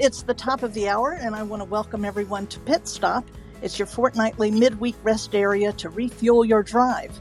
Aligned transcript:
it's 0.00 0.22
the 0.22 0.32
top 0.32 0.62
of 0.62 0.72
the 0.72 0.88
hour, 0.88 1.12
and 1.12 1.36
I 1.36 1.42
want 1.42 1.60
to 1.60 1.68
welcome 1.68 2.06
everyone 2.06 2.46
to 2.46 2.60
Pit 2.60 2.88
Stop. 2.88 3.30
It's 3.60 3.78
your 3.78 3.84
fortnightly 3.84 4.50
midweek 4.50 4.96
rest 5.02 5.34
area 5.34 5.74
to 5.74 5.90
refuel 5.90 6.42
your 6.42 6.62
drive. 6.62 7.12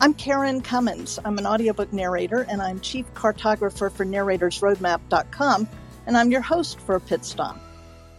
I'm 0.00 0.14
Karen 0.14 0.62
Commins. 0.62 1.18
I'm 1.26 1.36
an 1.36 1.46
audiobook 1.46 1.92
narrator, 1.92 2.46
and 2.48 2.62
I'm 2.62 2.80
chief 2.80 3.04
cartographer 3.12 3.92
for 3.92 4.06
narratorsroadmap.com, 4.06 5.68
and 6.06 6.16
I'm 6.16 6.30
your 6.30 6.40
host 6.40 6.80
for 6.80 6.98
Pit 6.98 7.26
Stop. 7.26 7.60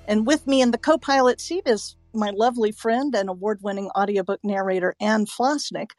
And 0.08 0.28
with 0.28 0.46
me 0.46 0.62
in 0.62 0.70
the 0.70 0.78
co 0.78 1.00
pilot 1.00 1.42
seat 1.42 1.64
is 1.66 1.96
my 2.14 2.30
lovely 2.30 2.72
friend 2.72 3.16
and 3.16 3.30
award 3.30 3.62
winning 3.64 3.90
audiobook 3.98 4.42
narrator, 4.44 4.94
Anne 5.02 5.26
Flosnik, 5.26 5.90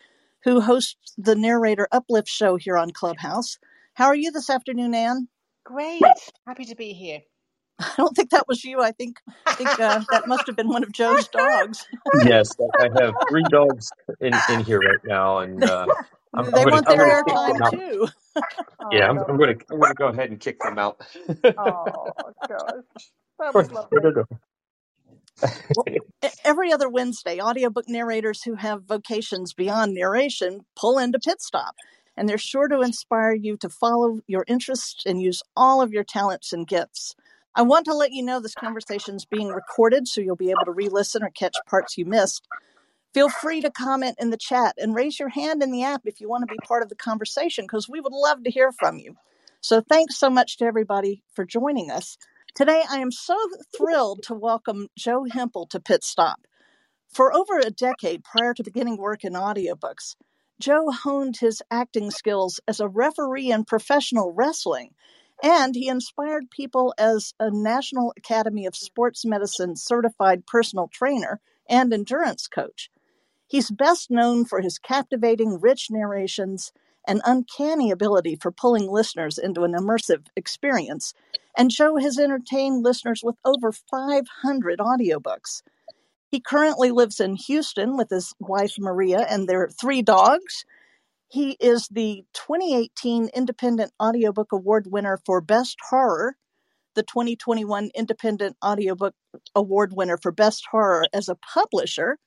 who 0.45 0.61
hosts 0.61 1.15
the 1.19 1.35
Narrator 1.35 1.89
Uplift 1.91 2.29
show 2.29 2.55
here 2.55 2.79
on 2.79 2.93
Clubhouse. 2.93 3.59
How 3.95 4.07
are 4.07 4.15
you 4.15 4.31
this 4.31 4.51
afternoon, 4.51 4.95
Anne? 4.95 5.27
Great. 5.65 6.03
Happy 6.47 6.65
to 6.67 6.77
be 6.77 6.93
here. 6.93 7.23
I 7.81 7.93
don't 7.97 8.15
think 8.15 8.31
that 8.31 8.47
was 8.47 8.65
you. 8.65 8.81
I 8.81 8.93
think 8.93 9.21
I 9.47 9.55
think 9.55 9.81
uh, 9.81 10.03
that 10.11 10.25
must 10.29 10.47
have 10.47 10.57
been 10.57 10.69
one 10.69 10.83
of 10.83 10.93
Joe's 10.93 11.29
dogs. 11.29 11.87
yes, 12.25 12.49
I 12.79 12.89
have 13.01 13.15
three 13.29 13.45
dogs 13.51 13.91
in, 14.21 14.33
in 14.51 14.65
here 14.65 14.79
right 14.79 15.05
now, 15.05 15.39
and 15.39 15.63
uh, 15.63 15.87
I'm, 16.35 16.51
they 16.51 16.63
I'm 16.63 16.71
want 16.71 16.87
gonna, 16.87 17.05
their 17.05 17.25
airtime 17.25 17.71
too. 17.71 18.09
yeah, 18.93 19.09
I'm, 19.09 19.19
I'm 19.19 19.37
going 19.37 19.59
to 19.59 19.65
I'm 19.71 19.81
going 19.81 19.91
to 19.91 19.95
go 19.95 20.09
ahead 20.09 20.31
and 20.31 20.39
kick 20.39 20.61
them 20.61 20.79
out. 20.79 21.01
oh 21.29 22.13
gosh, 22.49 23.11
that 23.41 23.55
was 23.55 23.73
lovely. 23.73 23.99
well, 25.75 25.85
every 26.45 26.73
other 26.73 26.89
Wednesday, 26.89 27.41
audiobook 27.41 27.89
narrators 27.89 28.45
who 28.45 28.55
have 28.55 28.85
vocations 28.85 29.53
beyond 29.53 29.95
narration 29.95 30.61
pull 30.77 30.99
into 30.99 31.19
Pit 31.19 31.43
Stop, 31.43 31.75
and 32.17 32.29
they're 32.29 32.39
sure 32.39 32.69
to 32.69 32.83
inspire 32.83 33.35
you 33.35 33.57
to 33.57 33.69
follow 33.69 34.21
your 34.29 34.45
interests 34.47 35.03
and 35.05 35.21
use 35.21 35.43
all 35.57 35.83
of 35.83 35.93
your 35.93 36.05
talents 36.05 36.53
and 36.53 36.69
gifts. 36.69 37.17
I 37.57 37.63
want 37.63 37.85
to 37.85 37.95
let 37.95 38.13
you 38.13 38.25
know 38.25 38.41
this 38.41 38.55
conversation 38.55 39.15
is 39.15 39.25
being 39.25 39.49
recorded, 39.49 40.09
so 40.09 40.21
you'll 40.21 40.35
be 40.35 40.51
able 40.51 40.65
to 40.65 40.73
re 40.73 40.89
listen 40.89 41.23
or 41.23 41.31
catch 41.31 41.55
parts 41.69 41.97
you 41.97 42.05
missed. 42.05 42.49
Feel 43.13 43.29
free 43.29 43.61
to 43.61 43.71
comment 43.71 44.17
in 44.19 44.31
the 44.31 44.37
chat 44.37 44.75
and 44.77 44.93
raise 44.93 45.21
your 45.21 45.29
hand 45.29 45.63
in 45.63 45.71
the 45.71 45.85
app 45.85 46.03
if 46.05 46.21
you 46.21 46.29
want 46.29 46.43
to 46.43 46.53
be 46.53 46.59
part 46.67 46.83
of 46.83 46.89
the 46.89 46.97
conversation, 46.97 47.65
because 47.65 47.89
we 47.89 48.01
would 48.01 48.13
love 48.13 48.43
to 48.43 48.51
hear 48.51 48.73
from 48.73 48.99
you. 48.99 49.15
So, 49.61 49.81
thanks 49.81 50.17
so 50.19 50.29
much 50.31 50.59
to 50.59 50.65
everybody 50.65 51.23
for 51.33 51.45
joining 51.45 51.93
us. 51.93 52.19
Today, 52.57 52.83
I 52.91 52.99
am 52.99 53.13
so 53.13 53.37
thrilled 53.77 54.25
to 54.25 54.35
welcome 54.35 54.89
Joe 54.99 55.25
Hempel 55.31 55.67
to 55.69 55.79
Pit 55.79 56.03
Stop. 56.03 56.41
For 57.09 57.33
over 57.33 57.61
a 57.61 57.71
decade 57.71 58.25
prior 58.25 58.53
to 58.55 58.65
beginning 58.65 58.97
work 58.97 59.23
in 59.23 59.35
audiobooks, 59.35 60.17
Joe 60.59 60.91
honed 60.91 61.37
his 61.37 61.63
acting 61.71 62.11
skills 62.11 62.59
as 62.67 62.81
a 62.81 62.89
referee 62.89 63.53
in 63.53 63.65
professional 63.65 64.33
wrestling 64.33 64.91
and 65.45 65.75
he 65.75 65.89
inspired 65.89 66.51
people 66.51 66.95
as 66.97 67.35
a 67.39 67.51
National 67.51 68.15
Academy 68.17 68.65
of 68.65 68.75
Sports 68.75 69.27
Medicine 69.27 69.77
certified 69.77 70.47
personal 70.47 70.89
trainer 70.89 71.39
and 71.69 71.93
endurance 71.93 72.47
coach. 72.47 72.91
He's 73.47 73.71
best 73.71 74.11
known 74.11 74.47
for 74.47 74.63
his 74.63 74.79
captivating, 74.79 75.61
rich 75.61 75.89
narrations 75.91 76.73
and 77.07 77.21
uncanny 77.27 77.91
ability 77.91 78.37
for 78.37 78.51
pulling 78.51 78.91
listeners 78.91 79.37
into 79.37 79.65
an 79.65 79.75
immersive 79.75 80.29
experience. 80.35 81.13
And 81.59 81.71
Joe 81.71 81.97
has 81.97 82.19
entertained 82.19 82.83
listeners 82.83 83.21
with 83.23 83.37
over 83.45 83.71
500 83.71 84.79
audiobooks. 84.79 85.61
He 86.31 86.41
currently 86.41 86.91
lives 86.91 87.21
in 87.21 87.37
Houston 87.37 87.99
with 87.99 88.09
his 88.09 88.33
wife 88.41 88.77
Maria 88.79 89.27
and 89.29 89.47
their 89.47 89.69
three 89.69 90.01
dogs. 90.01 90.65
He 91.35 91.57
is 91.59 91.89
the 91.89 92.25
2018 92.35 93.31
Independent 93.35 93.91
Audiobook 94.01 94.53
Award 94.53 94.87
winner 94.87 95.19
for 95.27 95.41
Best 95.41 95.79
Horror, 95.91 96.37
the 96.95 97.03
2021 97.03 97.91
Independent 97.93 98.57
Audiobook 98.65 99.17
Award 99.53 99.95
winner 99.97 100.17
for 100.17 100.31
Best 100.31 100.65
Horror 100.71 101.07
as 101.13 101.29
a 101.29 101.35
publisher, 101.35 102.19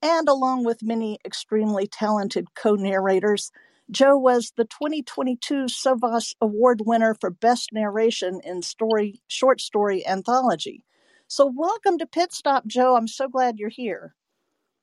and 0.00 0.26
along 0.26 0.64
with 0.64 0.82
many 0.82 1.18
extremely 1.22 1.86
talented 1.86 2.54
co 2.54 2.76
narrators, 2.76 3.52
Joe 3.90 4.16
was 4.16 4.54
the 4.56 4.64
2022 4.64 5.68
SOVAS 5.68 6.34
Award 6.40 6.80
winner 6.86 7.14
for 7.20 7.28
Best 7.28 7.74
Narration 7.74 8.40
in 8.42 8.62
Story 8.62 9.20
Short 9.26 9.60
Story 9.60 10.06
Anthology. 10.06 10.82
So, 11.28 11.52
welcome 11.54 11.98
to 11.98 12.06
Pit 12.06 12.32
Stop, 12.32 12.66
Joe. 12.66 12.96
I'm 12.96 13.06
so 13.06 13.28
glad 13.28 13.58
you're 13.58 13.68
here. 13.68 14.14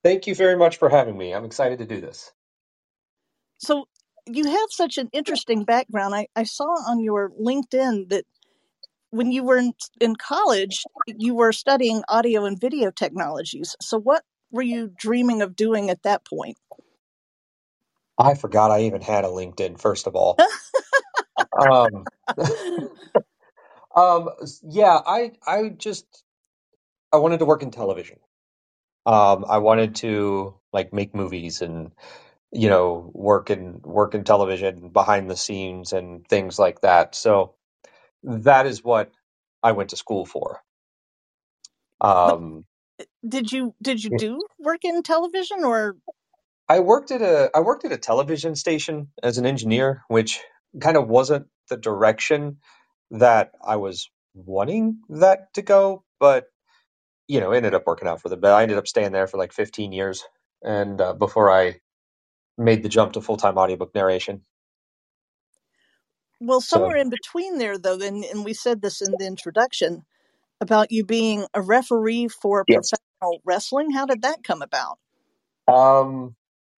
Thank 0.03 0.27
you 0.27 0.35
very 0.35 0.57
much 0.57 0.77
for 0.77 0.89
having 0.89 1.17
me. 1.17 1.33
I'm 1.33 1.43
excited 1.45 1.79
to 1.79 1.87
do 1.87 1.99
this. 1.99 2.31
So 3.63 3.87
you 4.25 4.45
have 4.45 4.69
such 4.69 4.97
an 4.97 5.09
interesting 5.13 5.63
background. 5.63 6.13
I, 6.13 6.27
I 6.35 6.43
saw 6.43 6.65
on 6.65 7.01
your 7.01 7.31
LinkedIn 7.31 8.09
that 8.09 8.25
when 9.09 9.31
you 9.31 9.43
were 9.43 9.57
in, 9.57 9.73
in 10.01 10.15
college, 10.15 10.83
you 11.07 11.35
were 11.35 11.53
studying 11.53 12.03
audio 12.09 12.45
and 12.45 12.59
video 12.59 12.91
technologies. 12.91 13.75
So 13.81 13.99
what 13.99 14.23
were 14.51 14.61
you 14.63 14.91
dreaming 14.95 15.41
of 15.41 15.55
doing 15.55 15.89
at 15.89 16.03
that 16.03 16.25
point? 16.25 16.57
I 18.17 18.35
forgot 18.35 18.71
I 18.71 18.81
even 18.81 19.01
had 19.01 19.23
a 19.23 19.29
LinkedIn, 19.29 19.79
first 19.79 20.07
of 20.07 20.15
all. 20.15 20.37
um, 21.59 22.05
um, 23.95 24.29
yeah, 24.63 24.99
I, 25.05 25.31
I 25.45 25.69
just, 25.69 26.05
I 27.11 27.17
wanted 27.17 27.39
to 27.39 27.45
work 27.45 27.63
in 27.63 27.71
television. 27.71 28.19
Um, 29.05 29.45
I 29.47 29.59
wanted 29.59 29.95
to 29.95 30.55
like 30.71 30.93
make 30.93 31.15
movies 31.15 31.61
and 31.61 31.91
you 32.53 32.69
know, 32.69 33.11
work 33.13 33.51
in 33.51 33.81
work 33.83 34.15
in 34.15 34.23
television 34.25 34.89
behind 34.89 35.29
the 35.29 35.37
scenes 35.37 35.93
and 35.93 36.27
things 36.27 36.59
like 36.59 36.81
that. 36.81 37.15
So 37.15 37.55
that 38.23 38.67
is 38.67 38.83
what 38.83 39.11
I 39.63 39.73
went 39.73 39.91
to 39.91 39.97
school 39.97 40.25
for. 40.25 40.61
Um, 42.01 42.65
did 43.27 43.51
you 43.51 43.75
did 43.81 44.03
you 44.03 44.11
do 44.11 44.41
work 44.59 44.85
in 44.85 45.03
television 45.03 45.63
or? 45.63 45.97
I 46.67 46.79
worked 46.79 47.11
at 47.11 47.21
a 47.21 47.51
I 47.55 47.61
worked 47.61 47.85
at 47.85 47.91
a 47.91 47.97
television 47.97 48.55
station 48.55 49.09
as 49.21 49.37
an 49.37 49.45
engineer, 49.45 50.03
which 50.07 50.41
kind 50.81 50.97
of 50.97 51.07
wasn't 51.07 51.47
the 51.69 51.77
direction 51.77 52.57
that 53.11 53.51
I 53.65 53.75
was 53.77 54.09
wanting 54.33 54.99
that 55.09 55.53
to 55.55 55.61
go, 55.61 56.03
but 56.19 56.45
you 57.27 57.39
know, 57.39 57.51
ended 57.51 57.73
up 57.73 57.87
working 57.87 58.07
out 58.07 58.21
for 58.21 58.29
the 58.29 58.37
but 58.37 58.53
I 58.53 58.63
ended 58.63 58.77
up 58.77 58.87
staying 58.87 59.11
there 59.13 59.27
for 59.27 59.37
like 59.37 59.53
15 59.53 59.91
years, 59.91 60.23
and 60.63 60.99
uh, 61.01 61.13
before 61.13 61.51
I 61.51 61.79
made 62.57 62.83
the 62.83 62.89
jump 62.89 63.13
to 63.13 63.21
full 63.21 63.37
time 63.37 63.57
audiobook 63.57 63.93
narration. 63.95 64.41
Well, 66.39 66.61
somewhere 66.61 66.97
so, 66.97 67.01
in 67.01 67.09
between 67.09 67.57
there, 67.57 67.77
though, 67.77 67.99
and, 68.01 68.23
and 68.23 68.43
we 68.43 68.53
said 68.53 68.81
this 68.81 69.01
in 69.01 69.13
the 69.17 69.25
introduction 69.25 70.03
about 70.59 70.91
you 70.91 71.05
being 71.05 71.45
a 71.53 71.61
referee 71.61 72.27
for 72.27 72.65
yes. 72.67 72.91
professional 72.91 73.41
wrestling. 73.45 73.91
How 73.91 74.05
did 74.05 74.23
that 74.23 74.43
come 74.43 74.61
about? 74.61 74.97
Um, 75.67 76.35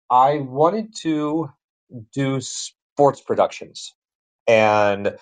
I 0.10 0.38
wanted 0.38 0.96
to 1.02 1.50
do 2.14 2.42
sports 2.42 3.22
productions, 3.22 3.94
and 4.48 5.18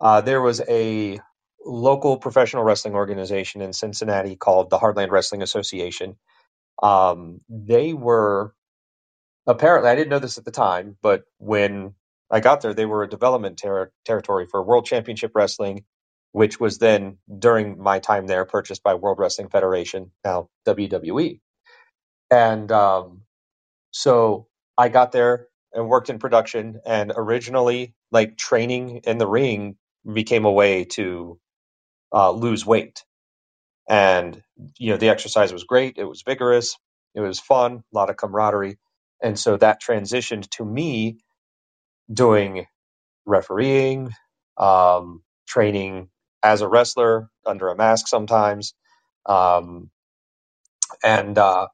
uh, 0.00 0.20
there 0.20 0.42
was 0.42 0.60
a 0.68 1.18
local 1.64 2.18
professional 2.18 2.64
wrestling 2.64 2.94
organization 2.94 3.62
in 3.62 3.72
Cincinnati 3.72 4.36
called 4.36 4.70
the 4.70 4.78
Heartland 4.78 5.10
Wrestling 5.10 5.42
Association. 5.42 6.16
Um, 6.82 7.40
they 7.48 7.92
were 7.92 8.54
apparently, 9.46 9.90
I 9.90 9.96
didn't 9.96 10.10
know 10.10 10.20
this 10.20 10.38
at 10.38 10.46
the 10.46 10.52
time, 10.52 10.98
but 11.02 11.24
when 11.38 11.94
I 12.30 12.40
got 12.40 12.62
there, 12.62 12.74
they 12.74 12.86
were 12.86 13.04
a 13.04 13.10
development 13.10 13.58
ter- 13.58 13.92
territory 14.06 14.46
for 14.50 14.62
World 14.64 14.86
Championship 14.86 15.32
Wrestling, 15.34 15.84
which 16.32 16.60
was 16.60 16.78
then, 16.78 17.18
during 17.38 17.78
my 17.82 18.00
time 18.00 18.26
there, 18.28 18.46
purchased 18.46 18.82
by 18.84 18.94
World 18.94 19.18
Wrestling 19.20 19.50
Federation, 19.50 20.12
now 20.24 20.50
WWE. 20.66 21.40
And 22.30 22.72
um, 22.72 23.22
so 23.92 24.48
I 24.78 24.88
got 24.90 25.12
there 25.12 25.48
and 25.74 25.88
worked 25.88 26.10
in 26.10 26.18
production. 26.20 26.80
And 26.86 27.12
originally, 27.16 27.94
like 28.12 28.36
training 28.38 29.02
in 29.04 29.18
the 29.18 29.26
ring 29.28 29.76
became 30.12 30.44
a 30.46 30.52
way 30.52 30.84
to 30.86 31.40
uh, 32.14 32.32
lose 32.32 32.66
weight. 32.66 33.04
And, 33.88 34.42
you 34.78 34.92
know, 34.92 34.98
the 34.98 35.10
exercise 35.10 35.52
was 35.52 35.64
great. 35.64 35.98
It 35.98 36.04
was 36.04 36.22
vigorous. 36.22 36.78
It 37.14 37.20
was 37.20 37.40
fun, 37.40 37.84
a 37.92 37.96
lot 37.96 38.10
of 38.10 38.16
camaraderie. 38.16 38.78
And 39.22 39.38
so 39.38 39.56
that 39.58 39.82
transitioned 39.82 40.48
to 40.52 40.64
me 40.64 41.18
doing 42.12 42.66
refereeing, 43.26 44.12
um, 44.58 45.22
training 45.48 46.10
as 46.42 46.62
a 46.62 46.68
wrestler 46.68 47.30
under 47.46 47.68
a 47.68 47.76
mask 47.76 48.08
sometimes, 48.08 48.74
um, 49.26 49.90
and 51.04 51.38
uh, 51.38 51.68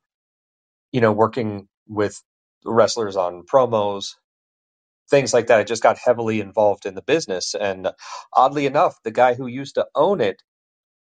you 0.92 1.00
know 1.02 1.12
working 1.12 1.68
with 1.88 2.22
wrestlers 2.64 3.16
on 3.16 3.44
promos, 3.44 4.14
things 5.10 5.34
like 5.34 5.48
that. 5.48 5.60
I 5.60 5.64
just 5.64 5.82
got 5.84 5.98
heavily 5.98 6.40
involved 6.40 6.86
in 6.86 6.94
the 6.94 7.02
business, 7.02 7.54
and 7.54 7.88
oddly 8.34 8.66
enough, 8.66 8.96
the 9.04 9.12
guy 9.12 9.34
who 9.34 9.46
used 9.48 9.76
to 9.76 9.86
own 9.94 10.20
it, 10.20 10.42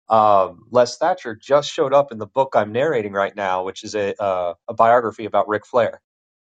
um, 0.09 0.61
Les 0.71 0.97
Thatcher, 0.97 1.35
just 1.35 1.71
showed 1.71 1.93
up 1.93 2.11
in 2.11 2.19
the 2.19 2.27
book 2.27 2.53
I'm 2.55 2.73
narrating 2.73 3.13
right 3.13 3.35
now, 3.35 3.63
which 3.65 3.83
is 3.83 3.95
a, 3.95 4.21
uh, 4.21 4.55
a 4.69 4.73
biography 4.75 5.25
about 5.25 5.47
Ric 5.49 5.65
Flair 5.67 6.01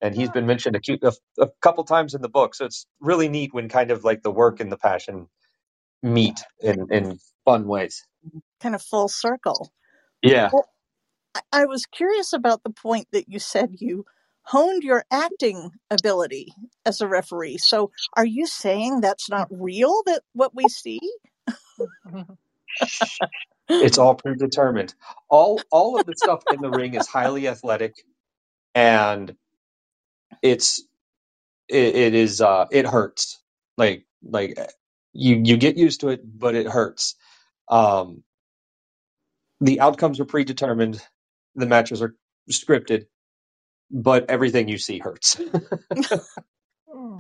and 0.04 0.14
he's 0.14 0.30
been 0.30 0.46
mentioned 0.46 0.76
a, 0.76 1.08
a, 1.08 1.14
a 1.40 1.48
couple 1.62 1.84
times 1.86 2.14
in 2.14 2.22
the 2.22 2.30
book. 2.30 2.54
So 2.54 2.66
it's 2.66 2.86
really 3.00 3.30
neat 3.30 3.54
when 3.54 3.70
kind 3.70 3.90
of 3.90 4.04
like 4.04 4.22
the 4.22 4.32
work 4.32 4.60
and 4.60 4.72
the 4.72 4.78
passion 4.78 5.28
meet 6.04 6.42
in 6.60 6.88
in 6.92 7.18
fun 7.46 7.66
ways. 7.68 8.04
Kind 8.62 8.76
of 8.76 8.82
full 8.82 9.08
circle. 9.08 9.72
Yeah. 10.22 10.50
Well, 10.52 10.68
I, 11.34 11.42
I 11.54 11.66
was 11.66 11.86
curious 11.86 12.34
about 12.34 12.64
the 12.64 12.70
point 12.70 13.08
that 13.14 13.30
you 13.30 13.40
said 13.40 13.76
you 13.80 14.06
honed 14.44 14.84
your 14.84 15.06
acting 15.10 15.72
ability 15.90 16.54
as 16.86 17.00
a 17.00 17.08
referee. 17.08 17.58
So 17.60 17.92
are 18.18 18.26
you 18.26 18.46
saying 18.46 19.00
that's 19.00 19.30
not 19.30 19.48
real 19.50 20.04
that 20.06 20.24
what 20.34 20.54
we 20.54 20.68
see? 20.68 21.00
it's 23.70 23.98
all 23.98 24.16
predetermined. 24.16 24.96
All 25.30 25.62
all 25.72 25.98
of 25.98 26.06
the 26.06 26.16
stuff 26.18 26.44
in 26.52 26.60
the 26.62 26.70
ring 26.72 26.96
is 26.96 27.08
highly 27.08 27.48
athletic 27.48 27.94
and 28.76 29.34
it's 30.44 30.84
it, 31.70 31.96
it 31.96 32.16
is 32.16 32.42
uh 32.42 32.68
it 32.72 32.88
hurts. 32.88 33.42
Like 33.78 34.06
like 34.24 34.58
you 35.14 35.42
you 35.44 35.58
get 35.58 35.78
used 35.78 36.02
to 36.02 36.10
it 36.10 36.22
but 36.26 36.56
it 36.56 36.68
hurts. 36.68 37.16
Um 37.70 38.24
the 39.62 39.82
outcomes 39.82 40.20
are 40.20 40.26
predetermined. 40.26 41.02
The 41.56 41.68
matches 41.68 42.02
are 42.02 42.16
scripted, 42.52 43.08
but 43.92 44.30
everything 44.30 44.70
you 44.70 44.78
see 44.80 45.00
hurts. 45.00 45.40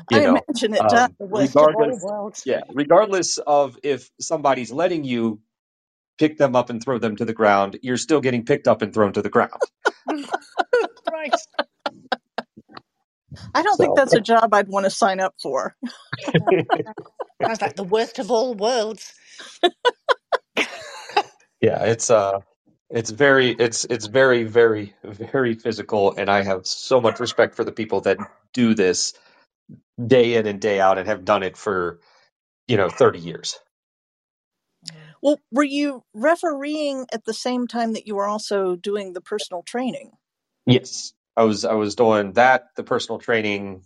You 0.09 0.19
I 0.19 0.21
know, 0.21 0.45
imagine 0.49 0.73
it 0.75 0.87
does. 0.87 1.09
um, 1.09 1.15
The 1.19 1.27
worst 1.27 1.61
of 1.63 1.75
all 1.75 1.91
regardless, 1.95 2.13
yeah, 2.45 2.61
regardless 2.73 3.39
of 3.39 3.77
if 3.83 4.09
somebody's 4.21 4.71
letting 4.71 5.03
you 5.05 5.41
pick 6.19 6.37
them 6.37 6.55
up 6.55 6.71
and 6.71 6.83
throw 6.83 6.99
them 6.99 7.17
to 7.17 7.25
the 7.25 7.33
ground, 7.33 7.79
you're 7.83 7.97
still 7.97 8.21
getting 8.21 8.45
picked 8.45 8.67
up 8.69 8.83
and 8.83 8.93
thrown 8.93 9.13
to 9.13 9.23
the 9.23 9.29
ground. 9.29 9.63
right. 11.07 11.35
I 13.53 13.61
don't 13.63 13.77
think 13.77 13.95
that's 13.95 14.13
a 14.13 14.21
job 14.21 14.53
I'd 14.53 14.67
want 14.67 14.85
to 14.85 14.89
sign 14.89 15.19
up 15.19 15.35
for. 15.41 15.75
Sounds 17.41 17.61
like 17.61 17.75
the 17.75 17.83
worst 17.83 18.19
of 18.19 18.31
all 18.31 18.53
worlds. 18.55 19.13
yeah, 21.61 21.83
it's 21.85 22.09
uh, 22.09 22.39
it's 22.89 23.09
very, 23.09 23.51
it's 23.51 23.85
it's 23.85 24.07
very, 24.07 24.43
very, 24.43 24.93
very 25.03 25.55
physical, 25.55 26.13
and 26.15 26.29
I 26.29 26.43
have 26.43 26.65
so 26.67 27.01
much 27.01 27.19
respect 27.19 27.55
for 27.55 27.63
the 27.63 27.71
people 27.71 28.01
that 28.01 28.17
do 28.53 28.75
this 28.75 29.13
day 30.05 30.35
in 30.35 30.45
and 30.47 30.61
day 30.61 30.79
out 30.79 30.97
and 30.97 31.07
have 31.07 31.25
done 31.25 31.43
it 31.43 31.57
for 31.57 31.99
you 32.67 32.77
know 32.77 32.89
30 32.89 33.19
years. 33.19 33.59
Well, 35.21 35.39
were 35.51 35.63
you 35.63 36.03
refereeing 36.13 37.05
at 37.13 37.23
the 37.25 37.33
same 37.33 37.67
time 37.67 37.93
that 37.93 38.05
you 38.07 38.15
were 38.15 38.27
also 38.27 38.75
doing 38.75 39.13
the 39.13 39.21
personal 39.21 39.63
training? 39.63 40.11
Yes, 40.65 41.13
I 41.37 41.43
was 41.45 41.65
I 41.65 41.73
was 41.75 41.95
doing 41.95 42.33
that, 42.33 42.67
the 42.75 42.83
personal 42.83 43.19
training, 43.19 43.85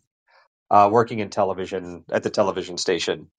uh, 0.71 0.89
working 0.91 1.19
in 1.19 1.29
television 1.29 2.05
at 2.11 2.23
the 2.23 2.31
television 2.31 2.77
station. 2.77 3.29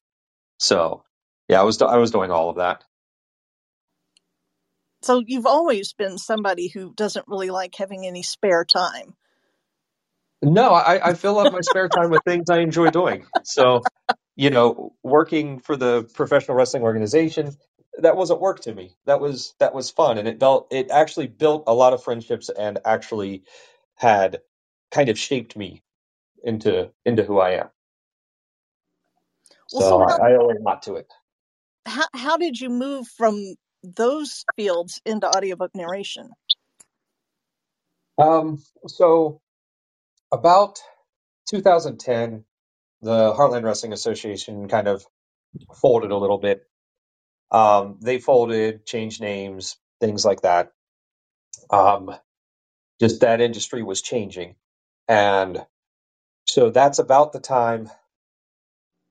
So 0.58 1.04
yeah, 1.48 1.60
I 1.60 1.64
was 1.64 1.78
do- 1.78 1.86
I 1.86 1.98
was 1.98 2.12
doing 2.12 2.30
all 2.32 2.50
of 2.50 2.56
that. 2.56 2.84
So 5.02 5.22
you've 5.26 5.46
always 5.46 5.92
been 5.94 6.18
somebody 6.18 6.68
who 6.68 6.94
doesn't 6.94 7.28
really 7.28 7.50
like 7.50 7.74
having 7.76 8.06
any 8.06 8.22
spare 8.22 8.64
time. 8.64 9.14
No, 10.42 10.72
I, 10.72 11.10
I 11.10 11.14
fill 11.14 11.38
up 11.38 11.50
my 11.50 11.60
spare 11.62 11.88
time 11.88 12.10
with 12.10 12.24
things 12.24 12.48
I 12.50 12.58
enjoy 12.60 12.90
doing. 12.90 13.26
So, 13.42 13.88
you 14.36 14.50
know, 14.50 14.94
working 15.02 15.58
for 15.60 15.76
the 15.76 16.04
professional 16.14 16.56
wrestling 16.56 16.84
organization, 16.84 17.56
that 18.00 18.16
wasn't 18.16 18.40
work 18.40 18.60
to 18.60 18.74
me. 18.74 18.96
That 19.06 19.20
was 19.20 19.54
that 19.58 19.74
was 19.74 19.90
fun, 19.90 20.18
and 20.18 20.28
it 20.28 20.38
built 20.38 20.68
it 20.72 20.90
actually 20.92 21.26
built 21.26 21.64
a 21.66 21.74
lot 21.74 21.92
of 21.92 22.02
friendships 22.04 22.48
and 22.48 22.78
actually 22.84 23.42
had 23.98 24.40
kind 24.92 25.10
of 25.10 25.18
shaped 25.18 25.56
me 25.56 25.84
into 26.44 26.90
into 27.04 27.24
who 27.24 27.40
I 27.40 27.52
am. 27.52 27.68
Well, 29.72 29.82
So 29.82 29.98
so 29.98 30.04
how, 30.08 30.20
I, 30.22 30.30
I 30.30 30.34
owe 30.36 30.50
a 30.50 30.60
lot 30.62 30.82
to 30.84 30.96
it. 30.96 31.12
how, 31.86 32.06
how 32.14 32.36
did 32.38 32.60
you 32.60 32.70
move 32.70 33.08
from 33.08 33.56
those 33.84 34.46
fields 34.56 35.00
into 35.06 35.28
audiobook 35.28 35.72
narration? 35.74 36.30
Um, 38.18 38.62
so 38.88 39.40
about 40.32 40.80
2010, 41.50 42.44
the 43.02 43.34
Heartland 43.34 43.64
Wrestling 43.64 43.92
Association 43.94 44.68
kind 44.68 44.88
of 44.88 45.04
folded 45.80 46.10
a 46.12 46.18
little 46.18 46.38
bit. 46.38 46.62
Um, 47.50 47.98
they 48.02 48.18
folded, 48.20 48.86
changed 48.86 49.20
names, 49.22 49.76
things 50.00 50.24
like 50.24 50.42
that. 50.42 50.72
Um, 51.70 52.14
just 53.00 53.22
that 53.22 53.40
industry 53.40 53.82
was 53.82 54.02
changing, 54.02 54.56
and 55.08 55.64
so 56.46 56.70
that's 56.70 56.98
about 57.00 57.32
the 57.32 57.40
time 57.40 57.88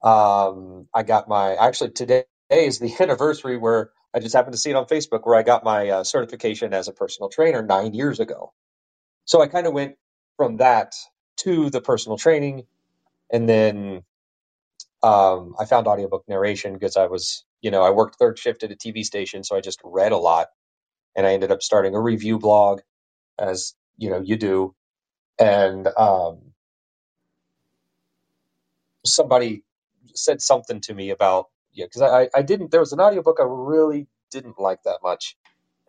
um, 0.03 0.87
I 0.95 1.03
got 1.03 1.29
my. 1.29 1.55
Actually, 1.55 1.91
today 1.91 2.25
is 2.51 2.79
the 2.79 2.93
anniversary 3.01 3.57
where 3.57 3.91
I 4.15 4.21
just 4.21 4.35
happened 4.35 4.53
to 4.55 4.59
see 4.59 4.71
it 4.71 4.77
on 4.77 4.87
Facebook 4.87 5.21
where 5.25 5.37
I 5.37 5.43
got 5.43 5.65
my 5.65 5.89
uh, 5.89 6.05
certification 6.05 6.73
as 6.73 6.89
a 6.89 6.93
personal 6.93 7.29
trainer 7.29 7.63
nine 7.63 7.95
years 7.95 8.21
ago. 8.21 8.53
So 9.25 9.41
I 9.41 9.47
kind 9.47 9.67
of 9.67 9.73
went 9.73 9.95
from 10.37 10.57
that 10.57 10.95
to 11.39 11.69
the 11.69 11.81
personal 11.81 12.17
training, 12.17 12.65
and 13.31 13.49
then 13.49 14.03
um, 15.03 15.55
I 15.59 15.65
found 15.65 15.87
audiobook 15.87 16.25
narration 16.29 16.73
because 16.73 16.97
I 16.97 17.07
was, 17.07 17.45
you 17.61 17.71
know, 17.71 17.83
I 17.83 17.91
worked 17.91 18.17
third 18.17 18.39
shift 18.39 18.63
at 18.63 18.71
a 18.71 18.75
TV 18.75 19.03
station, 19.05 19.43
so 19.43 19.57
I 19.57 19.61
just 19.61 19.79
read 19.83 20.13
a 20.13 20.17
lot, 20.17 20.47
and 21.15 21.27
I 21.27 21.33
ended 21.33 21.51
up 21.51 21.63
starting 21.63 21.95
a 21.95 22.01
review 22.01 22.39
blog, 22.39 22.81
as 23.39 23.75
you 23.97 24.09
know, 24.11 24.21
you 24.21 24.37
do, 24.37 24.75
and 25.39 25.87
um, 25.97 26.53
somebody 29.05 29.63
said 30.15 30.41
something 30.41 30.81
to 30.81 30.93
me 30.93 31.11
about 31.11 31.47
yeah, 31.73 31.85
because 31.85 32.01
I 32.03 32.29
I 32.35 32.41
didn't 32.43 32.71
there 32.71 32.81
was 32.81 32.93
an 32.93 33.01
audiobook 33.01 33.37
I 33.39 33.45
really 33.47 34.07
didn't 34.31 34.59
like 34.59 34.83
that 34.85 34.99
much, 35.03 35.37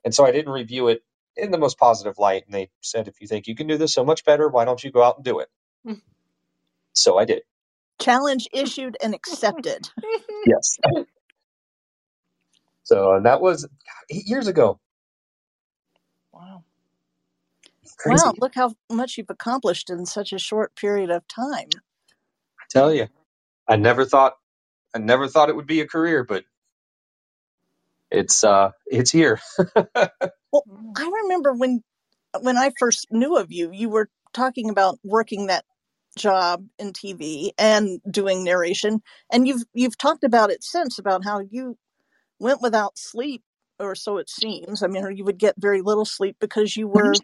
and 0.05 0.15
so 0.15 0.27
I 0.27 0.33
didn't 0.33 0.53
review 0.53 0.89
it 0.89 1.03
in 1.37 1.51
the 1.53 1.59
most 1.59 1.79
positive 1.79 2.19
light, 2.19 2.45
and 2.47 2.55
they 2.55 2.71
said 2.83 3.09
if 3.09 3.21
you 3.21 3.29
think 3.29 3.47
you 3.49 3.57
can 3.57 3.67
do 3.69 3.79
this 3.79 3.95
so 3.95 4.05
much 4.05 4.25
better, 4.25 4.49
why 4.49 4.65
don't 4.67 4.85
you 4.85 4.93
go 4.93 5.03
out 5.03 5.17
and 5.17 5.25
do 5.25 5.41
it? 5.41 5.49
Mm. 5.87 6.03
So 6.95 7.19
I 7.19 7.27
did. 7.27 7.43
Challenge 8.01 8.49
issued 8.53 8.97
and 9.03 9.15
accepted. 9.15 9.91
Yes. 10.45 10.79
So 12.85 13.15
and 13.15 13.27
that 13.27 13.41
was 13.43 13.69
eight 14.11 14.27
years 14.29 14.49
ago. 14.49 14.81
wow. 16.33 16.65
Crazy. 17.99 18.25
Wow, 18.25 18.35
look 18.41 18.55
how 18.57 18.75
much 18.91 19.19
you've 19.19 19.31
accomplished 19.31 19.91
in 19.91 20.07
such 20.07 20.33
a 20.33 20.39
short 20.39 20.77
period 20.77 21.11
of 21.11 21.29
time. 21.29 21.83
I 22.61 22.65
tell 22.71 22.93
you, 22.95 23.09
I 23.69 23.77
never 23.77 24.05
thought 24.05 24.35
I 24.95 24.99
never 24.99 25.29
thought 25.29 25.51
it 25.51 25.57
would 25.57 25.67
be 25.69 25.81
a 25.83 25.89
career, 25.89 26.25
but 26.25 26.45
it's 28.11 28.45
uh 28.45 28.73
it's 28.87 29.11
here. 29.13 29.41
Well, 30.53 30.67
Mm. 30.69 30.97
I 30.97 31.11
remember 31.25 31.55
when 31.55 31.83
when 32.43 32.57
I 32.59 32.73
first 32.79 33.09
knew 33.11 33.37
of 33.37 33.53
you, 33.53 33.71
you 33.73 33.89
were 33.91 34.11
talking 34.35 34.71
about 34.71 34.99
working 35.05 35.49
that 35.49 35.65
job 36.19 36.67
in 36.79 36.93
TV 36.93 37.51
and 37.59 38.01
doing 38.11 38.45
narration, 38.45 39.03
and 39.33 39.49
you've 39.49 39.65
you've 39.75 39.99
talked 39.99 40.25
about 40.25 40.51
it 40.51 40.65
since 40.65 40.99
about 40.99 41.25
how 41.25 41.41
you 41.41 41.79
went 42.41 42.63
without 42.63 42.99
sleep, 42.99 43.43
or 43.81 43.95
so 43.97 44.19
it 44.19 44.31
seems. 44.31 44.83
I 44.83 44.89
mean, 44.89 45.05
or 45.05 45.11
you 45.13 45.25
would 45.25 45.39
get 45.39 45.57
very 45.59 45.83
little 45.83 46.07
sleep 46.07 46.37
because 46.41 46.77
you 46.77 46.89
were 46.89 47.23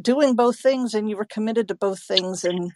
doing 0.00 0.36
both 0.36 0.60
things 0.60 0.94
and 0.94 1.10
you 1.10 1.16
were 1.16 1.26
committed 1.26 1.68
to 1.68 1.76
both 1.76 2.02
things 2.02 2.44
and 2.44 2.72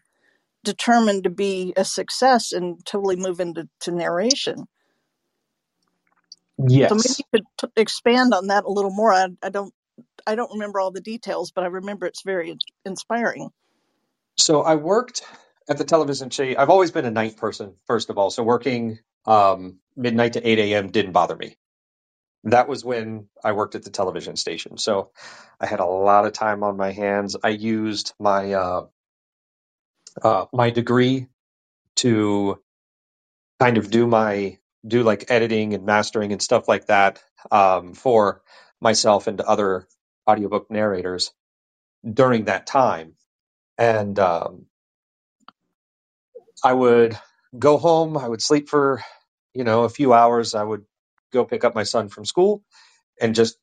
determined 0.65 1.25
to 1.25 1.31
be 1.31 1.75
a 1.77 1.85
success 1.85 2.53
and 2.53 2.85
totally 2.87 3.17
move 3.17 3.41
into 3.41 3.69
to 3.81 3.93
narration. 3.93 4.67
Yes. 6.59 6.93
So 6.93 6.97
maybe 6.97 7.17
you 7.19 7.25
could 7.33 7.45
t- 7.61 7.81
expand 7.83 8.35
on 8.35 8.49
that 8.49 8.65
a 8.65 8.71
little 8.73 8.93
more. 8.93 9.13
I, 9.13 9.29
I 9.43 9.51
don't 9.51 9.75
I 10.27 10.37
don't 10.37 10.53
remember 10.55 10.81
all 10.81 10.93
the 10.93 11.03
details, 11.03 11.53
but 11.53 11.65
I 11.65 11.69
remember 11.69 12.07
it's 12.07 12.23
very 12.25 12.57
inspiring. 12.87 13.51
So 14.39 14.63
I 14.63 14.77
worked 14.77 15.23
at 15.71 15.79
the 15.79 15.85
television 15.85 16.31
station. 16.33 16.59
I've 16.59 16.71
always 16.71 16.93
been 16.93 17.07
a 17.07 17.11
night 17.13 17.39
person, 17.39 17.75
first 17.87 18.11
of 18.11 18.19
all. 18.19 18.31
So 18.31 18.45
working 18.45 18.99
um, 19.27 19.79
midnight 19.97 20.35
to 20.35 20.49
8 20.49 20.59
a.m. 20.61 20.91
didn't 20.91 21.13
bother 21.13 21.37
me. 21.37 21.57
That 22.45 22.69
was 22.69 22.85
when 22.85 23.29
I 23.45 23.53
worked 23.53 23.77
at 23.77 23.85
the 23.85 23.91
television 23.91 24.37
station. 24.37 24.79
So 24.79 25.13
I 25.61 25.67
had 25.67 25.81
a 25.81 25.87
lot 25.87 26.27
of 26.27 26.35
time 26.35 26.65
on 26.65 26.77
my 26.79 26.93
hands. 26.93 27.37
I 27.45 27.51
used 27.51 28.15
my 28.21 28.55
uh, 28.55 28.87
uh, 30.23 30.47
my 30.53 30.71
degree 30.71 31.29
to 31.97 32.61
kind 33.61 33.79
of 33.79 33.91
do 33.91 34.07
my 34.07 34.59
do 34.87 35.03
like 35.03 35.27
editing 35.31 35.75
and 35.75 35.85
mastering 35.87 36.33
and 36.33 36.43
stuff 36.43 36.69
like 36.69 36.87
that 36.87 37.23
um, 37.51 37.95
for 37.95 38.43
myself 38.81 39.27
and 39.27 39.41
other 39.41 39.87
audiobook 40.29 40.71
narrators 40.71 41.33
during 42.11 42.47
that 42.47 42.67
time. 42.67 43.15
And 43.79 44.19
um, 44.19 44.67
I 46.65 46.73
would 46.75 47.19
go 47.59 47.79
home. 47.79 48.19
I 48.19 48.29
would 48.29 48.43
sleep 48.43 48.69
for 48.69 49.03
you 49.55 49.65
know 49.65 49.85
a 49.85 49.89
few 49.91 50.13
hours. 50.15 50.55
I 50.55 50.65
would 50.65 50.85
go 51.35 51.47
pick 51.47 51.65
up 51.65 51.77
my 51.77 51.85
son 51.85 52.09
from 52.11 52.27
school 52.27 52.65
and 53.21 53.35
just 53.35 53.59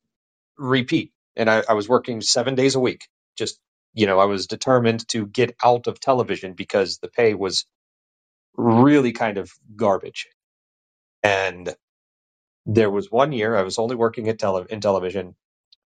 repeat. 0.58 1.12
And 1.36 1.50
I, 1.50 1.64
I 1.68 1.74
was 1.74 1.88
working 1.88 2.22
seven 2.22 2.56
days 2.56 2.76
a 2.76 2.80
week. 2.80 3.08
Just 3.38 3.60
you 3.94 4.06
know, 4.06 4.20
I 4.20 4.26
was 4.26 4.46
determined 4.48 5.08
to 5.08 5.26
get 5.26 5.56
out 5.64 5.86
of 5.88 6.00
television 6.00 6.54
because 6.54 6.98
the 6.98 7.08
pay 7.08 7.34
was 7.34 7.66
really 8.56 9.12
kind 9.12 9.38
of 9.38 9.52
garbage. 9.76 10.28
And 11.22 11.68
There 12.66 12.90
was 12.90 13.10
one 13.10 13.32
year 13.32 13.56
I 13.56 13.62
was 13.62 13.78
only 13.78 13.96
working 13.96 14.28
at 14.28 14.38
tele- 14.38 14.66
in 14.70 14.80
television, 14.80 15.34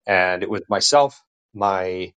and 0.07 0.43
it 0.43 0.49
was 0.49 0.63
myself, 0.69 1.23
my 1.53 2.13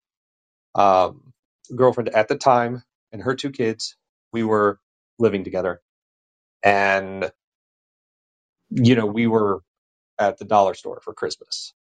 um, 0.74 1.32
girlfriend 1.74 2.10
at 2.10 2.28
the 2.28 2.36
time, 2.36 2.82
and 3.12 3.22
her 3.22 3.34
two 3.36 3.50
kids. 3.50 3.96
We 4.32 4.44
were 4.44 4.80
living 5.18 5.44
together, 5.44 5.80
and 6.62 7.30
you 8.70 8.96
know 8.96 9.06
we 9.06 9.26
were 9.28 9.62
at 10.18 10.38
the 10.38 10.46
dollar 10.46 10.74
store 10.74 11.00
for 11.02 11.14
Christmas. 11.14 11.74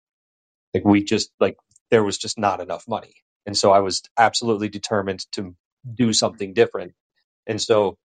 Like 0.73 0.85
we 0.85 1.03
just 1.03 1.31
like 1.39 1.57
there 1.91 2.03
was 2.03 2.17
just 2.17 2.39
not 2.39 2.61
enough 2.61 2.85
money, 2.87 3.15
and 3.45 3.57
so 3.57 3.71
I 3.71 3.79
was 3.79 4.03
absolutely 4.17 4.69
determined 4.69 5.25
to 5.33 5.55
do 5.93 6.13
something 6.13 6.53
different. 6.53 6.93
And 7.47 7.61
so 7.61 7.97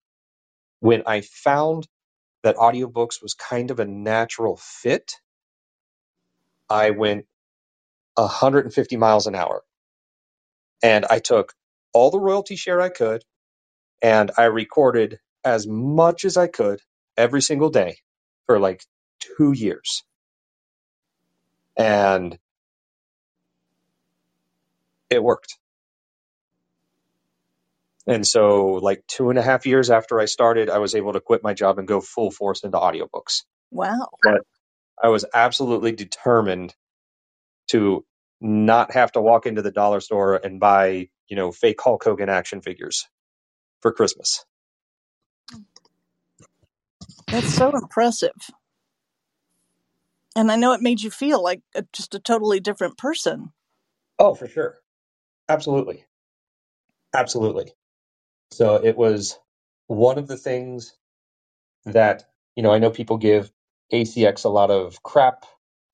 when 0.81 1.05
I 1.07 1.23
found 1.23 1.87
that 2.45 2.57
audiobooks 2.57 3.23
was 3.23 3.35
kind 3.35 3.71
of 3.73 3.81
a 3.81 3.87
natural 3.87 4.57
fit, 4.59 5.15
I 6.71 6.91
went 6.91 7.27
150 8.17 8.99
miles 8.99 9.29
an 9.29 9.37
hour 9.37 9.63
and 10.83 11.07
I 11.11 11.21
took 11.21 11.55
all 11.95 12.11
the 12.11 12.21
royalty 12.21 12.57
share 12.57 12.81
I 12.83 12.91
could 12.91 13.25
and 14.03 14.31
I 14.39 14.45
recorded 14.45 15.19
as 15.45 15.67
much 15.67 16.25
as 16.25 16.37
I 16.37 16.49
could 16.49 16.81
every 17.17 17.43
single 17.43 17.71
day 17.71 17.99
for 18.49 18.61
like 18.61 18.85
two 19.21 19.53
years. 19.53 20.05
And 21.79 22.39
it 25.11 25.23
worked. 25.23 25.57
And 28.07 28.27
so, 28.27 28.75
like 28.75 29.05
two 29.09 29.31
and 29.31 29.39
a 29.39 29.43
half 29.43 29.67
years 29.67 29.91
after 29.91 30.21
I 30.21 30.27
started, 30.27 30.71
I 30.71 30.79
was 30.79 30.95
able 30.95 31.15
to 31.15 31.21
quit 31.21 31.43
my 31.45 31.55
job 31.55 31.79
and 31.79 31.89
go 31.89 32.01
full 32.03 32.31
force 32.33 32.65
into 32.65 32.79
audiobooks. 32.79 33.45
Wow. 33.71 34.09
But 34.23 34.43
I 35.03 35.09
was 35.09 35.25
absolutely 35.35 35.93
determined 35.93 36.75
to 37.71 38.05
not 38.41 38.93
have 38.95 39.13
to 39.13 39.21
walk 39.21 39.47
into 39.47 39.63
the 39.63 39.73
dollar 39.73 40.01
store 40.01 40.37
and 40.37 40.61
buy, 40.61 41.09
you 41.29 41.37
know, 41.37 41.53
fake 41.53 41.81
Hulk 41.83 42.05
Hogan 42.05 42.29
action 42.29 42.63
figures 42.63 43.07
for 43.83 43.93
Christmas. 43.93 44.45
That's 47.31 47.55
so 47.55 47.71
impressive. 47.77 48.33
And 50.37 50.51
I 50.53 50.57
know 50.57 50.73
it 50.73 50.83
made 50.83 51.03
you 51.03 51.11
feel 51.11 51.43
like 51.43 51.63
a, 51.75 51.85
just 51.93 52.15
a 52.15 52.21
totally 52.21 52.61
different 52.61 52.97
person. 52.99 53.53
Oh, 54.19 54.35
for 54.35 54.47
sure. 54.49 54.79
Absolutely. 55.49 56.05
Absolutely. 57.15 57.73
So 58.53 58.77
it 58.83 58.97
was 58.97 59.39
one 59.87 60.19
of 60.19 60.27
the 60.29 60.37
things 60.37 60.95
that, 61.87 62.25
you 62.57 62.63
know, 62.63 62.73
I 62.73 62.79
know 62.79 62.91
people 62.91 63.19
give 63.19 63.51
ACX 63.93 64.45
a 64.45 64.49
lot 64.51 64.71
of 64.71 65.03
crap 65.03 65.45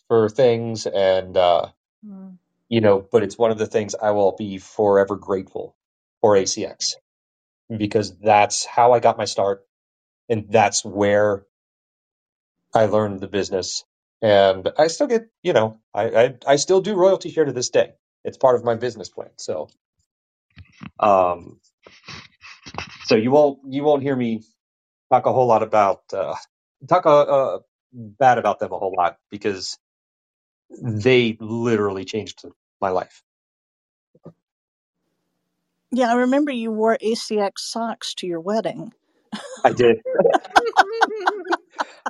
for 0.09 0.29
things 0.29 0.87
and, 0.87 1.37
uh, 1.37 1.69
Mm. 2.07 2.39
you 2.69 2.83
know, 2.83 3.01
but 3.01 3.23
it's 3.23 3.39
one 3.39 3.51
of 3.51 3.59
the 3.59 3.67
things 3.67 3.95
I 3.95 4.11
will 4.13 4.33
be 4.37 4.59
forever 4.59 5.17
grateful 5.17 5.75
for 6.21 6.37
ACX 6.37 6.97
because 7.75 8.17
that's 8.19 8.67
how 8.67 8.93
I 8.93 9.01
got 9.01 9.19
my 9.19 9.25
start 9.25 9.67
and 10.29 10.47
that's 10.51 10.85
where 10.85 11.45
I 12.75 12.87
learned 12.87 13.21
the 13.21 13.29
business. 13.29 13.85
And 14.23 14.69
I 14.79 14.89
still 14.89 15.07
get, 15.07 15.29
you 15.43 15.53
know, 15.53 15.81
I, 15.95 16.05
I, 16.09 16.35
I 16.47 16.57
still 16.57 16.81
do 16.81 16.95
royalty 16.95 17.31
share 17.31 17.45
to 17.45 17.53
this 17.53 17.71
day. 17.71 17.93
It's 18.25 18.37
part 18.39 18.57
of 18.57 18.65
my 18.65 18.75
business 18.75 19.09
plan. 19.09 19.31
So, 19.37 19.69
um, 21.01 21.61
so 23.05 23.17
you 23.17 23.31
won't, 23.31 23.61
you 23.69 23.85
won't 23.85 24.03
hear 24.03 24.17
me 24.17 24.43
talk 25.13 25.27
a 25.27 25.33
whole 25.33 25.47
lot 25.47 25.63
about, 25.63 26.03
uh, 26.13 26.37
talk, 26.89 27.07
uh, 27.07 27.23
uh, 27.23 27.59
bad 27.93 28.39
about 28.39 28.61
them 28.61 28.73
a 28.73 28.79
whole 28.79 28.95
lot 28.97 29.19
because 29.31 29.79
they 30.71 31.37
literally 31.41 32.05
changed 32.05 32.45
my 32.81 32.91
life. 32.91 33.23
Yeah, 35.93 36.11
I 36.11 36.15
remember 36.17 36.53
you 36.53 36.71
wore 36.73 36.99
ACX 37.03 37.59
socks 37.61 38.15
to 38.17 38.27
your 38.27 38.41
wedding. 38.41 38.93
I 39.65 39.73
did. 39.73 39.99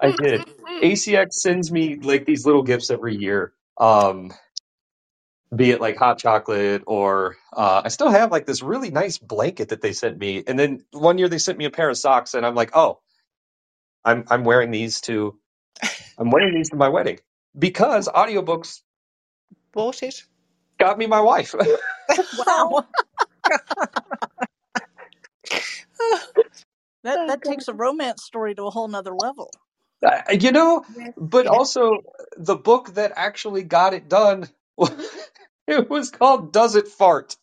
I 0.03 0.13
did. 0.13 0.47
ACX 0.83 1.35
sends 1.35 1.73
me 1.73 1.97
like 1.97 2.27
these 2.27 2.47
little 2.47 2.63
gifts 2.65 2.91
every 2.91 3.17
year. 3.17 3.53
Um, 3.79 4.33
be 5.55 5.71
it 5.71 5.81
like 5.81 5.97
hot 5.97 6.19
chocolate 6.19 6.85
or 6.87 7.37
uh, 7.53 7.83
I 7.85 7.89
still 7.89 8.11
have 8.11 8.33
like 8.33 8.47
this 8.47 8.63
really 8.63 8.91
nice 8.91 9.19
blanket 9.19 9.71
that 9.71 9.83
they 9.83 9.93
sent 9.93 10.19
me. 10.19 10.45
And 10.47 10.59
then 10.59 10.85
one 10.93 11.19
year 11.19 11.29
they 11.29 11.39
sent 11.39 11.59
me 11.59 11.67
a 11.67 11.71
pair 11.71 11.91
of 11.91 11.99
socks 11.99 12.35
and 12.35 12.47
I'm 12.47 12.55
like, 12.57 12.73
oh, 12.77 13.01
I'm 14.05 14.25
I'm 14.31 14.45
wearing 14.45 14.73
these 14.73 15.03
to 15.03 15.39
I'm 16.19 16.31
wearing 16.31 16.55
these 16.55 16.71
to 16.71 16.77
my 16.77 16.89
wedding 16.91 17.21
because 17.59 18.09
audiobooks 18.09 18.81
Bought 19.73 20.03
it. 20.03 20.25
got 20.81 20.99
me 20.99 21.07
my 21.07 21.21
wife. 21.23 21.55
Wow. 22.33 22.85
that 27.05 27.21
Oh, 27.21 27.27
that 27.27 27.45
God. 27.45 27.53
takes 27.53 27.69
a 27.69 27.75
romance 27.75 28.25
story 28.25 28.55
to 28.57 28.65
a 28.65 28.71
whole 28.71 28.89
nother 28.89 29.15
level. 29.15 29.51
I- 30.05 30.33
you 30.41 30.53
know, 30.53 30.85
but 31.17 31.47
also 31.49 32.05
the 32.37 32.57
book 32.57 32.95
that 32.95 33.13
actually 33.17 33.65
got 33.65 33.95
it 33.95 34.09
done 34.09 34.49
it 35.69 35.91
was 35.91 36.11
called 36.11 36.53
Does 36.53 36.77
It 36.77 36.89
Fart? 36.89 37.37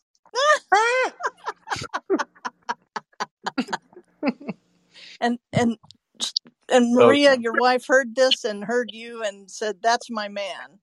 And 5.20 5.38
and 5.52 5.78
and 6.70 6.94
So- 6.94 6.94
Maria, 6.94 7.36
your 7.38 7.54
wife, 7.54 7.86
heard 7.88 8.14
this 8.16 8.44
and 8.44 8.64
heard 8.64 8.90
you 8.92 9.22
and 9.24 9.50
said, 9.50 9.78
"That's 9.82 10.10
my 10.10 10.28
man." 10.28 10.80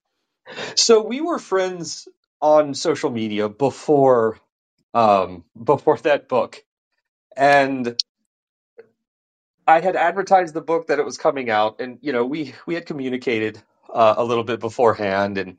So 0.78 1.04
we 1.06 1.22
were 1.22 1.40
friends 1.40 2.10
on 2.42 2.76
social 2.76 3.12
media 3.12 3.50
before 3.50 4.40
um 4.94 5.46
before 5.62 5.98
that 6.00 6.30
book. 6.30 6.64
And 7.38 7.98
I 9.70 9.82
had 9.82 9.98
advertised 9.98 10.56
the 10.56 10.62
book 10.62 10.88
that 10.90 11.00
it 11.00 11.06
was 11.06 11.18
coming 11.20 11.52
out 11.52 11.82
and 11.82 12.00
you 12.02 12.14
know, 12.14 12.26
we 12.26 12.56
we 12.68 12.76
had 12.76 12.88
communicated 12.88 13.62
uh, 13.94 14.16
a 14.18 14.26
little 14.26 14.46
bit 14.46 14.62
beforehand 14.62 15.40
and 15.40 15.58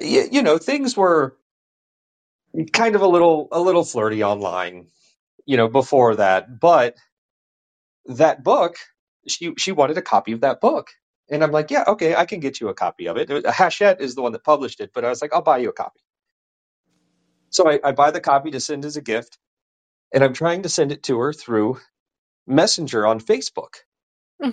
y- 0.00 0.28
you 0.32 0.42
know, 0.42 0.58
things 0.58 0.96
were 0.96 1.36
kind 2.72 2.96
of 2.96 3.02
a 3.02 3.08
little 3.08 3.48
a 3.52 3.60
little 3.60 3.84
flirty 3.84 4.24
online, 4.24 4.88
you 5.46 5.56
know, 5.56 5.68
before 5.68 6.16
that. 6.16 6.60
But 6.60 6.96
that 8.06 8.44
book, 8.44 8.76
she 9.28 9.54
she 9.58 9.72
wanted 9.72 9.98
a 9.98 10.02
copy 10.02 10.32
of 10.32 10.42
that 10.42 10.60
book. 10.60 10.88
And 11.30 11.42
I'm 11.44 11.52
like, 11.52 11.70
yeah, 11.70 11.84
okay, 11.88 12.14
I 12.16 12.26
can 12.26 12.40
get 12.40 12.60
you 12.60 12.68
a 12.68 12.74
copy 12.74 13.08
of 13.08 13.16
it. 13.16 13.30
It- 13.30 13.46
Hachette 13.46 14.00
is 14.00 14.14
the 14.14 14.22
one 14.22 14.32
that 14.32 14.44
published 14.44 14.80
it, 14.80 14.92
but 14.94 15.04
I 15.04 15.10
was 15.10 15.22
like, 15.22 15.32
I'll 15.34 15.42
buy 15.42 15.58
you 15.58 15.70
a 15.70 15.72
copy. 15.74 16.00
So 17.50 17.68
I, 17.70 17.80
I 17.84 17.92
buy 17.92 18.12
the 18.12 18.20
copy 18.20 18.52
to 18.52 18.60
send 18.60 18.84
as 18.84 18.96
a 18.96 19.02
gift, 19.02 19.38
and 20.14 20.24
I'm 20.24 20.34
trying 20.34 20.62
to 20.64 20.70
send 20.70 20.92
it 20.92 21.04
to 21.04 21.18
her 21.20 21.32
through 21.32 21.78
Messenger 22.46 23.06
on 23.06 23.20
Facebook, 23.20 23.76
Hmm. 24.42 24.50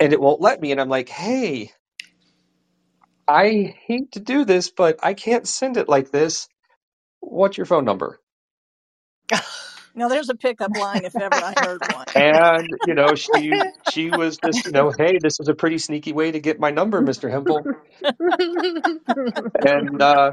and 0.00 0.12
it 0.12 0.20
won't 0.20 0.40
let 0.42 0.60
me. 0.60 0.72
And 0.72 0.80
I'm 0.80 0.90
like, 0.90 1.08
hey, 1.10 1.72
I 3.28 3.74
hate 3.86 4.12
to 4.12 4.20
do 4.20 4.44
this, 4.44 4.70
but 4.70 5.00
I 5.02 5.14
can't 5.14 5.48
send 5.48 5.76
it 5.78 5.88
like 5.88 6.10
this. 6.10 6.48
What's 7.20 7.58
your 7.58 7.66
phone 7.66 7.84
number? 7.86 8.20
Now 9.94 10.08
there's 10.08 10.30
a 10.30 10.36
pickup 10.36 10.76
line 10.76 11.04
if 11.04 11.18
ever 11.18 11.42
I 11.42 11.54
heard 11.54 11.82
one. 11.84 12.06
And 12.16 12.70
you 12.84 12.94
know, 12.94 13.14
she 13.16 13.70
she 13.82 14.10
was 14.10 14.38
just, 14.38 14.66
you 14.66 14.72
know, 14.72 14.92
hey, 14.96 15.18
this 15.22 15.40
is 15.40 15.48
a 15.48 15.54
pretty 15.54 15.78
sneaky 15.78 16.12
way 16.12 16.32
to 16.32 16.40
get 16.40 16.60
my 16.60 16.70
number, 16.70 17.02
Mister 17.02 17.28
Hempel. 17.30 17.70
And 19.56 20.00
uh, 20.02 20.32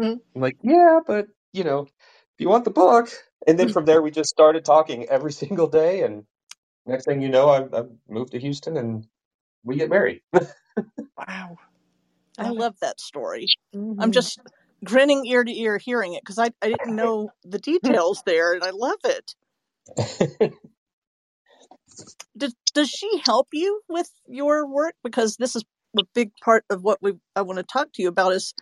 Hmm. 0.00 0.14
I'm 0.36 0.42
like, 0.42 0.58
yeah, 0.62 1.00
but 1.06 1.26
you 1.52 1.64
know, 1.64 1.82
if 1.82 2.40
you 2.40 2.48
want 2.50 2.64
the 2.64 2.72
book, 2.72 3.10
and 3.46 3.58
then 3.58 3.72
from 3.72 3.84
there 3.84 4.02
we 4.02 4.10
just 4.10 4.30
started 4.30 4.64
talking 4.64 5.06
every 5.08 5.32
single 5.42 5.66
day, 5.66 6.02
and 6.02 6.24
next 6.86 7.06
thing 7.06 7.22
you 7.22 7.28
know, 7.28 7.48
I, 7.48 7.78
I 7.78 7.84
moved 8.08 8.32
to 8.32 8.40
Houston 8.40 8.76
and 8.76 9.06
we 9.64 9.76
get 9.76 9.90
married. 9.90 10.20
wow. 11.16 11.56
I 12.38 12.50
love 12.50 12.74
that 12.80 13.00
story. 13.00 13.46
Mhm. 13.74 13.96
I'm 14.00 14.12
just 14.12 14.40
grinning 14.84 15.24
ear 15.26 15.44
to 15.44 15.52
ear 15.52 15.78
hearing 15.78 16.14
it 16.14 16.22
because 16.22 16.38
I, 16.38 16.50
I 16.62 16.68
didn't 16.68 16.96
know 16.96 17.30
the 17.44 17.58
details 17.58 18.22
there 18.26 18.54
and 18.54 18.64
I 18.64 18.70
love 18.70 18.98
it. 19.04 19.34
Does, 22.36 22.54
does 22.74 22.90
she 22.90 23.08
help 23.24 23.48
you 23.52 23.80
with 23.88 24.10
your 24.26 24.66
work? 24.66 24.94
Because 25.04 25.36
this 25.36 25.54
is 25.54 25.62
a 25.98 26.02
big 26.14 26.32
part 26.44 26.64
of 26.70 26.82
what 26.82 26.98
we 27.00 27.12
I 27.36 27.42
want 27.42 27.58
to 27.58 27.62
talk 27.64 27.92
to 27.94 28.02
you 28.02 28.08
about 28.08 28.32
is 28.32 28.52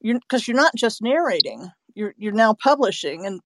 you're 0.00 0.18
because 0.18 0.48
you're 0.48 0.56
not 0.56 0.74
just 0.76 1.02
narrating. 1.02 1.70
You're 1.94 2.14
you're 2.18 2.32
now 2.32 2.54
publishing 2.54 3.26
and 3.26 3.40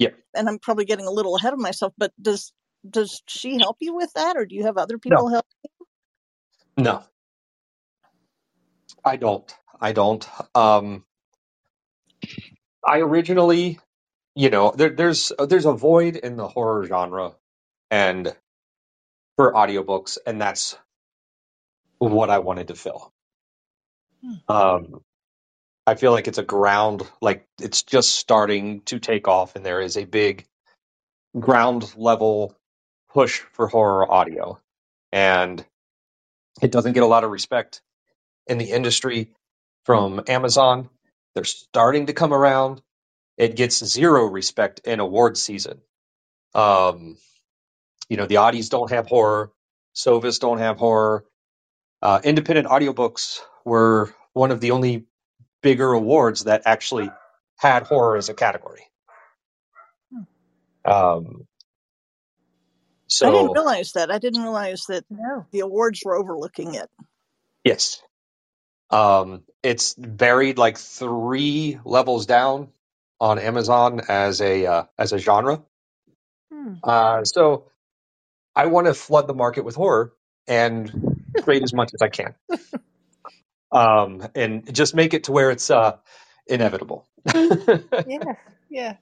Yep. 0.00 0.16
and 0.34 0.48
I'm 0.48 0.60
probably 0.60 0.86
getting 0.86 1.06
a 1.06 1.12
little 1.12 1.36
ahead 1.36 1.54
of 1.54 1.60
myself, 1.60 1.94
but 1.98 2.12
does 2.22 2.52
does 2.88 3.22
she 3.28 3.58
help 3.58 3.78
you 3.80 3.94
with 3.96 4.12
that 4.14 4.36
or 4.36 4.46
do 4.46 4.56
you 4.56 4.64
have 4.64 4.78
other 4.78 4.98
people 4.98 5.28
help? 5.30 5.46
You? 5.64 6.84
No, 6.84 7.04
I 9.04 9.16
don't. 9.16 9.52
I 9.80 9.92
don't. 9.92 10.28
Um, 10.54 11.04
I 12.86 13.00
originally, 13.00 13.80
you 14.36 14.50
know, 14.50 14.72
there, 14.76 14.90
there's 14.90 15.32
there's 15.48 15.66
a 15.66 15.72
void 15.72 16.16
in 16.16 16.36
the 16.36 16.48
horror 16.48 16.86
genre, 16.86 17.34
and 17.90 18.34
for 19.36 19.52
audiobooks, 19.54 20.18
and 20.26 20.40
that's 20.40 20.78
what 21.98 22.30
I 22.30 22.40
wanted 22.40 22.68
to 22.68 22.74
fill. 22.74 23.12
Hmm. 24.24 24.34
Um, 24.48 25.02
I 25.86 25.96
feel 25.96 26.12
like 26.12 26.28
it's 26.28 26.38
a 26.38 26.44
ground, 26.44 27.02
like 27.22 27.46
it's 27.60 27.82
just 27.82 28.16
starting 28.16 28.82
to 28.82 29.00
take 29.00 29.28
off, 29.28 29.56
and 29.56 29.66
there 29.66 29.80
is 29.80 29.96
a 29.96 30.04
big 30.04 30.46
ground 31.38 31.92
level 31.96 32.56
push 33.12 33.40
for 33.52 33.68
horror 33.68 34.10
audio. 34.10 34.60
And 35.12 35.64
it 36.62 36.72
doesn't 36.72 36.94
get 36.94 37.02
a 37.02 37.06
lot 37.08 37.24
of 37.24 37.30
respect 37.30 37.82
in 38.46 38.58
the 38.58 38.70
industry 38.70 39.30
from 39.86 40.22
Amazon. 40.28 40.90
They're 41.34 41.44
starting 41.44 42.06
to 42.06 42.14
come 42.14 42.34
around. 42.34 42.82
It 43.38 43.56
gets 43.56 43.84
zero 43.84 44.26
respect 44.26 44.80
in 44.84 45.00
award 45.00 45.38
season. 45.38 45.80
Um, 46.54 47.16
you 48.08 48.16
know, 48.16 48.26
the 48.26 48.36
Audies 48.36 48.70
don't 48.70 48.90
have 48.90 49.06
horror, 49.08 49.52
SOVAs 49.96 50.40
don't 50.40 50.58
have 50.58 50.78
horror. 50.78 51.24
Uh, 52.02 52.20
independent 52.24 52.68
audiobooks 52.68 53.40
were 53.64 54.14
one 54.34 54.50
of 54.52 54.60
the 54.60 54.72
only 54.72 55.06
bigger 55.62 55.92
awards 55.92 56.44
that 56.44 56.62
actually 56.66 57.10
had 57.58 57.84
horror 57.84 58.16
as 58.16 58.28
a 58.28 58.34
category. 58.34 58.82
Um, 60.84 61.46
I 63.22 63.30
didn't 63.30 63.52
realize 63.52 63.92
that. 63.92 64.10
I 64.10 64.18
didn't 64.18 64.42
realize 64.42 64.86
that 64.86 65.04
No. 65.10 65.46
the 65.52 65.60
awards 65.60 66.02
were 66.04 66.16
overlooking 66.16 66.74
it. 66.74 66.90
yes, 67.64 68.02
um, 68.90 69.44
it's 69.62 69.94
buried 69.94 70.58
like 70.58 70.78
three 70.78 71.78
levels 71.84 72.26
down 72.26 72.68
on 73.20 73.38
Amazon 73.38 74.00
as 74.08 74.40
a 74.40 74.66
uh, 74.66 74.84
as 74.98 75.12
a 75.12 75.18
genre. 75.18 75.62
Hmm. 76.52 76.74
Uh, 76.82 77.24
so 77.24 77.70
I 78.56 78.66
want 78.66 78.86
to 78.86 78.94
flood 78.94 79.26
the 79.28 79.34
market 79.34 79.64
with 79.64 79.76
horror 79.76 80.12
and 80.48 80.92
create 81.42 81.62
as 81.62 81.72
much 81.74 81.92
as 81.94 82.02
I 82.02 82.08
can, 82.08 82.34
um, 83.72 84.28
and 84.36 84.74
just 84.74 84.94
make 84.96 85.14
it 85.14 85.24
to 85.26 85.32
where 85.32 85.50
it's 85.52 85.70
uh, 85.70 85.98
inevitable. 86.48 87.08
Yeah. 88.04 88.34
Yeah. 88.70 88.96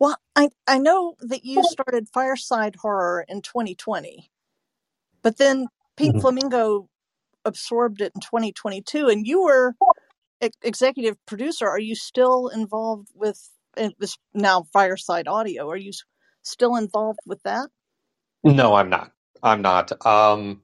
Well, 0.00 0.16
I, 0.36 0.50
I 0.68 0.78
know 0.78 1.16
that 1.20 1.44
you 1.44 1.64
started 1.64 2.08
Fireside 2.14 2.76
Horror 2.76 3.24
in 3.28 3.42
2020, 3.42 4.30
but 5.22 5.38
then 5.38 5.68
Pink 5.96 6.16
Mhm. 6.16 6.20
Flamingo 6.20 6.88
absorbed 7.44 8.00
it 8.02 8.12
in 8.14 8.20
2022, 8.22 9.08
and 9.08 9.26
you 9.26 9.42
were 9.44 9.74
ex- 10.42 10.56
executive 10.62 11.16
producer. 11.26 11.68
Are 11.68 11.80
you 11.80 11.94
still 11.96 12.48
involved 12.48 13.08
with 13.14 13.50
uh, 13.78 13.90
this 13.98 14.18
now 14.34 14.64
Fireside 14.72 15.28
Audio? 15.28 15.70
Are 15.70 15.76
you 15.76 15.92
still 16.42 16.76
involved 16.76 17.20
with 17.26 17.42
that? 17.44 17.68
no, 18.44 18.74
I'm 18.74 18.90
not. 18.90 19.12
I'm 19.42 19.62
not. 19.62 20.06
Um, 20.06 20.62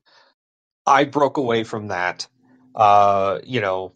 I 0.87 1.05
broke 1.05 1.39
away 1.39 1.65
from 1.65 1.89
that. 1.89 2.29
Uh, 2.75 3.41
you 3.45 3.61
know, 3.61 3.95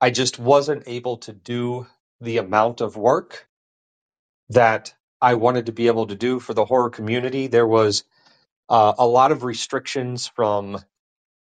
I 0.00 0.10
just 0.10 0.38
wasn't 0.38 0.84
able 0.88 1.18
to 1.18 1.32
do 1.34 1.86
the 2.20 2.38
amount 2.38 2.82
of 2.82 2.96
work 2.96 3.48
that 4.50 4.94
I 5.22 5.34
wanted 5.34 5.66
to 5.66 5.72
be 5.72 5.88
able 5.88 6.08
to 6.08 6.16
do 6.16 6.40
for 6.40 6.54
the 6.54 6.66
horror 6.66 6.90
community. 6.90 7.48
There 7.48 7.66
was 7.68 8.04
uh, 8.68 8.94
a 8.98 9.06
lot 9.06 9.32
of 9.32 9.44
restrictions 9.44 10.28
from 10.28 10.78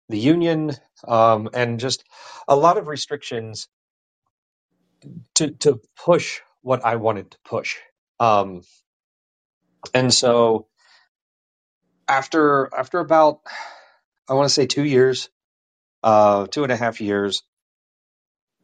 the 0.09 0.19
union 0.19 0.73
um, 1.07 1.49
and 1.53 1.79
just 1.79 2.03
a 2.47 2.55
lot 2.55 2.77
of 2.77 2.87
restrictions 2.87 3.67
to, 5.35 5.51
to 5.51 5.81
push 5.97 6.41
what 6.61 6.85
I 6.85 6.97
wanted 6.97 7.31
to 7.31 7.37
push. 7.45 7.77
Um, 8.19 8.63
and 9.93 10.13
so 10.13 10.67
after 12.07 12.69
after 12.75 12.99
about 12.99 13.41
I 14.29 14.33
want 14.35 14.47
to 14.47 14.53
say 14.53 14.67
two 14.67 14.83
years, 14.85 15.29
uh, 16.03 16.47
two 16.47 16.63
and 16.63 16.71
a 16.71 16.77
half 16.77 17.01
years, 17.01 17.43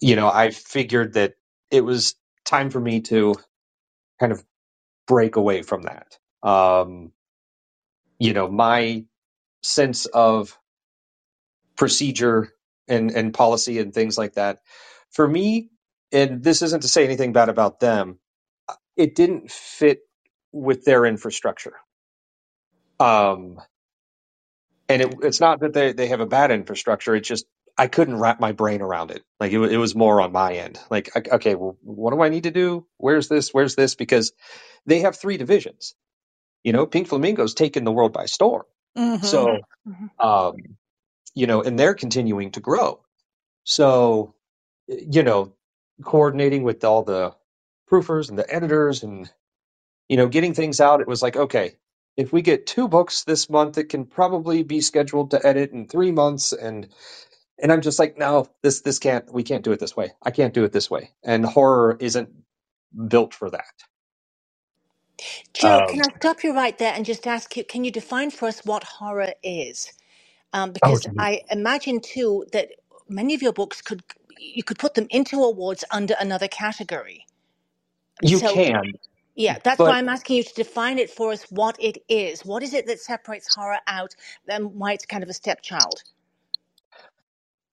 you 0.02 0.16
know, 0.18 0.30
I 0.30 0.52
figured 0.52 1.14
that 1.16 1.36
it 1.72 1.82
was 1.84 2.16
time 2.46 2.70
for 2.72 2.80
me 2.80 3.02
to 3.04 3.36
kind 4.20 4.32
of 4.32 4.44
break 5.08 5.36
away 5.38 5.64
from 5.64 5.84
that. 5.84 6.18
Um, 6.48 7.14
you 8.20 8.34
know, 8.34 8.50
my 8.50 9.06
sense 9.64 10.08
of 10.08 10.58
procedure 11.78 12.54
and, 12.90 13.12
and 13.12 13.34
policy 13.34 13.80
and 13.80 13.94
things 13.94 14.18
like 14.18 14.36
that. 14.36 14.60
For 15.12 15.28
me, 15.28 15.70
and 16.14 16.44
this 16.44 16.64
isn't 16.64 16.82
to 16.84 16.90
say 16.90 17.06
anything 17.06 17.34
bad 17.34 17.50
about 17.50 17.82
them, 17.82 18.20
it 18.98 19.16
didn't 19.16 19.52
fit 19.52 20.02
with 20.54 20.86
their 20.86 21.06
infrastructure. 21.06 21.76
Um, 23.00 23.60
and 24.90 25.04
it, 25.04 25.16
it's 25.24 25.42
not 25.42 25.62
that 25.62 25.74
they, 25.74 25.94
they 25.94 26.10
have 26.10 26.22
a 26.22 26.28
bad 26.28 26.52
infrastructure. 26.52 27.16
It's 27.16 27.30
just 27.30 27.48
I 27.78 27.88
couldn't 27.88 28.20
wrap 28.20 28.42
my 28.42 28.54
brain 28.54 28.82
around 28.84 29.12
it. 29.12 29.24
Like 29.42 29.54
it, 29.54 29.60
wa- 29.60 29.68
it 29.68 29.78
was 29.78 29.96
more 29.96 30.22
on 30.22 30.34
my 30.34 30.56
end. 30.56 30.80
Like, 30.92 31.12
okay, 31.34 31.56
well, 31.56 31.78
what 31.84 32.14
do 32.14 32.22
I 32.24 32.30
need 32.30 32.46
to 32.46 32.52
do? 32.52 32.88
Where's 32.98 33.30
this? 33.30 33.54
Where's 33.54 33.76
this? 33.76 33.96
Because 33.96 34.34
they 34.86 35.02
have 35.02 35.18
three 35.18 35.38
divisions. 35.38 35.96
You 36.64 36.74
know, 36.74 36.86
Pink 36.88 37.08
Flamingo's 37.10 37.56
taken 37.56 37.86
the 37.86 37.92
world 37.92 38.14
by 38.14 38.28
storm. 38.28 38.66
Mm-hmm. 38.98 39.18
So, 39.22 39.66
Mhm. 39.88 40.12
um, 40.20 40.78
you 41.36 41.48
know, 41.48 41.64
and 41.64 41.80
they're 41.80 41.96
continuing 41.96 42.52
to 42.54 42.62
grow. 42.62 43.02
So, 43.66 44.36
you 44.88 45.24
know, 45.24 45.54
coordinating 46.04 46.64
with 46.64 46.84
all 46.86 47.04
the 47.04 47.36
proofers 47.92 48.30
and 48.30 48.40
the 48.40 48.54
editors 48.54 49.04
and, 49.04 49.32
you 50.10 50.18
know, 50.18 50.28
getting 50.30 50.54
things 50.56 50.82
out, 50.82 51.02
it 51.02 51.08
was 51.08 51.22
like, 51.24 51.38
okay, 51.38 51.74
if 52.18 52.34
we 52.34 52.42
get 52.42 52.68
two 52.68 52.88
books 52.88 53.24
this 53.24 53.50
month, 53.50 53.78
it 53.78 53.90
can 53.90 54.06
probably 54.06 54.64
be 54.64 54.82
scheduled 54.82 55.32
to 55.32 55.46
edit 55.46 55.72
in 55.72 55.88
three 55.88 56.12
months. 56.12 56.54
And, 56.54 56.90
and 57.62 57.72
I'm 57.72 57.82
just 57.82 58.00
like, 58.00 58.18
no, 58.18 58.50
this, 58.64 58.82
this 58.82 59.00
can't, 59.00 59.32
we 59.34 59.44
can't 59.44 59.64
do 59.64 59.72
it 59.74 59.80
this 59.80 59.98
way. 59.98 60.12
I 60.24 60.32
can't 60.32 60.54
do 60.54 60.66
it 60.66 60.74
this 60.74 60.92
way. 60.92 61.12
And 61.24 61.46
horror 61.46 61.98
isn't 62.00 62.30
built 63.10 63.34
for 63.36 63.52
that. 63.52 63.66
Joe, 65.54 65.82
Um, 65.84 65.88
can 65.88 66.02
I 66.02 66.10
stop 66.18 66.44
you 66.44 66.56
right 66.56 66.78
there 66.78 66.94
and 66.94 67.06
just 67.06 67.28
ask 67.28 67.58
you, 67.58 67.66
can 67.66 67.84
you 67.84 67.92
define 67.92 68.32
for 68.32 68.48
us 68.48 68.66
what 68.66 68.84
horror 68.86 69.34
is? 69.44 69.92
Um, 70.54 70.72
oh, 70.84 70.98
because 70.98 71.08
I 71.20 71.42
imagine 71.52 72.02
too 72.02 72.46
that 72.54 72.70
many 73.10 73.36
of 73.36 73.42
your 73.44 73.54
books 73.54 73.82
could 73.82 74.04
you 74.40 74.64
could 74.64 74.80
put 74.80 74.96
them 74.96 75.08
into 75.12 75.44
awards 75.44 75.86
under 75.92 76.16
another 76.20 76.48
category. 76.48 77.26
you 78.22 78.42
So 78.42 78.42
can, 78.42 78.94
yeah, 79.40 79.58
that's 79.64 79.78
but 79.78 79.86
why 79.86 79.98
I'm 79.98 80.10
asking 80.10 80.38
you 80.38 80.44
to 80.44 80.54
define 80.54 81.00
it 81.00 81.10
for 81.10 81.32
us 81.32 81.44
what 81.50 81.78
it 81.80 82.04
is. 82.08 82.46
What 82.46 82.62
is 82.62 82.74
it 82.74 82.86
that 82.88 83.00
separates 83.00 83.56
horror 83.56 83.80
out 83.88 84.16
and 84.48 84.76
why 84.76 84.94
it's 84.94 85.06
kind 85.06 85.24
of 85.24 85.30
a 85.30 85.34
stepchild? 85.34 86.04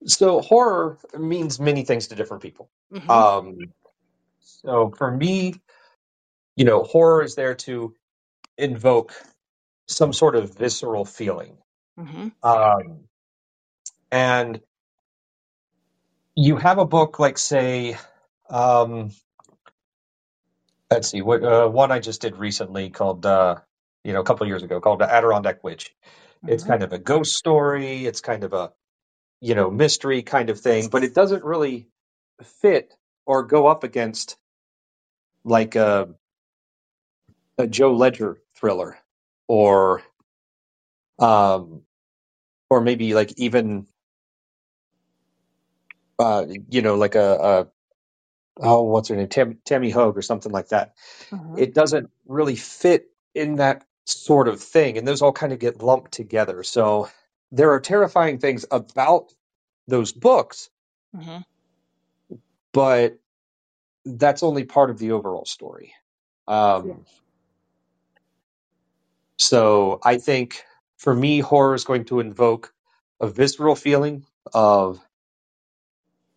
so 0.04 0.40
horror 0.40 0.98
means 1.18 1.58
many 1.58 1.84
things 1.84 2.08
to 2.08 2.14
different 2.14 2.42
people. 2.42 2.70
Mm-hmm. 2.92 3.10
Um, 3.10 3.58
so 4.40 4.92
for 4.96 5.10
me, 5.10 5.54
you 6.54 6.64
know, 6.64 6.82
horror 6.82 7.22
is 7.22 7.34
there 7.34 7.54
to 7.54 7.94
invoke 8.56 9.12
some 9.88 10.12
sort 10.12 10.36
of 10.36 10.56
visceral 10.56 11.04
feeling. 11.04 11.58
Mm-hmm. 11.98 12.28
Um, 12.42 13.00
and 14.10 14.60
you 16.34 16.56
have 16.56 16.78
a 16.78 16.86
book 16.86 17.18
like, 17.18 17.38
say, 17.38 17.96
um, 18.48 19.10
let's 20.90 21.10
see, 21.10 21.22
what 21.22 21.42
uh, 21.42 21.68
one 21.68 21.92
I 21.92 21.98
just 22.00 22.20
did 22.20 22.36
recently 22.36 22.90
called, 22.90 23.26
uh, 23.26 23.56
you 24.04 24.12
know, 24.12 24.20
a 24.20 24.24
couple 24.24 24.44
of 24.44 24.48
years 24.48 24.62
ago 24.62 24.80
called 24.80 25.00
The 25.00 25.12
Adirondack 25.12 25.64
Witch. 25.64 25.94
It's 26.46 26.62
Mm-hmm. 26.62 26.70
kind 26.70 26.82
of 26.82 26.92
a 26.92 26.98
ghost 26.98 27.32
story. 27.32 28.06
It's 28.06 28.20
kind 28.20 28.44
of 28.44 28.52
a, 28.52 28.72
you 29.40 29.54
know, 29.54 29.70
mystery 29.70 30.22
kind 30.22 30.50
of 30.50 30.60
thing, 30.60 30.88
but 30.88 31.04
it 31.04 31.14
doesn't 31.14 31.44
really 31.44 31.88
fit 32.42 32.94
or 33.26 33.44
go 33.44 33.66
up 33.66 33.84
against 33.84 34.36
like 35.44 35.76
a, 35.76 36.08
a 37.58 37.66
Joe 37.66 37.94
Ledger 37.94 38.38
thriller 38.56 38.98
or, 39.48 40.02
um, 41.18 41.82
or 42.70 42.80
maybe 42.80 43.14
like 43.14 43.32
even, 43.38 43.86
uh, 46.18 46.46
you 46.70 46.82
know, 46.82 46.96
like 46.96 47.14
a, 47.14 47.68
oh, 48.58 48.82
what's 48.82 49.08
her 49.08 49.16
name, 49.16 49.28
Tam- 49.28 49.58
Tami 49.64 49.92
Hoag 49.92 50.16
or 50.16 50.22
something 50.22 50.52
like 50.52 50.68
that. 50.68 50.94
Mm-hmm. 51.30 51.58
It 51.58 51.74
doesn't 51.74 52.10
really 52.26 52.56
fit 52.56 53.10
in 53.34 53.56
that 53.56 53.84
sort 54.04 54.48
of 54.48 54.60
thing, 54.62 54.98
and 54.98 55.06
those 55.06 55.22
all 55.22 55.32
kind 55.32 55.52
of 55.52 55.58
get 55.58 55.82
lumped 55.82 56.12
together. 56.12 56.62
So 56.62 57.08
there 57.52 57.72
are 57.72 57.80
terrifying 57.80 58.38
things 58.38 58.64
about 58.70 59.32
those 59.88 60.12
books, 60.12 60.70
Mm-hmm. 61.16 61.38
but 62.72 63.18
that's 64.04 64.42
only 64.42 64.64
part 64.64 64.90
of 64.90 64.98
the 64.98 65.12
overall 65.12 65.46
story. 65.46 65.94
Um, 66.46 67.06
so 69.38 69.98
I 70.04 70.18
think 70.18 70.62
for 70.98 71.14
me, 71.14 71.40
horror 71.40 71.74
is 71.74 71.84
going 71.84 72.04
to 72.06 72.20
invoke 72.20 72.72
a 73.20 73.28
visceral 73.28 73.76
feeling 73.76 74.24
of 74.52 75.00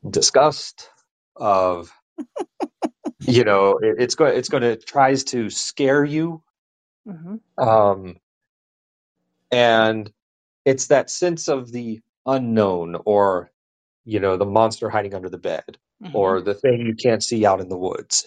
disgust, 0.08 0.89
of 1.36 1.91
you 3.19 3.43
know, 3.43 3.79
it, 3.82 3.95
it's 3.99 4.15
going 4.15 4.38
it's 4.38 4.49
going 4.49 4.63
to 4.63 4.75
tries 4.75 5.23
to 5.25 5.49
scare 5.49 6.03
you. 6.03 6.41
Mm-hmm. 7.08 7.63
Um, 7.63 8.17
and 9.51 10.12
it's 10.65 10.88
that 10.88 11.10
sense 11.10 11.47
of 11.47 11.71
the 11.71 12.01
unknown 12.25 12.97
or 13.05 13.49
you 14.05 14.19
know 14.19 14.38
the 14.38 14.45
monster 14.45 14.89
hiding 14.89 15.15
under 15.15 15.29
the 15.29 15.38
bed 15.38 15.77
hmm 16.01 16.15
or 16.15 16.41
the 16.41 16.53
thing 16.53 16.86
you 16.86 16.95
can't 16.95 17.23
see 17.23 17.45
out 17.45 17.62
in 17.62 17.69
the 17.69 17.77
woods. 17.77 18.25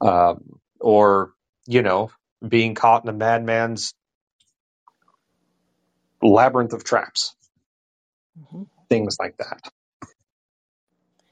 Um, 0.00 0.58
or 0.80 1.32
you 1.66 1.82
know 1.82 2.10
being 2.46 2.74
caught 2.74 3.04
in 3.04 3.10
a 3.10 3.12
madman's 3.12 3.92
labyrinth 6.22 6.72
of 6.72 6.84
traps. 6.84 7.34
Hmm 8.50 8.62
things 8.90 9.16
like 9.18 9.36
that 9.38 9.62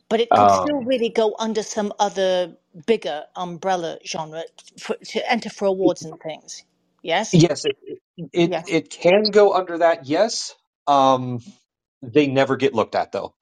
But 0.09 0.21
it 0.21 0.35
could 0.35 0.51
still 0.51 0.81
um, 0.81 0.87
really 0.87 1.11
go 1.11 1.37
under 1.39 1.63
some 1.65 1.93
other 1.99 2.57
bigger 2.87 3.25
umbrella 3.37 3.99
genre 4.07 4.45
for, 4.79 4.97
to 4.97 5.33
enter 5.33 5.51
for 5.51 5.67
awards 5.67 6.05
and 6.05 6.21
things. 6.21 6.65
Yes? 7.03 7.33
yes 7.33 7.65
it, 7.67 7.79
it 8.33 8.53
Yes. 8.53 8.67
it 8.67 8.91
can 8.91 9.31
go 9.31 9.55
under 9.55 9.79
that 9.79 10.07
yes 10.07 10.55
um, 10.89 11.41
they 12.03 12.27
never 12.29 12.57
get 12.57 12.75
looked 12.75 12.95
at 12.97 13.13
though 13.13 13.35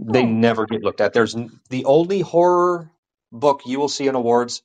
they 0.00 0.24
Oh. 0.24 0.26
never 0.26 0.66
get 0.66 0.82
looked 0.82 1.00
at 1.02 1.12
there's 1.14 1.36
n- 1.36 1.50
the 1.70 1.86
only 1.86 2.20
horror 2.20 2.90
book 3.32 3.62
you 3.66 3.80
will 3.80 3.88
see 3.88 4.08
in 4.08 4.14
awards 4.16 4.62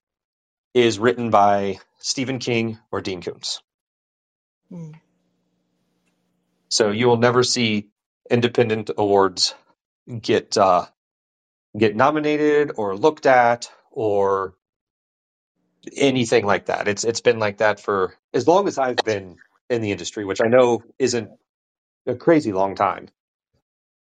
is 0.73 0.99
written 0.99 1.31
by 1.31 1.79
Stephen 1.99 2.39
King 2.39 2.79
or 2.91 3.01
Dean 3.01 3.21
Koontz 3.21 3.59
Mm. 4.71 4.95
So 6.69 6.91
you 6.91 7.07
will 7.07 7.17
never 7.17 7.43
see 7.43 7.89
independent 8.31 8.91
awards 8.97 9.55
get 10.21 10.57
uh, 10.57 10.87
get 11.77 11.95
nominated 11.95 12.73
or 12.77 12.97
looked 12.97 13.25
at 13.27 13.71
or 13.91 14.55
anything 15.97 16.45
like 16.45 16.67
that. 16.67 16.87
It's 16.87 17.03
it's 17.05 17.21
been 17.21 17.39
like 17.39 17.57
that 17.59 17.79
for 17.79 18.15
as 18.33 18.47
long 18.47 18.67
as 18.67 18.77
I've 18.79 19.03
been 19.03 19.39
in 19.69 19.81
the 19.81 19.91
industry, 19.91 20.25
which 20.25 20.41
I 20.41 20.47
know 20.49 20.83
isn't 20.99 21.31
a 22.07 22.15
crazy 22.15 22.53
long 22.53 22.75
time. 22.75 23.09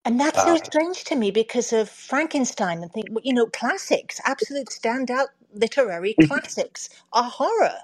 And 0.04 0.20
that's 0.20 0.42
so 0.42 0.56
Uh, 0.56 0.58
strange 0.58 1.04
to 1.06 1.16
me 1.16 1.30
because 1.30 1.72
of 1.72 1.88
Frankenstein 1.90 2.82
and 2.82 2.92
think, 2.92 3.08
you 3.24 3.34
know, 3.34 3.46
classics, 3.46 4.20
absolute 4.26 4.68
standout 4.68 5.28
literary 5.54 6.14
classics 6.14 6.90
are 7.12 7.24
horror. 7.30 7.76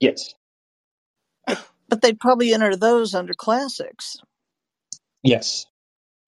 yes, 0.00 0.34
But 1.88 2.02
they'd 2.02 2.20
probably 2.20 2.54
enter 2.54 2.76
those 2.76 3.14
under 3.14 3.34
classics. 3.34 4.16
yes, 5.22 5.66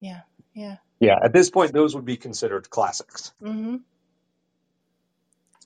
Yeah, 0.01 0.21
yeah. 0.53 0.77
Yeah. 0.99 1.17
At 1.23 1.33
this 1.33 1.49
point, 1.51 1.73
those 1.73 1.95
would 1.95 2.05
be 2.05 2.17
considered 2.17 2.69
classics. 2.69 3.33
hmm 3.41 3.77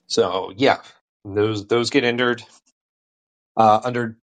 So 0.08 0.52
yeah, 0.56 0.78
those 1.24 1.66
those 1.66 1.90
get 1.90 2.04
entered 2.04 2.44
uh, 3.56 3.80
under 3.84 4.18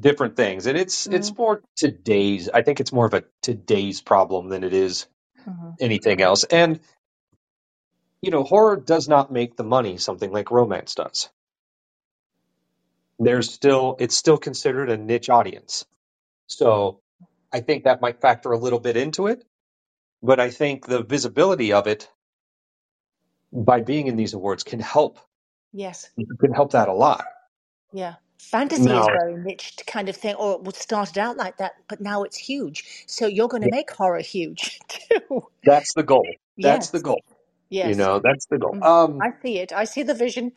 different 0.00 0.36
things, 0.36 0.66
and 0.66 0.78
it's 0.78 1.08
it's 1.10 1.32
mm 1.32 1.38
more 1.38 1.62
today's. 1.76 2.48
I 2.48 2.62
think 2.62 2.80
it's 2.80 2.92
more 2.92 3.06
of 3.06 3.14
a 3.14 3.24
today's 3.42 4.00
problem 4.02 4.48
than 4.50 4.64
it 4.64 4.74
is 4.74 5.06
hmm 5.46 5.70
anything 5.80 6.22
else. 6.22 6.44
And 6.44 6.80
you 8.22 8.30
know, 8.32 8.44
horror 8.44 8.76
does 8.76 9.08
not 9.08 9.32
make 9.32 9.56
the 9.56 9.64
money 9.64 9.98
something 9.98 10.32
like 10.32 10.50
romance 10.50 10.94
does. 10.96 11.30
There's 13.20 13.52
still 13.52 13.96
it's 14.00 14.16
still 14.16 14.38
considered 14.38 14.90
a 14.90 14.96
niche 14.98 15.30
audience. 15.30 15.86
So 16.48 17.00
I 17.52 17.60
think 17.60 17.84
that 17.84 18.02
might 18.02 18.20
factor 18.20 18.52
a 18.52 18.58
little 18.58 18.80
bit 18.80 18.96
into 18.96 19.28
it, 19.28 19.44
but 20.22 20.40
I 20.40 20.50
think 20.50 20.86
the 20.86 21.02
visibility 21.02 21.72
of 21.72 21.86
it 21.88 22.08
by 23.52 23.80
being 23.82 24.08
in 24.08 24.16
these 24.16 24.34
awards 24.34 24.64
can 24.64 24.80
help 24.80 25.18
Yes, 25.72 26.10
can 26.40 26.52
help 26.54 26.72
that 26.72 26.88
a 26.88 26.94
lot. 26.94 27.24
yeah. 27.92 28.16
Fantasy 28.40 28.96
is 28.98 29.06
Now, 29.06 29.20
very 29.20 29.36
niche 29.36 29.76
kind 29.86 30.08
of 30.08 30.16
thing, 30.16 30.34
or 30.36 30.54
it 30.56 30.62
was 30.64 30.76
started 30.76 31.18
out 31.18 31.36
like 31.36 31.58
that, 31.58 31.72
but 31.88 32.00
now 32.00 32.24
it's 32.24 32.38
huge. 32.38 32.84
So 33.06 33.26
you're 33.26 33.48
going 33.48 33.62
to 33.62 33.66
yeah, 33.66 33.70
make 33.70 33.90
horror 33.90 34.20
huge 34.20 34.80
too. 34.88 35.46
that's 35.64 35.94
the 35.94 36.04
goal. 36.04 36.36
That's 36.62 36.90
the 36.90 37.00
goal. 37.00 37.22
Yes. 37.70 37.92
You 37.92 37.96
know, 37.96 38.20
that's 38.22 38.46
the 38.50 38.58
goal. 38.58 38.76
Mm. 38.76 38.82
Um 38.82 39.22
I 39.22 39.30
see 39.42 39.58
it. 39.58 39.72
I 39.72 39.84
see 39.84 40.02
the 40.04 40.14
vision. 40.14 40.52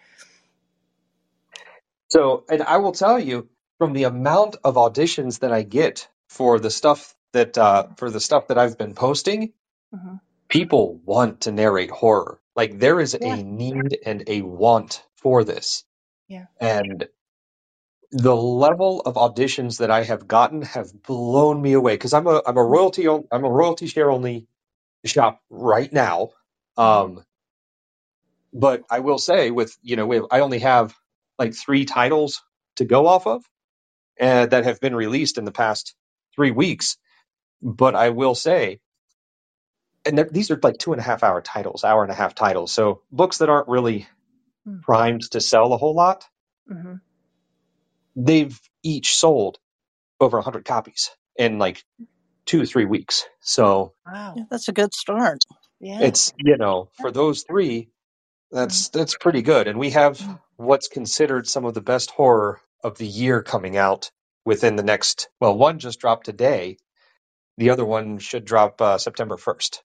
so 2.10 2.46
and 2.50 2.64
I 2.64 2.78
will 2.78 2.94
tell 2.94 3.20
you 3.20 3.50
from 3.80 3.94
the 3.94 4.04
amount 4.06 4.58
of 4.64 4.76
auditions 4.76 5.40
that 5.40 5.54
I 5.54 5.64
get 5.64 6.10
for 6.30 6.60
the 6.60 6.72
stuff 6.72 7.16
that 7.34 7.58
uh 7.58 7.88
for 7.98 8.12
the 8.12 8.22
stuff 8.22 8.50
that 8.50 8.60
I've 8.60 8.78
been 8.80 8.96
posting, 8.96 9.54
hmm 9.94 10.16
people 10.50 11.02
want 11.06 11.42
to 11.42 11.52
narrate 11.52 11.92
horror. 11.92 12.42
Like 12.56 12.80
there 12.80 13.00
is 13.00 13.18
Yeah, 13.20 13.38
a 13.38 13.44
need 13.44 14.00
and 14.06 14.24
a 14.28 14.42
want 14.42 15.04
for 15.18 15.44
this. 15.44 15.86
yeah. 16.30 16.46
And 16.62 17.08
the 18.12 18.36
level 18.36 19.02
of 19.02 19.16
auditions 19.16 19.80
that 19.80 19.92
I 19.92 20.04
have 20.04 20.28
gotten 20.28 20.64
have 20.64 20.92
blown 21.04 21.62
me 21.62 21.74
away 21.74 21.96
because 21.96 22.14
I'm 22.14 22.28
a 22.28 22.42
I'm 22.48 22.58
a 22.58 22.64
royalty 22.64 23.08
on, 23.08 23.26
I'm 23.32 23.46
a 23.46 23.52
royalty 23.52 23.88
share 23.88 24.12
only 24.12 24.48
shop 25.06 25.42
right 25.50 25.92
now. 25.94 26.32
hmm 26.84 27.08
Um, 27.08 27.24
but 28.54 28.84
I 28.90 29.00
will 29.00 29.20
say 29.20 29.52
with 29.52 29.78
you 29.84 29.98
know 29.98 30.08
we 30.08 30.22
I 30.32 30.42
only 30.42 30.60
have 30.60 30.96
like 31.40 31.56
three 31.56 31.86
titles 31.86 32.44
to 32.78 32.86
go 32.86 33.08
off 33.08 33.28
of 33.28 33.44
uh, 34.22 34.46
that 34.48 34.66
have 34.66 34.80
been 34.80 34.96
released 34.96 35.38
in 35.38 35.46
the 35.46 35.52
past 35.52 35.96
three 36.36 36.52
weeks. 36.52 36.98
But 37.64 37.96
I 37.96 38.12
will 38.12 38.36
say, 38.36 38.82
and 40.06 40.18
they're- 40.18 40.30
these 40.32 40.52
are 40.52 40.60
like 40.64 40.78
two 40.80 40.94
and 40.94 41.02
a 41.02 41.06
half 41.06 41.24
hour 41.24 41.42
titles, 41.42 41.84
hour 41.84 42.04
and 42.04 42.12
a 42.12 42.16
half 42.16 42.36
titles. 42.36 42.72
So 42.74 43.04
books 43.12 43.40
that 43.40 43.50
aren't 43.50 43.70
really 43.70 44.08
primed 44.84 45.24
to 45.32 45.42
sell 45.42 45.74
a 45.74 45.78
whole 45.78 45.96
lot, 45.96 46.26
Mm-hmm. 46.72 46.96
they've 48.16 48.60
each 48.84 49.16
sold 49.16 49.60
over 50.22 50.38
100 50.40 50.66
copies 50.66 51.12
in 51.38 51.60
like 51.60 51.84
two 52.46 52.66
three 52.68 52.86
weeks. 52.86 53.26
So 53.42 53.96
Wow. 54.08 54.34
Yeah, 54.38 54.44
that's 54.52 54.70
a 54.70 54.74
good 54.74 54.94
start. 54.94 55.40
Yeah. 55.82 56.00
it's, 56.02 56.34
you 56.38 56.58
know, 56.58 56.90
for 56.96 57.12
those 57.12 57.44
three, 57.44 57.90
that's, 58.52 58.90
that's 58.90 59.18
pretty 59.18 59.42
good. 59.44 59.68
And 59.68 59.80
we 59.80 59.92
have 59.92 60.20
Mm. 60.20 60.40
what's 60.58 60.88
considered 60.90 61.48
some 61.48 61.66
of 61.66 61.74
the 61.76 61.82
best 61.82 62.12
horror 62.12 62.62
of 62.84 62.98
the 62.98 63.08
year 63.08 63.44
coming 63.44 63.78
out 63.78 64.12
within 64.46 64.76
the 64.78 64.84
next, 64.84 65.30
well, 65.42 65.58
one 65.58 65.80
just 65.80 66.00
dropped 66.00 66.26
today. 66.26 66.78
The 67.58 67.72
other 67.72 67.86
one 67.86 68.20
should 68.20 68.46
drop 68.46 68.82
uh, 68.82 68.98
September 69.00 69.38
1st. 69.38 69.80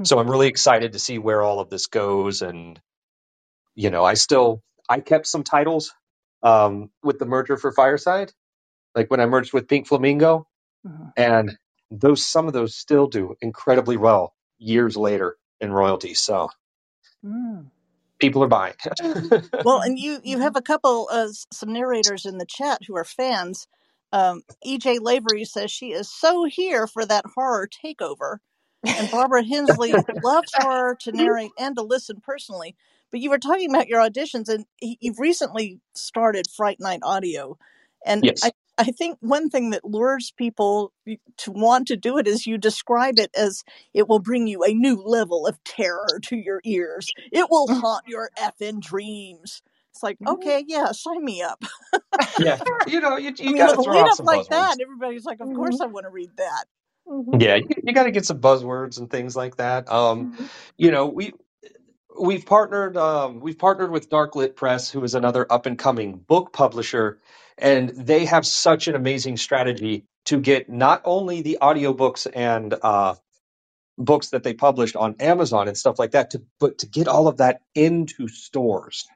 Mm. 0.00 0.06
So 0.06 0.18
I'm 0.20 0.30
really 0.30 0.48
excited 0.48 0.92
to 0.94 1.00
see 1.00 1.18
where 1.18 1.42
all 1.42 1.60
of 1.60 1.70
this 1.70 1.86
goes. 1.88 2.42
And, 2.42 2.80
you 3.74 3.90
know, 3.90 4.04
I 4.04 4.14
still, 4.14 4.62
I 4.88 5.00
kept 5.00 5.26
some 5.28 5.44
titles 5.44 5.94
um, 6.42 6.90
with 7.02 7.18
the 7.18 7.26
merger 7.26 7.56
for 7.58 7.72
Fireside 7.72 8.30
like 8.96 9.10
when 9.10 9.20
I 9.20 9.26
merged 9.26 9.54
with 9.54 9.68
Pink 9.68 9.88
Flamingo, 9.88 10.48
Mhm. 10.86 11.14
and 11.16 11.56
those 11.90 12.26
some 12.26 12.46
of 12.48 12.54
those 12.54 12.76
still 12.76 13.08
do 13.08 13.36
incredibly 13.42 13.98
well 13.98 14.34
years 14.58 14.96
later 14.96 15.36
in 15.60 15.72
royalties. 15.72 16.20
So 16.20 16.50
Mm. 17.24 17.70
people 18.20 18.44
are 18.44 18.48
buying. 18.48 18.74
Well, 19.64 19.80
and 19.82 19.98
you 19.98 20.20
you 20.24 20.40
have 20.40 20.56
a 20.56 20.62
couple 20.62 21.08
uh, 21.12 21.28
some 21.52 21.72
narrators 21.72 22.26
in 22.26 22.38
the 22.38 22.46
chat 22.46 22.82
who 22.86 22.96
are 22.96 23.04
fans. 23.04 23.68
Um, 24.12 24.42
EJ 24.66 24.98
Lavery 25.02 25.44
says 25.44 25.70
she 25.70 25.92
is 25.92 26.10
so 26.10 26.44
here 26.44 26.86
for 26.86 27.06
that 27.06 27.26
horror 27.36 27.68
takeover, 27.68 28.38
and 28.96 29.10
Barbara 29.10 29.44
Hensley 29.44 30.02
loves 30.22 30.54
horror 30.54 30.96
to 31.02 31.12
narrate 31.12 31.52
and 31.58 31.76
to 31.76 31.82
listen 31.82 32.20
personally. 32.22 32.76
But 33.10 33.20
you 33.20 33.30
were 33.30 33.38
talking 33.38 33.70
about 33.70 33.88
your 33.88 34.00
auditions, 34.00 34.48
and 34.48 34.66
you've 34.80 35.20
recently 35.20 35.80
started 35.94 36.50
Fright 36.50 36.78
Night 36.80 37.00
Audio, 37.02 37.58
and 38.06 38.24
yes, 38.24 38.42
I 38.42 38.52
I 38.78 38.84
think 38.92 39.18
one 39.20 39.50
thing 39.50 39.70
that 39.70 39.84
lures 39.84 40.32
people 40.36 40.92
to 41.38 41.52
want 41.52 41.88
to 41.88 41.96
do 41.96 42.18
it 42.18 42.26
is 42.28 42.46
you 42.46 42.58
describe 42.58 43.18
it 43.18 43.30
as 43.36 43.62
it 43.94 44.08
will 44.08 44.18
bring 44.20 44.46
you 44.48 44.64
a 44.64 44.74
new 44.74 44.96
level 45.02 45.46
of 45.46 45.62
terror 45.64 46.20
to 46.24 46.36
your 46.36 46.60
ears. 46.64 47.12
It 47.32 47.50
will 47.50 47.68
haunt 47.68 48.04
your 48.06 48.30
effing 48.38 48.80
dreams. 48.80 49.62
It's 50.02 50.04
like, 50.04 50.18
okay, 50.26 50.64
yeah, 50.68 50.92
sign 50.92 51.24
me 51.24 51.42
up. 51.42 51.62
yeah, 52.38 52.60
you 52.86 53.00
know, 53.00 53.16
you, 53.18 53.34
I 53.46 53.50
you 53.50 53.52
mean, 53.52 53.66
got 53.66 53.70
to 53.70 53.78
a 53.78 53.78
throw 53.78 53.94
lead 53.94 54.06
out 54.06 54.12
up 54.12 54.18
some 54.18 54.26
like 54.26 54.48
buzzwords. 54.48 54.48
that, 54.50 54.78
everybody's 54.82 55.26
like, 55.26 55.40
of 55.40 55.52
course 55.52 55.80
I 55.80 55.86
want 55.86 56.04
to 56.06 56.10
read 56.10 56.30
that. 56.38 56.66
Yeah, 57.38 57.56
you, 57.56 57.68
you 57.84 57.92
got 57.94 58.04
to 58.04 58.12
get 58.12 58.26
some 58.26 58.40
buzzwords 58.40 58.98
and 58.98 59.10
things 59.10 59.36
like 59.36 59.56
that. 59.56 59.90
Um, 59.92 60.30
you 60.78 60.90
know, 60.92 61.06
we 61.08 61.32
we've 62.20 62.46
partnered 62.46 62.96
um, 62.96 63.40
we've 63.40 63.58
partnered 63.58 63.90
with 63.90 64.10
Darklit 64.10 64.56
Press, 64.56 64.90
who 64.90 65.04
is 65.04 65.14
another 65.14 65.46
up 65.50 65.66
and 65.66 65.78
coming 65.78 66.18
book 66.18 66.52
publisher, 66.52 67.20
and 67.58 67.90
they 67.90 68.26
have 68.26 68.46
such 68.46 68.88
an 68.88 68.96
amazing 68.96 69.36
strategy 69.38 70.06
to 70.26 70.40
get 70.40 70.70
not 70.70 71.02
only 71.04 71.42
the 71.42 71.58
audiobooks 71.62 72.26
and 72.34 72.74
uh, 72.82 73.14
books 73.98 74.30
that 74.30 74.42
they 74.44 74.54
published 74.54 74.96
on 74.96 75.16
Amazon 75.20 75.68
and 75.68 75.76
stuff 75.76 75.98
like 75.98 76.12
that, 76.12 76.30
to 76.32 76.42
but 76.60 76.78
to 76.78 76.86
get 76.88 77.08
all 77.08 77.28
of 77.28 77.38
that 77.38 77.62
into 77.74 78.28
stores. 78.28 79.06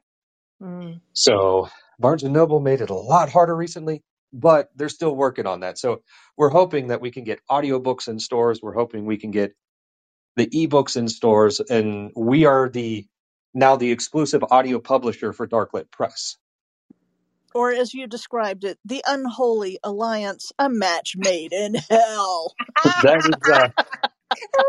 Mm. 0.62 1.00
So 1.14 1.68
Barnes 1.98 2.24
and 2.24 2.34
Noble 2.34 2.60
made 2.60 2.80
it 2.80 2.90
a 2.90 2.94
lot 2.94 3.30
harder 3.30 3.56
recently, 3.56 4.02
but 4.32 4.70
they're 4.76 4.88
still 4.88 5.14
working 5.14 5.46
on 5.46 5.60
that. 5.60 5.78
So 5.78 6.02
we're 6.36 6.50
hoping 6.50 6.88
that 6.88 7.00
we 7.00 7.10
can 7.10 7.24
get 7.24 7.40
audiobooks 7.50 8.08
in 8.08 8.18
stores. 8.20 8.60
We're 8.62 8.74
hoping 8.74 9.06
we 9.06 9.18
can 9.18 9.30
get 9.32 9.54
the 10.36 10.46
ebooks 10.48 10.96
in 10.96 11.08
stores, 11.08 11.60
and 11.60 12.12
we 12.16 12.46
are 12.46 12.68
the 12.68 13.06
now 13.54 13.76
the 13.76 13.92
exclusive 13.92 14.44
audio 14.50 14.78
publisher 14.80 15.32
for 15.32 15.46
Darklit 15.48 15.90
Press. 15.90 16.36
or 17.54 17.72
as 17.72 17.94
you 17.94 18.06
described 18.06 18.64
it, 18.64 18.78
the 18.84 19.02
unholy 19.06 19.78
alliance, 19.84 20.52
a 20.58 20.68
match 20.68 21.14
made 21.16 21.52
in 21.52 21.76
hell. 21.90 22.54
That 23.02 23.24
is 23.26 23.36
uh, 23.52 23.70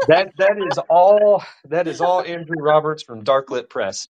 that 0.08 0.30
that 0.38 0.58
is 0.60 0.80
all 0.90 1.44
that 1.66 1.88
is 1.88 2.02
all 2.02 2.22
Andrew 2.22 2.62
Roberts 2.62 3.04
from 3.04 3.24
Darklit 3.24 3.70
Press. 3.70 4.08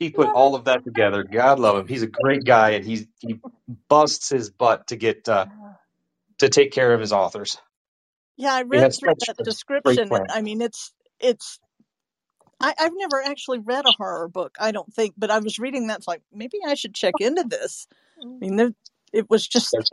He 0.00 0.10
put 0.10 0.32
all 0.34 0.56
of 0.56 0.66
that 0.66 0.84
together. 0.84 1.24
God 1.24 1.60
love 1.60 1.78
him. 1.78 1.88
He's 1.88 2.04
a 2.04 2.08
great 2.08 2.44
guy, 2.44 2.72
and 2.72 2.86
he's 2.86 3.06
he 3.20 3.40
busts 3.90 4.30
his 4.30 4.50
butt 4.50 4.88
to 4.88 4.96
get 4.96 5.28
uh, 5.30 5.48
to 6.38 6.48
take 6.50 6.72
care 6.72 6.94
of 6.94 7.00
his 7.00 7.12
authors. 7.12 7.58
Yeah, 8.38 8.54
I 8.54 8.62
read 8.64 8.92
through 8.92 9.14
that 9.28 9.42
description, 9.42 10.22
I 10.30 10.42
mean, 10.42 10.62
it's 10.62 10.94
it's. 11.20 11.60
I, 12.60 12.74
I've 12.78 12.92
never 12.96 13.22
actually 13.22 13.60
read 13.60 13.86
a 13.86 13.92
horror 13.92 14.28
book, 14.28 14.56
I 14.60 14.72
don't 14.72 14.92
think, 14.94 15.14
but 15.18 15.30
I 15.30 15.40
was 15.40 15.58
reading 15.60 15.88
that. 15.88 15.98
It's 15.98 16.08
like 16.08 16.22
maybe 16.32 16.58
I 16.66 16.74
should 16.74 16.94
check 16.94 17.20
into 17.20 17.44
this. 17.44 17.88
I 18.22 18.26
mean, 18.46 18.56
there, 18.56 18.72
it 19.12 19.30
was 19.30 19.48
just 19.48 19.78
That's 19.78 19.90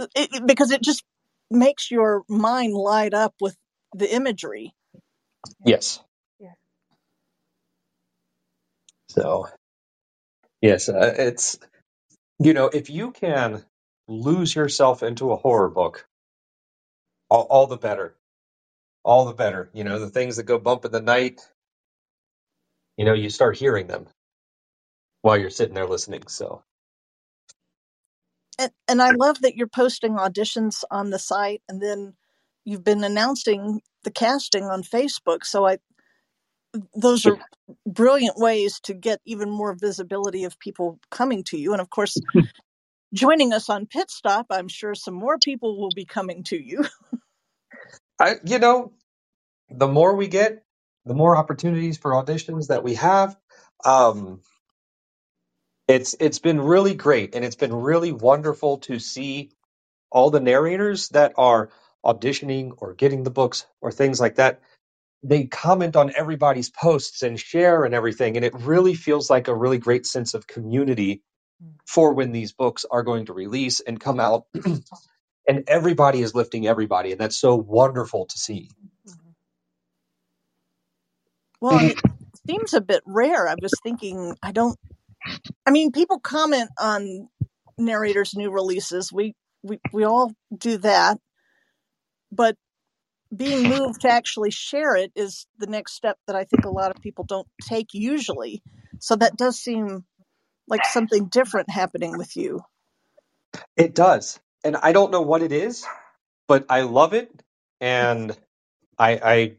it, 0.00 0.10
it- 0.16 0.46
because 0.46 0.70
it 0.72 0.82
just 0.82 1.04
makes 1.50 1.90
your 1.90 2.24
mind 2.28 2.74
light 2.74 3.14
up 3.14 3.34
with 3.40 3.56
the 3.94 4.12
imagery. 4.14 4.74
Yes. 5.64 6.00
Yeah. 6.40 6.54
So 9.18 9.48
yes, 10.62 10.88
uh, 10.88 11.14
it's 11.18 11.58
you 12.40 12.54
know 12.54 12.66
if 12.68 12.90
you 12.90 13.12
can 13.12 13.64
lose 14.08 14.54
yourself 14.54 15.02
into 15.02 15.32
a 15.32 15.36
horror 15.36 15.70
book, 15.70 16.06
all, 17.30 17.42
all 17.50 17.66
the 17.68 17.78
better. 17.78 18.16
All 19.04 19.26
the 19.26 19.34
better. 19.34 19.70
You 19.74 19.84
know 19.84 19.98
the 20.00 20.10
things 20.10 20.36
that 20.36 20.44
go 20.44 20.58
bump 20.58 20.84
in 20.84 20.92
the 20.92 21.02
night. 21.02 21.42
You 22.98 23.06
know 23.06 23.14
you 23.14 23.30
start 23.30 23.56
hearing 23.58 23.86
them 23.88 24.06
while 25.22 25.38
you're 25.38 25.50
sitting 25.50 25.74
there 25.74 25.86
listening. 25.88 26.24
So 26.28 26.62
And, 28.58 28.72
and 28.88 29.02
I 29.02 29.12
love 29.12 29.42
that 29.42 29.56
you're 29.56 29.68
posting 29.68 30.14
auditions 30.16 30.84
on 30.90 31.10
the 31.10 31.20
site, 31.20 31.62
and 31.68 31.82
then 31.82 32.14
you've 32.64 32.84
been 32.84 33.04
announcing 33.04 33.80
the 34.04 34.12
casting 34.12 34.64
on 34.64 34.82
Facebook. 34.82 35.44
So 35.44 35.66
I, 35.68 35.78
those 36.94 37.26
are 37.26 37.38
brilliant 37.86 38.38
ways 38.38 38.80
to 38.82 38.94
get 38.94 39.20
even 39.26 39.50
more 39.50 39.74
visibility 39.74 40.44
of 40.44 40.58
people 40.58 40.98
coming 41.10 41.44
to 41.44 41.58
you. 41.58 41.72
And 41.72 41.80
of 41.80 41.90
course, 41.90 42.22
joining 43.14 43.52
us 43.52 43.70
on 43.70 43.86
Pit 43.86 44.10
Stop, 44.10 44.46
I'm 44.50 44.68
sure 44.68 44.94
some 44.94 45.14
more 45.14 45.38
people 45.38 45.80
will 45.80 45.92
be 45.92 46.06
coming 46.06 46.44
to 46.44 46.56
you. 46.62 46.84
I, 48.20 48.36
you 48.44 48.58
know, 48.58 48.92
the 49.70 49.88
more 49.88 50.16
we 50.16 50.28
get, 50.28 50.64
the 51.06 51.14
more 51.14 51.36
opportunities 51.36 51.98
for 51.98 52.12
auditions 52.12 52.68
that 52.68 52.84
we 52.84 52.94
have. 52.94 53.36
Um, 53.84 54.42
it's 55.88 56.16
it's 56.20 56.40
been 56.40 56.60
really 56.60 56.94
great, 56.94 57.34
and 57.34 57.44
it's 57.44 57.56
been 57.56 57.74
really 57.74 58.12
wonderful 58.12 58.78
to 58.80 58.98
see 58.98 59.50
all 60.10 60.30
the 60.30 60.40
narrators 60.40 61.08
that 61.10 61.34
are 61.36 61.70
auditioning 62.04 62.72
or 62.78 62.94
getting 62.94 63.22
the 63.22 63.30
books 63.30 63.66
or 63.80 63.92
things 63.92 64.20
like 64.20 64.36
that. 64.36 64.60
They 65.28 65.46
comment 65.46 65.96
on 65.96 66.12
everybody's 66.16 66.70
posts 66.70 67.22
and 67.22 67.38
share 67.38 67.84
and 67.84 67.94
everything, 67.94 68.36
and 68.36 68.44
it 68.44 68.54
really 68.54 68.94
feels 68.94 69.28
like 69.28 69.48
a 69.48 69.54
really 69.54 69.78
great 69.78 70.06
sense 70.06 70.34
of 70.34 70.46
community 70.46 71.22
mm. 71.62 71.74
for 71.86 72.14
when 72.14 72.32
these 72.32 72.52
books 72.52 72.84
are 72.90 73.02
going 73.02 73.26
to 73.26 73.32
release 73.32 73.80
and 73.80 73.98
come 73.98 74.20
out. 74.20 74.44
and 75.48 75.64
everybody 75.68 76.20
is 76.22 76.34
lifting 76.34 76.66
everybody, 76.66 77.12
and 77.12 77.20
that's 77.20 77.36
so 77.36 77.56
wonderful 77.56 78.26
to 78.26 78.38
see. 78.38 78.70
Mm-hmm. 79.08 79.30
Well, 81.60 81.78
it 81.84 82.00
seems 82.48 82.74
a 82.74 82.80
bit 82.80 83.02
rare. 83.06 83.48
I 83.48 83.54
was 83.60 83.72
thinking, 83.82 84.36
I 84.42 84.52
don't. 84.52 84.78
I 85.66 85.70
mean, 85.70 85.92
people 85.92 86.20
comment 86.20 86.70
on 86.78 87.28
narrators' 87.78 88.34
new 88.34 88.50
releases. 88.50 89.12
We 89.12 89.34
we 89.62 89.80
we 89.92 90.04
all 90.04 90.32
do 90.56 90.78
that, 90.78 91.18
but 92.30 92.56
being 93.36 93.68
moved 93.68 94.02
to 94.02 94.08
actually 94.10 94.50
share 94.52 94.96
it 94.96 95.12
is 95.16 95.46
the 95.58 95.68
next 95.68 95.94
step 95.94 96.18
that 96.26 96.36
I 96.36 96.44
think 96.44 96.64
a 96.64 96.70
lot 96.70 96.90
of 96.92 97.02
people 97.02 97.24
don't 97.24 97.48
take 97.62 97.94
usually. 97.94 98.62
So 99.00 99.16
that 99.16 99.36
does 99.36 99.58
seem 99.58 100.04
like 100.68 100.84
something 100.86 101.26
different 101.26 101.70
happening 101.70 102.18
with 102.18 102.36
you. 102.36 102.62
It 103.76 103.94
does. 103.94 104.40
And 104.64 104.76
I 104.76 104.92
don't 104.92 105.12
know 105.12 105.22
what 105.22 105.42
it 105.42 105.52
is, 105.52 105.86
but 106.48 106.66
I 106.70 106.82
love 106.82 107.14
it. 107.14 107.30
And 107.80 108.36
I, 108.98 109.56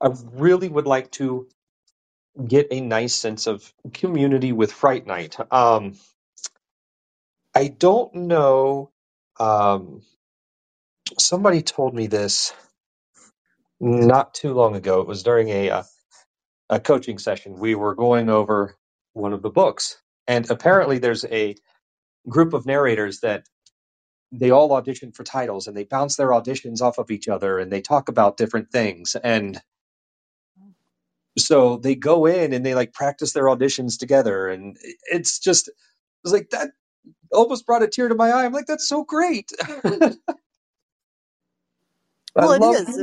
I, 0.00 0.06
I 0.06 0.14
really 0.34 0.68
would 0.68 0.86
like 0.86 1.12
to 1.12 1.48
get 2.46 2.68
a 2.72 2.80
nice 2.80 3.14
sense 3.14 3.46
of 3.48 3.72
community 3.94 4.52
with 4.52 4.72
Fright 4.72 5.06
Night. 5.06 5.36
Um, 5.52 5.98
I 7.54 7.68
don't 7.68 8.14
know. 8.14 8.90
Um, 9.40 10.02
somebody 11.18 11.62
told 11.62 11.94
me 11.94 12.08
this 12.08 12.54
not 13.80 14.34
too 14.34 14.54
long 14.54 14.76
ago. 14.76 15.00
It 15.02 15.08
was 15.08 15.22
during 15.24 15.48
a, 15.50 15.70
uh, 15.70 15.82
a 16.70 16.80
coaching 16.80 17.18
session. 17.18 17.58
We 17.58 17.74
were 17.76 17.94
going 17.94 18.30
over 18.30 18.76
one 19.14 19.32
of 19.34 19.42
the 19.42 19.50
books. 19.50 19.98
And 20.28 20.50
apparently 20.50 20.98
there's 20.98 21.24
a 21.26 21.56
group 22.28 22.54
of 22.54 22.66
narrators 22.66 23.20
that 23.20 23.44
they 24.32 24.50
all 24.50 24.72
audition 24.72 25.12
for 25.12 25.24
titles 25.24 25.66
and 25.66 25.76
they 25.76 25.84
bounce 25.84 26.16
their 26.16 26.28
auditions 26.30 26.82
off 26.82 26.98
of 26.98 27.10
each 27.10 27.28
other 27.28 27.58
and 27.58 27.72
they 27.72 27.80
talk 27.80 28.08
about 28.08 28.36
different 28.36 28.70
things 28.70 29.16
and 29.22 29.60
so 31.38 31.78
they 31.78 31.94
go 31.96 32.26
in 32.26 32.52
and 32.54 32.66
they 32.66 32.74
like 32.74 32.92
practice 32.94 33.32
their 33.32 33.44
auditions 33.44 33.98
together 33.98 34.48
and 34.48 34.76
it's 35.12 35.38
just 35.40 35.70
it's 36.24 36.32
like 36.34 36.50
that 36.50 36.70
almost 37.32 37.66
brought 37.66 37.82
a 37.82 37.88
tear 37.88 38.08
to 38.08 38.14
my 38.16 38.30
eye 38.30 38.46
i'm 38.46 38.52
like 38.52 38.66
that's 38.66 38.88
so 38.88 39.04
great 39.04 39.50
i 39.84 40.10
Well, 42.38 42.52
it 42.52 42.64
is. 42.64 42.98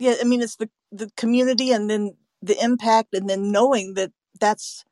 Yeah, 0.00 0.16
I 0.20 0.24
mean, 0.24 0.42
it's 0.42 0.56
the 0.56 0.70
the 0.92 1.10
community 1.18 1.72
and 1.72 1.90
then 1.90 2.16
the 2.42 2.62
impact, 2.62 3.14
and 3.14 3.30
then 3.30 3.52
knowing 3.52 3.94
that 3.96 4.12
that's 4.40 4.84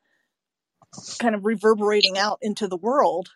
kind 1.21 1.35
of 1.35 1.45
reverberating 1.47 2.19
out 2.19 2.39
into 2.43 2.69
the 2.69 2.79
world. 2.79 3.31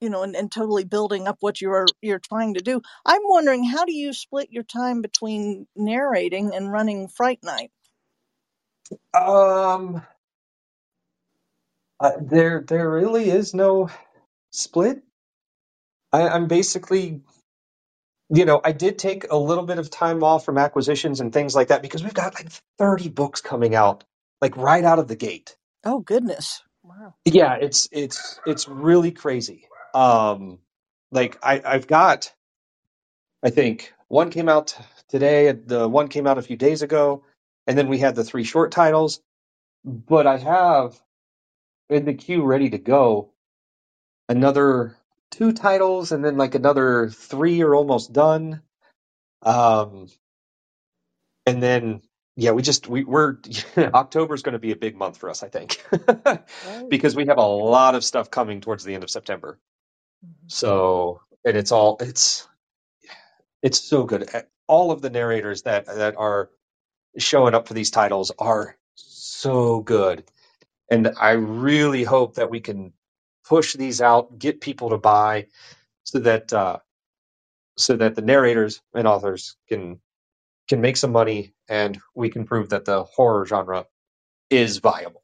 You 0.00 0.10
know, 0.10 0.22
and, 0.24 0.36
and 0.36 0.52
totally 0.52 0.84
building 0.84 1.28
up 1.28 1.38
what 1.40 1.60
you're 1.60 1.94
you're 2.02 2.20
trying 2.20 2.54
to 2.54 2.62
do. 2.62 2.82
I'm 3.06 3.22
wondering, 3.24 3.64
how 3.64 3.84
do 3.86 3.92
you 3.94 4.12
split 4.14 4.50
your 4.52 4.64
time 4.64 5.02
between 5.02 5.66
narrating 5.76 6.54
and 6.54 6.72
running 6.72 7.08
Fright 7.08 7.40
Night? 7.44 7.70
um 9.14 10.02
uh, 12.00 12.12
there 12.20 12.64
there 12.66 12.90
really 12.90 13.30
is 13.30 13.54
no 13.54 13.90
split 14.52 15.02
I, 16.12 16.28
i'm 16.28 16.48
basically 16.48 17.22
you 18.30 18.46
know, 18.46 18.60
I 18.64 18.72
did 18.72 18.98
take 18.98 19.26
a 19.30 19.36
little 19.36 19.66
bit 19.66 19.78
of 19.78 19.90
time 19.90 20.24
off 20.24 20.44
from 20.44 20.58
acquisitions 20.58 21.20
and 21.20 21.32
things 21.32 21.56
like 21.56 21.68
that 21.68 21.82
because 21.82 22.04
we've 22.04 22.14
got 22.14 22.34
like 22.34 22.50
30 22.78 23.10
books 23.10 23.40
coming 23.42 23.74
out, 23.74 24.04
like 24.42 24.56
right 24.56 24.84
out 24.84 25.00
of 25.00 25.08
the 25.08 25.16
gate. 25.16 25.56
Oh 25.84 26.00
goodness! 26.00 26.62
Wow. 26.84 27.14
Yeah, 27.24 27.56
it's 27.60 27.88
it's 27.92 28.40
it's 28.46 28.68
really 28.68 29.12
crazy. 29.12 29.68
Um, 29.94 30.58
like 31.12 31.38
I 31.42 31.62
I've 31.64 31.86
got, 31.86 32.34
I 33.44 33.50
think 33.50 33.92
one 34.08 34.30
came 34.30 34.48
out 34.48 34.76
today, 35.08 35.52
the 35.52 35.88
one 35.88 36.08
came 36.08 36.26
out 36.26 36.38
a 36.38 36.42
few 36.42 36.56
days 36.56 36.82
ago, 36.82 37.24
and 37.66 37.78
then 37.78 37.88
we 37.88 37.98
had 37.98 38.16
the 38.16 38.24
three 38.24 38.44
short 38.44 38.72
titles. 38.72 39.20
But 39.84 40.26
I 40.26 40.38
have 40.38 41.00
in 41.90 42.04
the 42.06 42.14
queue 42.14 42.42
ready 42.44 42.70
to 42.70 42.78
go 42.78 43.32
another 44.28 44.96
two 45.30 45.52
titles, 45.52 46.12
and 46.12 46.24
then 46.24 46.36
like 46.38 46.54
another 46.56 47.10
three 47.10 47.62
are 47.62 47.74
almost 47.74 48.12
done. 48.12 48.62
Um, 49.42 50.08
and 51.46 51.62
then 51.62 52.02
yeah 52.36 52.52
we 52.52 52.62
just 52.62 52.88
we, 52.88 53.04
we're 53.04 53.38
october 53.78 54.34
is 54.34 54.42
going 54.42 54.52
to 54.54 54.58
be 54.58 54.72
a 54.72 54.76
big 54.76 54.96
month 54.96 55.18
for 55.18 55.30
us 55.30 55.42
i 55.42 55.48
think. 55.48 55.84
Because 56.88 57.16
we 57.16 57.26
have 57.26 57.38
a 57.38 57.42
lot 57.46 57.94
of 57.94 58.04
stuff 58.04 58.30
coming 58.30 58.60
towards 58.60 58.84
the 58.84 58.94
end 58.94 59.04
of 59.04 59.10
september. 59.10 59.58
So 60.48 61.22
and 61.44 61.56
it's 61.56 61.72
all 61.72 61.98
it's 62.00 62.48
it's 63.62 63.80
so 63.80 64.04
good. 64.04 64.30
All 64.68 64.90
of 64.92 65.02
the 65.02 65.10
narrators 65.10 65.62
that 65.62 65.86
that 65.86 66.16
are 66.18 66.50
showing 67.18 67.54
up 67.54 67.68
for 67.68 67.74
these 67.74 67.90
titles 67.90 68.32
are 68.38 68.76
so 68.96 69.80
good. 69.80 70.24
And 70.90 71.12
i 71.20 71.32
really 71.32 72.04
hope 72.04 72.36
that 72.36 72.50
we 72.50 72.60
can 72.60 72.92
push 73.50 73.74
these 73.76 74.02
out 74.02 74.38
get 74.38 74.62
people 74.62 74.90
to 74.92 74.98
buy 74.98 75.48
so 76.04 76.20
that 76.20 76.52
uh 76.52 76.78
so 77.78 77.96
that 77.96 78.16
the 78.16 78.22
narrators 78.22 78.82
and 78.94 79.08
authors 79.08 79.56
can 79.68 80.00
can 80.68 80.80
make 80.80 80.96
some 80.96 81.12
money 81.12 81.52
and 81.68 82.00
we 82.14 82.30
can 82.30 82.46
prove 82.46 82.70
that 82.70 82.84
the 82.86 83.04
horror 83.04 83.46
genre 83.46 83.86
is 84.50 84.78
viable. 84.78 85.22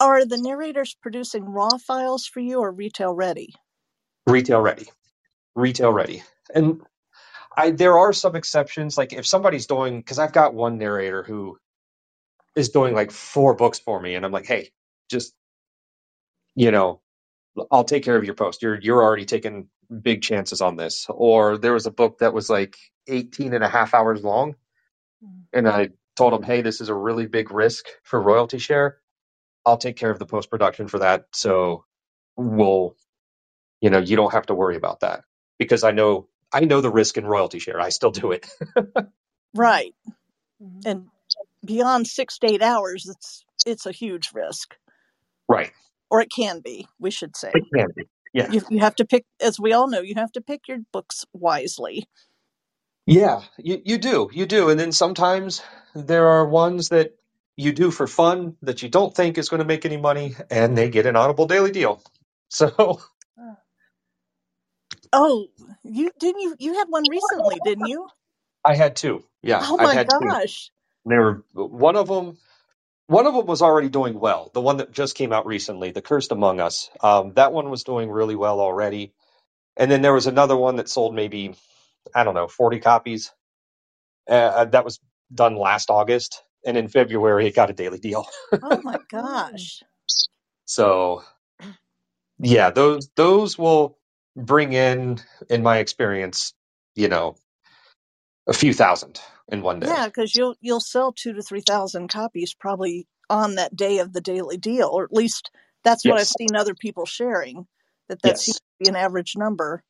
Are 0.00 0.26
the 0.26 0.38
narrators 0.38 0.96
producing 1.02 1.46
raw 1.46 1.78
files 1.78 2.26
for 2.26 2.40
you 2.40 2.60
or 2.60 2.72
retail 2.72 3.14
ready? 3.14 3.54
Retail 4.26 4.60
ready. 4.60 4.88
Retail 5.56 5.92
ready. 5.92 6.22
And 6.54 6.82
I 7.56 7.72
there 7.72 7.98
are 7.98 8.12
some 8.14 8.36
exceptions 8.36 8.98
like 8.98 9.12
if 9.14 9.26
somebody's 9.26 9.66
doing 9.68 10.02
cuz 10.02 10.18
I've 10.18 10.32
got 10.34 10.54
one 10.54 10.78
narrator 10.78 11.22
who 11.24 11.58
is 12.56 12.70
doing 12.70 12.94
like 12.94 13.10
four 13.12 13.54
books 13.54 13.78
for 13.80 14.00
me 14.00 14.16
and 14.16 14.24
I'm 14.26 14.32
like, 14.32 14.46
"Hey, 14.46 14.70
just 15.10 15.34
you 16.58 16.72
know, 16.72 17.00
I'll 17.70 17.84
take 17.84 18.04
care 18.04 18.16
of 18.16 18.24
your 18.24 18.34
post. 18.34 18.62
You're 18.62 18.80
you're 18.80 19.00
already 19.00 19.26
taking 19.26 19.68
big 20.02 20.22
chances 20.22 20.60
on 20.60 20.76
this. 20.76 21.06
Or 21.08 21.56
there 21.56 21.72
was 21.72 21.86
a 21.86 21.92
book 21.92 22.18
that 22.18 22.34
was 22.34 22.50
like 22.50 22.76
18 23.06 23.54
and 23.54 23.62
a 23.62 23.68
half 23.68 23.94
hours 23.94 24.24
long, 24.24 24.56
mm. 25.24 25.44
and 25.52 25.68
I 25.68 25.90
told 26.16 26.34
him, 26.34 26.42
hey, 26.42 26.62
this 26.62 26.80
is 26.80 26.88
a 26.88 26.94
really 26.94 27.26
big 27.26 27.52
risk 27.52 27.86
for 28.02 28.20
royalty 28.20 28.58
share. 28.58 28.98
I'll 29.64 29.78
take 29.78 29.96
care 29.96 30.10
of 30.10 30.18
the 30.18 30.26
post 30.26 30.50
production 30.50 30.88
for 30.88 30.98
that. 31.00 31.26
So 31.32 31.84
we'll, 32.36 32.96
you 33.80 33.90
know, 33.90 34.00
you 34.00 34.16
don't 34.16 34.32
have 34.32 34.46
to 34.46 34.54
worry 34.54 34.76
about 34.76 35.00
that 35.00 35.22
because 35.58 35.84
I 35.84 35.92
know 35.92 36.28
I 36.52 36.60
know 36.62 36.80
the 36.80 36.90
risk 36.90 37.18
in 37.18 37.26
royalty 37.26 37.60
share. 37.60 37.80
I 37.80 37.90
still 37.90 38.10
do 38.10 38.32
it. 38.32 38.48
Right. 39.54 39.94
Mm-hmm. 40.62 40.80
And 40.88 41.06
beyond 41.64 42.06
six 42.08 42.38
to 42.40 42.48
eight 42.48 42.62
hours, 42.62 43.08
it's 43.08 43.44
it's 43.66 43.86
a 43.86 43.92
huge 43.92 44.30
risk, 44.34 44.76
right. 45.48 45.72
Or 46.10 46.20
it 46.22 46.30
can 46.34 46.60
be. 46.60 46.88
We 46.98 47.10
should 47.10 47.36
say 47.36 47.54
It 47.54 47.64
can 47.74 47.88
be. 47.96 48.04
Yeah. 48.34 48.48
you 48.48 48.62
you 48.70 48.80
have 48.80 48.96
to 48.96 49.06
pick, 49.06 49.24
as 49.42 49.60
we 49.60 49.72
all 49.72 49.88
know, 49.88 50.00
you 50.02 50.14
have 50.16 50.32
to 50.32 50.42
pick 50.42 50.68
your 50.68 50.78
books 50.92 51.24
wisely. 51.32 52.06
Yeah, 53.06 53.42
you, 53.58 53.82
you 53.84 53.98
do. 53.98 54.30
You 54.32 54.46
do. 54.46 54.70
And 54.70 54.80
then 54.80 54.92
sometimes 54.92 55.62
there 55.94 56.28
are 56.28 56.48
ones 56.48 56.90
that 56.90 57.16
you 57.56 57.72
do 57.72 57.90
for 57.92 58.06
fun 58.08 58.56
that 58.62 58.82
you 58.82 58.88
don't 58.90 59.14
think 59.14 59.38
is 59.38 59.50
going 59.50 59.60
to 59.60 59.66
make 59.66 59.84
any 59.86 59.98
money 59.98 60.36
and 60.50 60.78
they 60.78 60.90
get 60.90 61.06
an 61.06 61.16
Audible 61.16 61.46
Daily 61.46 61.72
deal. 61.72 62.02
So 62.50 63.00
Oh, 65.12 65.48
you 65.84 66.10
didn't 66.20 66.40
you 66.42 66.56
you 66.60 66.74
had 66.74 66.88
one 66.88 67.06
recently, 67.08 67.60
didn't 67.60 67.86
you? 67.86 68.08
I 68.64 68.76
had 68.76 68.96
two. 68.96 69.24
Yeah, 69.42 69.66
Oh 69.68 69.78
my 69.78 69.94
had 69.94 70.10
two. 70.10 70.18
gosh. 70.20 70.70
They 71.08 71.16
were 71.16 71.44
one 71.54 71.96
of 71.96 72.08
them. 72.08 72.38
One 73.08 73.26
of 73.28 73.34
them 73.34 73.46
was 73.46 73.62
already 73.62 73.90
doing 73.90 74.20
well. 74.20 74.50
The 74.54 74.62
one 74.62 74.78
that 74.78 74.92
just 74.92 75.16
came 75.16 75.32
out 75.34 75.46
recently, 75.46 75.92
The 75.92 76.02
Cursed 76.02 76.32
Among 76.32 76.60
Us. 76.60 76.90
Um, 77.02 77.34
that 77.34 77.52
one 77.52 77.70
was 77.70 77.84
doing 77.84 78.10
really 78.10 78.36
well 78.36 78.60
already. 78.60 79.14
And 79.76 79.90
then 79.90 80.02
there 80.02 80.14
was 80.14 80.28
another 80.28 80.56
one 80.56 80.76
that 80.76 80.88
sold 80.90 81.14
maybe 81.14 81.56
I 82.14 82.24
don't 82.24 82.34
know 82.34 82.48
forty 82.48 82.80
copies. 82.80 83.32
Uh, 84.28 84.66
that 84.66 84.84
was 84.84 85.00
done 85.34 85.56
last 85.56 85.90
August, 85.90 86.42
and 86.66 86.76
in 86.76 86.88
February 86.88 87.46
it 87.48 87.54
got 87.56 87.70
a 87.70 87.74
daily 87.74 87.98
deal. 87.98 88.26
Oh 88.62 88.80
my 88.82 88.98
gosh. 89.10 89.84
So 90.66 91.24
yeah, 92.40 92.70
those 92.70 93.10
those 93.16 93.58
will 93.58 93.98
bring 94.36 94.72
in, 94.74 95.20
in 95.50 95.62
my 95.62 95.78
experience, 95.78 96.54
you 96.96 97.08
know, 97.08 97.36
a 98.48 98.54
few 98.54 98.74
thousand 98.74 99.20
in 99.48 99.62
one 99.62 99.80
day. 99.80 99.86
Yeah, 99.88 100.06
because 100.06 100.34
you'll 100.34 100.56
you'll 100.60 100.80
sell 100.80 101.12
two 101.12 101.34
to 101.34 101.42
three 101.42 101.62
thousand 101.62 102.08
copies 102.08 102.54
probably 102.54 103.06
on 103.30 103.56
that 103.56 103.76
day 103.76 103.98
of 103.98 104.12
the 104.12 104.20
daily 104.20 104.56
deal, 104.56 104.88
or 104.92 105.04
at 105.04 105.12
least 105.12 105.50
that's 105.84 106.06
what 106.06 106.18
I've 106.18 106.28
seen 106.28 106.56
other 106.56 106.74
people 106.74 107.06
sharing. 107.06 107.66
That 108.08 108.22
that 108.22 108.38
seems 108.38 108.56
to 108.56 108.62
be 108.80 108.88
an 108.88 108.96
average 108.96 109.34
number. 109.36 109.82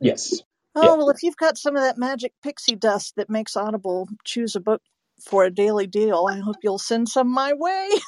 Yes. 0.00 0.42
Oh 0.74 0.82
Yeah. 0.82 0.96
well, 0.96 1.10
if 1.10 1.22
you've 1.22 1.36
got 1.36 1.58
some 1.58 1.76
of 1.76 1.82
that 1.82 1.98
magic 1.98 2.32
pixie 2.42 2.76
dust 2.76 3.14
that 3.16 3.30
makes 3.30 3.56
Audible 3.56 4.08
choose 4.24 4.56
a 4.56 4.60
book 4.60 4.82
for 5.24 5.44
a 5.44 5.50
daily 5.50 5.86
deal, 5.86 6.26
I 6.30 6.38
hope 6.40 6.56
you'll 6.62 6.78
send 6.78 7.08
some 7.08 7.30
my 7.32 7.52
way. 7.54 7.90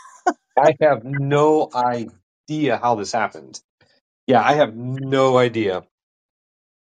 I 0.58 0.74
have 0.80 1.04
no 1.04 1.70
idea 1.74 2.78
how 2.78 2.96
this 2.96 3.12
happened. 3.12 3.60
Yeah, 4.26 4.42
I 4.42 4.54
have 4.54 4.76
no 4.76 5.38
idea. 5.38 5.84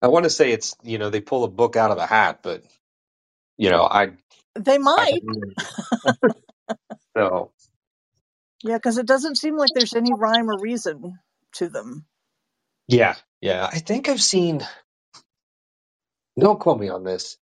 I 0.01 0.07
want 0.07 0.25
to 0.25 0.29
say 0.31 0.51
it's, 0.51 0.75
you 0.83 0.97
know, 0.99 1.09
they 1.09 1.21
pull 1.21 1.43
a 1.43 1.49
book 1.49 1.75
out 1.75 1.91
of 1.91 1.97
a 1.97 2.05
hat, 2.05 2.39
but 2.43 2.63
you 3.57 3.69
know, 3.71 3.83
I 3.83 4.11
They 4.55 4.77
might, 4.79 5.23
idea. 5.33 5.53
So 7.17 7.51
yeah, 8.63 8.77
because 8.77 8.97
it 8.99 9.07
doesn't 9.07 9.37
seem 9.37 9.57
like 9.57 9.71
there's 9.75 9.95
any 9.95 10.13
rhyme 10.13 10.49
or 10.49 10.59
reason 10.59 11.19
to 11.55 11.69
them. 11.69 12.05
yeah, 12.87 13.15
yeah. 13.41 13.67
I 13.71 13.79
think 13.79 14.09
I've 14.09 14.21
seen 14.21 14.65
don't 16.39 16.59
quote 16.59 16.79
me 16.79 16.89
on 16.89 17.03
this. 17.03 17.37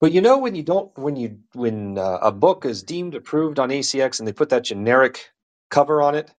But 0.00 0.12
you 0.12 0.22
know 0.22 0.38
when 0.38 0.54
you 0.56 0.62
don't 0.64 0.96
when 0.98 1.16
you 1.16 1.40
when 1.54 1.98
uh, 1.98 2.18
a 2.22 2.32
book 2.32 2.66
is 2.66 2.84
deemed 2.84 3.14
approved 3.16 3.58
on 3.60 3.70
ACX 3.70 4.20
and 4.20 4.28
they 4.28 4.32
put 4.32 4.50
that 4.50 4.64
generic 4.64 5.30
cover 5.70 6.02
on 6.02 6.14
it, 6.16 6.30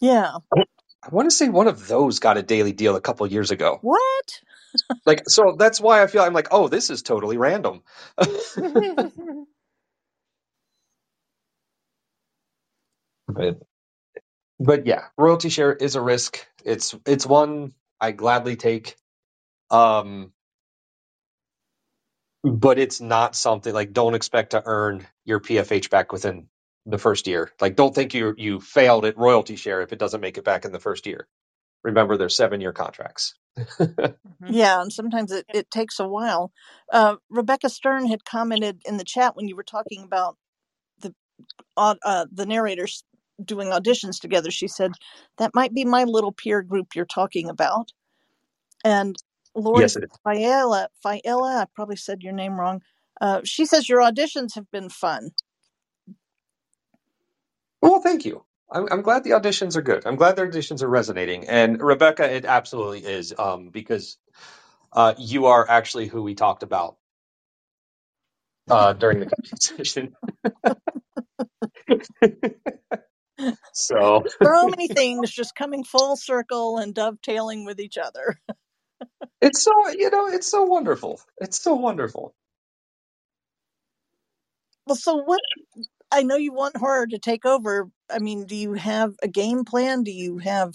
Yeah. 0.00 0.38
I 1.04 1.10
want 1.10 1.26
to 1.26 1.32
say 1.36 1.48
one 1.50 1.68
of 1.68 1.88
those 1.88 2.20
got 2.20 2.38
a 2.38 2.42
daily 2.42 2.72
deal 2.72 2.96
a 2.96 3.00
couple 3.02 3.26
years 3.28 3.50
ago. 3.52 3.82
What? 3.82 4.40
Like 5.06 5.24
so 5.28 5.56
that's 5.58 5.80
why 5.80 6.02
I 6.02 6.06
feel 6.08 6.22
I'm 6.22 6.34
like, 6.34 6.48
"Oh, 6.52 6.68
this 6.68 6.90
is 6.90 7.02
totally 7.02 7.38
random." 7.38 7.82
but 13.28 13.60
but 14.60 14.86
yeah, 14.86 15.04
royalty 15.18 15.50
share 15.50 15.72
is 15.74 15.96
a 15.96 16.02
risk. 16.02 16.46
It's 16.64 16.94
it's 17.06 17.26
one 17.26 17.72
I 18.00 18.12
gladly 18.12 18.56
take. 18.56 18.96
Um 19.70 20.32
but 22.44 22.78
it's 22.78 23.00
not 23.00 23.36
something 23.36 23.74
like 23.74 23.92
don't 23.92 24.14
expect 24.14 24.50
to 24.52 24.62
earn 24.64 25.06
your 25.24 25.40
PFH 25.40 25.90
back 25.90 26.12
within 26.12 26.48
the 26.86 26.98
first 26.98 27.26
year. 27.26 27.50
Like 27.60 27.76
don't 27.76 27.94
think 27.94 28.14
you 28.14 28.34
you 28.38 28.60
failed 28.60 29.04
at 29.06 29.18
royalty 29.18 29.56
share 29.56 29.82
if 29.82 29.92
it 29.92 29.98
doesn't 30.00 30.20
make 30.22 30.38
it 30.38 30.44
back 30.44 30.64
in 30.64 30.72
the 30.72 30.80
first 30.80 31.06
year. 31.06 31.28
Remember 31.84 32.16
they're 32.16 32.28
7-year 32.28 32.72
contracts. 32.74 33.34
Yeah, 34.48 34.82
and 34.82 34.92
sometimes 34.92 35.32
it, 35.32 35.46
it 35.52 35.70
takes 35.70 36.00
a 36.00 36.08
while. 36.08 36.52
Uh, 36.92 37.16
Rebecca 37.30 37.70
Stern 37.70 38.08
had 38.08 38.24
commented 38.26 38.82
in 38.86 38.98
the 38.98 39.04
chat 39.04 39.36
when 39.36 39.48
you 39.48 39.56
were 39.56 39.64
talking 39.64 40.02
about 40.04 40.36
the 41.00 41.14
uh, 42.04 42.26
the 42.32 42.46
narrators 42.46 43.04
doing 43.44 43.68
auditions 43.68 44.20
together. 44.20 44.50
She 44.50 44.68
said 44.68 44.92
that 45.38 45.54
might 45.54 45.74
be 45.74 45.84
my 45.84 46.04
little 46.04 46.32
peer 46.32 46.62
group 46.62 46.94
you're 46.96 47.06
talking 47.06 47.48
about. 47.50 47.92
And 48.84 49.16
Lori 49.54 49.80
Yes, 49.80 49.96
it 49.96 50.04
is. 50.04 50.10
Fiella, 50.26 50.88
Fiella, 51.04 51.62
I 51.62 51.66
probably 51.74 51.96
said 51.96 52.22
your 52.22 52.32
name 52.34 52.60
wrong. 52.60 52.82
Uh, 53.20 53.42
she 53.44 53.66
says 53.66 53.88
your 53.88 54.00
auditions 54.00 54.54
have 54.56 54.70
been 54.72 54.88
fun. 54.90 55.30
Well, 57.82 58.00
thank 58.00 58.24
you. 58.26 58.44
I'm, 58.72 58.88
I'm 58.90 59.02
glad 59.02 59.24
the 59.24 59.30
auditions 59.32 59.76
are 59.76 59.82
good. 59.82 60.06
I'm 60.06 60.16
glad 60.16 60.36
the 60.36 60.42
auditions 60.42 60.82
are 60.82 60.88
resonating. 60.88 61.48
And 61.48 61.80
Rebecca, 61.82 62.30
it 62.34 62.44
absolutely 62.44 63.00
is 63.00 63.34
um, 63.38 63.70
because 63.70 64.18
uh, 64.92 65.14
you 65.18 65.46
are 65.46 65.68
actually 65.68 66.08
who 66.08 66.22
we 66.22 66.34
talked 66.34 66.62
about 66.64 66.96
uh, 68.70 68.94
during 68.94 69.20
the 69.20 69.26
conversation. 69.28 70.14
so 73.72 74.24
So 74.44 74.68
many 74.68 74.88
things 74.88 75.30
just 75.30 75.54
coming 75.56 75.84
full 75.84 76.16
circle 76.16 76.78
and 76.78 76.94
dovetailing 76.94 77.64
with 77.66 77.80
each 77.80 77.98
other. 77.98 78.40
it's 79.42 79.62
so 79.62 79.72
you 79.90 80.10
know 80.10 80.28
it's 80.28 80.50
so 80.50 80.64
wonderful. 80.64 81.20
It's 81.40 81.60
so 81.60 81.74
wonderful. 81.74 82.34
Well, 84.86 84.96
so 84.96 85.16
what? 85.16 85.40
I 86.12 86.22
know 86.22 86.36
you 86.36 86.52
want 86.52 86.76
horror 86.76 87.06
to 87.06 87.18
take 87.18 87.46
over. 87.46 87.90
I 88.12 88.20
mean, 88.20 88.46
do 88.46 88.56
you 88.56 88.74
have 88.74 89.14
a 89.22 89.28
game 89.28 89.64
plan? 89.64 90.04
Do 90.04 90.12
you 90.12 90.38
have 90.38 90.74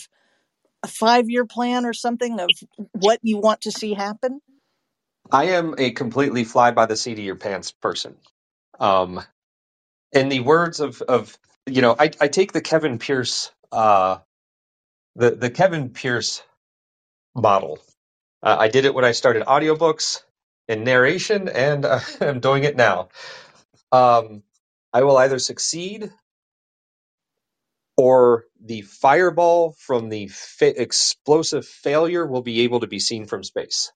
a 0.83 0.87
five 0.89 1.29
year 1.29 1.45
plan 1.45 1.85
or 1.85 1.93
something 1.93 2.39
of 2.39 2.49
what 2.93 3.19
you 3.23 3.37
want 3.39 3.61
to 3.61 3.71
see 3.71 3.93
happen? 3.95 4.41
I 5.31 5.45
am 5.45 5.75
a 5.77 5.91
completely 5.91 6.45
fly 6.45 6.71
by 6.71 6.87
the 6.87 6.97
seat 6.97 7.19
of 7.19 7.25
your 7.25 7.35
pants 7.37 7.71
person. 7.71 8.17
Um, 8.79 9.21
in 10.13 10.29
the 10.29 10.41
words 10.41 10.79
of 10.79 11.01
of 11.03 11.37
you 11.67 11.81
know, 11.81 11.95
I, 11.99 12.11
I 12.21 12.27
take 12.29 12.53
the 12.53 12.61
Kevin 12.61 12.99
Pierce 12.99 13.51
uh, 13.71 14.19
the 15.15 15.31
the 15.31 15.49
Kevin 15.51 15.89
Pierce 15.91 16.43
model. 17.35 17.79
Uh, 18.43 18.57
I 18.59 18.69
did 18.69 18.85
it 18.85 18.93
when 18.95 19.05
I 19.05 19.13
started 19.13 19.43
audiobooks 19.45 20.21
and 20.67 20.83
narration, 20.85 21.49
and 21.49 21.85
uh, 21.85 21.99
I'm 22.21 22.39
doing 22.41 22.63
it 22.65 22.75
now. 22.77 23.09
Um, 23.91 24.43
I 24.93 25.03
will 25.03 25.17
either 25.17 25.39
succeed 25.39 26.11
or 27.97 28.45
the 28.63 28.81
fireball 28.83 29.75
from 29.79 30.09
the 30.09 30.27
fa- 30.29 30.81
explosive 30.81 31.65
failure 31.67 32.25
will 32.27 32.43
be 32.43 32.61
able 32.61 32.81
to 32.81 32.87
be 32.87 32.99
seen 32.99 33.27
from 33.27 33.43
space. 33.43 33.91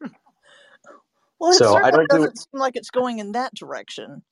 Well, 1.40 1.52
it 1.52 1.64
So 1.64 1.80
I 1.82 1.90
certainly 1.90 2.06
don't 2.10 2.10
do 2.10 2.22
doesn't 2.22 2.38
seem 2.38 2.60
like 2.60 2.76
it's 2.76 2.90
going 2.90 3.18
in 3.20 3.32
that 3.32 3.54
direction. 3.54 4.22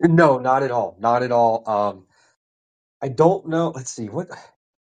No, 0.00 0.38
not 0.38 0.64
at 0.64 0.72
all. 0.72 0.96
Not 1.00 1.24
at 1.24 1.32
all. 1.32 1.64
Um, 1.68 2.06
I 3.02 3.08
don't 3.08 3.48
know. 3.48 3.70
Let's 3.74 3.90
see. 3.92 4.08
What? 4.08 4.30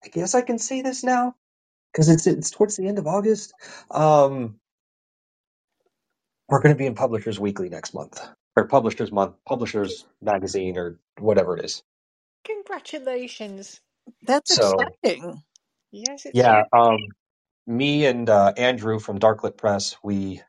I 0.03 0.09
guess 0.09 0.35
I 0.35 0.41
can 0.41 0.59
say 0.59 0.81
this 0.81 1.03
now 1.03 1.35
because 1.93 2.09
it's 2.09 2.27
it's 2.27 2.51
towards 2.51 2.77
the 2.77 2.87
end 2.87 2.99
of 2.99 3.07
August. 3.07 3.53
Um, 3.91 4.57
we're 6.49 6.61
going 6.61 6.75
to 6.75 6.79
be 6.79 6.87
in 6.87 6.95
Publishers 6.95 7.39
Weekly 7.39 7.69
next 7.69 7.93
month, 7.93 8.21
or 8.55 8.67
Publishers 8.67 9.11
Month, 9.11 9.35
Publishers 9.47 10.05
Magazine, 10.21 10.77
or 10.77 10.99
whatever 11.19 11.57
it 11.57 11.65
is. 11.65 11.83
Congratulations. 12.45 13.81
That's 14.23 14.51
So 14.51 14.95
exciting. 15.03 15.43
Yes, 15.91 16.25
it's 16.25 16.45
yeah, 16.45 16.63
um, 16.73 16.97
me 17.67 18.05
and 18.05 18.29
uh, 18.29 18.53
Andrew 18.57 18.99
from 18.99 19.19
Darklit 19.19 19.57
Press, 19.57 19.97
we 20.03 20.41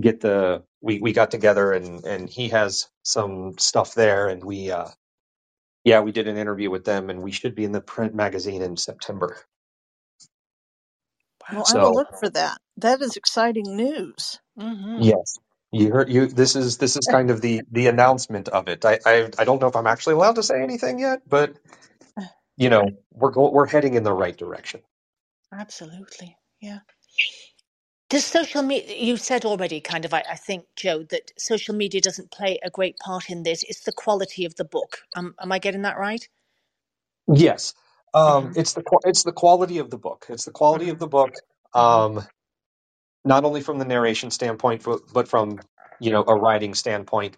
get 0.00 0.20
the 0.20 0.64
we 0.82 1.00
we 1.00 1.12
got 1.12 1.30
together 1.32 1.72
and 1.72 2.04
and 2.04 2.28
he 2.30 2.50
has 2.50 2.88
some 3.04 3.54
stuff 3.58 3.94
there, 3.94 4.28
and 4.28 4.44
we 4.44 4.70
uh, 4.72 4.88
yeah 5.84 6.00
we 6.00 6.12
did 6.12 6.28
an 6.28 6.36
interview 6.38 6.70
with 6.70 6.84
them, 6.84 7.10
and 7.10 7.22
we 7.22 7.32
should 7.32 7.54
be 7.56 7.64
in 7.64 7.72
the 7.72 7.82
print 7.82 8.14
magazine 8.14 8.62
in 8.62 8.76
September. 8.76 9.38
Well, 11.50 11.66
I 11.68 11.76
So 11.76 11.78
will 11.78 11.94
look 11.94 12.10
for 12.18 12.30
that. 12.30 12.58
That 12.76 13.02
is 13.02 13.16
exciting 13.16 13.76
news. 13.76 14.40
Mm-hmm. 14.58 15.04
yes, 15.04 15.38
you 15.72 15.92
heard 15.92 16.10
you. 16.10 16.26
This 16.28 16.56
is 16.56 16.78
this 16.78 16.96
is 16.96 17.08
kind 17.08 17.30
of 17.30 17.42
the 17.42 17.62
the 17.72 17.88
announcement 17.88 18.48
of 18.50 18.68
it. 18.68 18.84
I 18.86 19.00
I, 19.06 19.30
I 19.38 19.44
don't 19.44 19.60
know 19.62 19.68
if 19.68 19.76
I'm 19.76 19.88
actually 19.88 20.14
allowed 20.16 20.36
to 20.36 20.44
say 20.44 20.62
anything 20.62 21.00
yet, 21.00 21.22
but 21.28 21.54
you 22.56 22.70
know 22.70 22.84
we're 23.12 23.32
go- 23.32 23.50
we're 23.52 23.66
heading 23.68 23.94
in 23.94 24.04
the 24.04 24.12
right 24.14 24.36
direction. 24.36 24.82
Absolutely. 25.52 26.36
Yeah. 26.60 26.80
Does 28.08 28.24
social 28.24 28.62
media, 28.62 28.96
you 28.96 29.16
said 29.16 29.44
already, 29.44 29.80
kind 29.80 30.04
of, 30.04 30.14
I, 30.14 30.22
I 30.30 30.36
think, 30.36 30.66
Joe, 30.76 31.02
that 31.10 31.32
social 31.38 31.74
media 31.74 32.00
doesn't 32.00 32.30
play 32.30 32.58
a 32.62 32.70
great 32.70 32.98
part 33.00 33.30
in 33.30 33.42
this. 33.42 33.64
It's 33.64 33.80
the 33.82 33.92
quality 33.92 34.44
of 34.44 34.54
the 34.56 34.64
book. 34.64 34.98
Um, 35.16 35.34
am 35.40 35.52
I 35.52 35.58
getting 35.58 35.82
that 35.82 35.98
right? 35.98 36.28
Yes, 37.32 37.74
um, 38.14 38.50
Mm-hmm. 38.50 38.54
it's 38.56 38.74
the 38.74 38.82
qua- 38.82 39.00
it's 39.04 39.24
the 39.24 39.32
quality 39.32 39.78
of 39.78 39.90
the 39.90 39.98
book. 39.98 40.26
It's 40.28 40.44
the 40.44 40.52
quality 40.52 40.88
Mm-hmm. 40.88 40.90
of 40.90 40.98
the 40.98 41.08
book. 41.08 41.34
Mm-hmm. 41.82 42.02
Um, 42.18 42.22
not 43.24 43.44
only 43.44 43.60
from 43.60 43.78
the 43.78 43.84
narration 43.84 44.30
standpoint, 44.30 44.84
but, 45.12 45.28
from 45.28 45.60
you 46.00 46.10
know 46.10 46.24
a 46.26 46.34
writing 46.34 46.74
standpoint. 46.74 47.36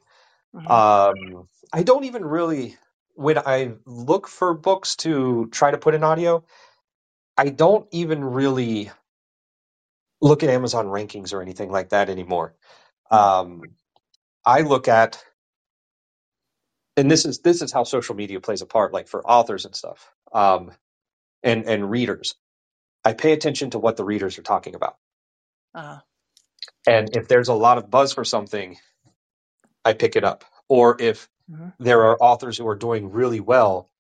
Mm-hmm. 0.55 0.71
Um, 0.71 1.49
I 1.73 1.83
don't 1.83 2.05
even 2.05 2.25
really 2.25 2.77
when 3.15 3.39
I 3.39 3.73
look 3.87 4.29
for 4.29 4.55
books 4.55 4.97
to 4.97 5.49
try 5.51 5.71
to 5.71 5.79
put 5.79 5.95
in 5.95 6.05
audio. 6.05 6.45
I 7.37 7.49
don't 7.49 7.87
even 7.91 8.25
really 8.25 8.91
look 10.21 10.43
at 10.43 10.51
Amazon 10.51 10.87
rankings 10.87 11.33
or 11.35 11.43
anything 11.43 11.71
like 11.71 11.91
that 11.91 12.09
anymore. 12.09 12.55
Um, 13.11 13.63
I 14.45 14.63
look 14.63 14.89
at, 14.89 15.23
and 16.97 17.11
this 17.11 17.25
is 17.25 17.41
this 17.41 17.63
is 17.63 17.73
how 17.73 17.85
social 17.85 18.15
media 18.15 18.41
plays 18.41 18.63
a 18.63 18.67
part, 18.67 18.93
like 18.93 19.09
for 19.09 19.27
authors 19.27 19.65
and 19.65 19.75
stuff, 19.75 20.11
um, 20.33 20.73
and 21.43 21.67
and 21.67 21.91
readers. 21.91 22.37
I 23.05 23.13
pay 23.13 23.33
attention 23.33 23.71
to 23.71 23.79
what 23.79 23.97
the 23.97 24.05
readers 24.05 24.39
are 24.39 24.43
talking 24.43 24.75
about, 24.75 24.97
Ah. 25.75 26.03
and 26.87 27.17
if 27.17 27.29
there's 27.29 27.49
a 27.49 27.55
lot 27.55 27.79
of 27.79 27.91
buzz 27.91 28.15
for 28.15 28.25
something, 28.25 28.79
I 29.85 29.95
pick 29.95 30.17
it 30.17 30.25
up. 30.25 30.45
Or 30.69 30.97
if 31.01 31.29
Mm-hmm. 31.51 31.69
there 31.81 32.05
are 32.05 32.19
authors 32.23 32.59
who 32.59 32.69
are 32.69 32.77
doing 32.77 33.13
really 33.13 33.41
well 33.41 33.91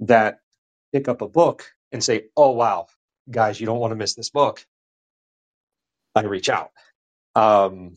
that 0.00 0.40
pick 0.92 1.08
up 1.08 1.22
a 1.22 1.28
book 1.28 1.72
and 1.92 2.04
say, 2.04 2.26
"Oh 2.36 2.52
wow, 2.52 2.88
guys, 3.30 3.60
you 3.60 3.66
don't 3.66 3.80
want 3.80 3.92
to 3.92 3.96
miss 3.96 4.14
this 4.14 4.30
book," 4.30 4.66
I 6.16 6.22
reach 6.22 6.48
out. 6.50 6.70
Um, 7.36 7.96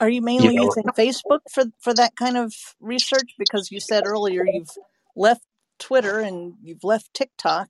Are 0.00 0.10
you 0.10 0.22
you 0.38 0.50
mainly 0.50 0.54
know, 0.54 0.74
using 0.74 0.84
Facebook 0.90 1.40
for 1.52 1.66
for 1.80 1.94
that 1.94 2.16
kind 2.16 2.36
of 2.38 2.54
research? 2.80 3.34
Because 3.38 3.72
you 3.72 3.80
said 3.80 4.06
earlier 4.06 4.46
you've 4.46 4.76
left 5.16 5.42
Twitter 5.80 6.20
and 6.20 6.54
you've 6.62 6.84
left 6.84 7.14
TikTok. 7.14 7.68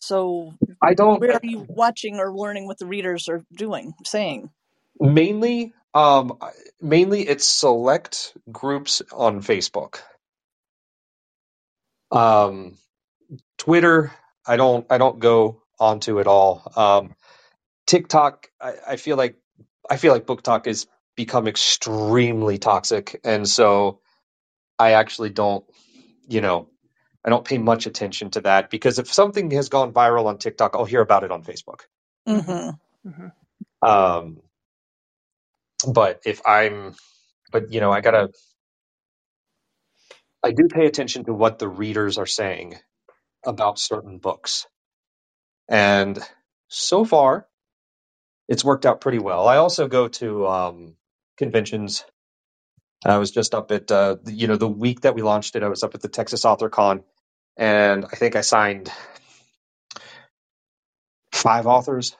So 0.00 0.54
I 0.82 0.94
don't 0.94 1.24
where 1.24 1.34
are 1.34 1.40
you 1.42 1.66
watching 1.68 2.16
or 2.20 2.32
learning 2.34 2.66
what 2.66 2.78
the 2.78 2.86
readers 2.86 3.28
are 3.28 3.44
doing, 3.56 3.94
saying? 4.04 4.50
mainly. 5.00 5.74
Um, 5.94 6.38
mainly 6.80 7.22
it's 7.28 7.46
select 7.46 8.36
groups 8.52 9.02
on 9.12 9.42
Facebook. 9.42 10.00
Um, 12.12 12.78
Twitter, 13.58 14.12
I 14.46 14.56
don't 14.56 14.86
I 14.90 14.98
don't 14.98 15.20
go 15.20 15.62
onto 15.80 16.20
at 16.20 16.26
all. 16.28 16.72
Um, 16.76 17.14
TikTok, 17.86 18.48
I, 18.60 18.74
I 18.90 18.96
feel 18.96 19.16
like 19.18 19.36
I 19.90 19.98
feel 19.98 20.12
like 20.12 20.26
BookTok 20.26 20.66
has 20.66 20.86
become 21.16 21.48
extremely 21.48 22.58
toxic, 22.58 23.20
and 23.24 23.48
so 23.48 24.00
I 24.78 24.92
actually 24.94 25.30
don't, 25.30 25.64
you 26.28 26.42
know, 26.42 26.68
I 27.24 27.30
don't 27.30 27.44
pay 27.44 27.58
much 27.58 27.86
attention 27.86 28.30
to 28.30 28.42
that 28.42 28.70
because 28.70 28.98
if 28.98 29.12
something 29.12 29.50
has 29.52 29.68
gone 29.68 29.92
viral 29.92 30.26
on 30.26 30.38
TikTok, 30.38 30.74
I'll 30.74 30.84
hear 30.86 31.02
about 31.02 31.24
it 31.24 31.30
on 31.30 31.42
Facebook. 31.42 31.80
Mm-hmm. 32.28 33.08
Mm-hmm. 33.08 33.88
Um, 33.88 34.40
but 35.92 36.20
if 36.24 36.40
I'm, 36.46 36.94
but 37.52 37.72
you 37.72 37.80
know, 37.80 37.92
I 37.92 38.00
gotta, 38.00 38.30
I 40.42 40.52
do 40.52 40.68
pay 40.68 40.86
attention 40.86 41.24
to 41.26 41.34
what 41.34 41.58
the 41.58 41.68
readers 41.68 42.18
are 42.18 42.26
saying 42.26 42.76
about 43.46 43.78
certain 43.78 44.18
books, 44.18 44.66
and 45.68 46.18
so 46.68 47.04
far 47.04 47.46
it's 48.48 48.64
worked 48.64 48.84
out 48.84 49.00
pretty 49.00 49.18
well. 49.20 49.46
I 49.48 49.56
also 49.56 49.88
go 49.88 50.08
to 50.08 50.46
um, 50.48 50.96
conventions. 51.38 52.04
I 53.04 53.18
was 53.18 53.30
just 53.30 53.54
up 53.54 53.70
at, 53.72 53.90
uh, 53.90 54.16
the- 54.22 54.32
you 54.32 54.46
know, 54.46 54.56
the 54.56 54.68
week 54.68 55.02
that 55.02 55.14
we 55.14 55.22
launched 55.22 55.56
it, 55.56 55.62
I 55.62 55.68
was 55.68 55.82
up 55.82 55.94
at 55.94 56.02
the 56.02 56.08
Texas 56.08 56.44
Author 56.44 56.68
Con, 56.68 57.02
and 57.56 58.04
I 58.04 58.16
think 58.16 58.36
I 58.36 58.42
signed 58.42 58.90
five 61.32 61.66
authors 61.66 62.16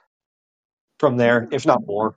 from 0.99 1.16
there, 1.16 1.49
if 1.51 1.66
not 1.66 1.87
more. 1.87 2.16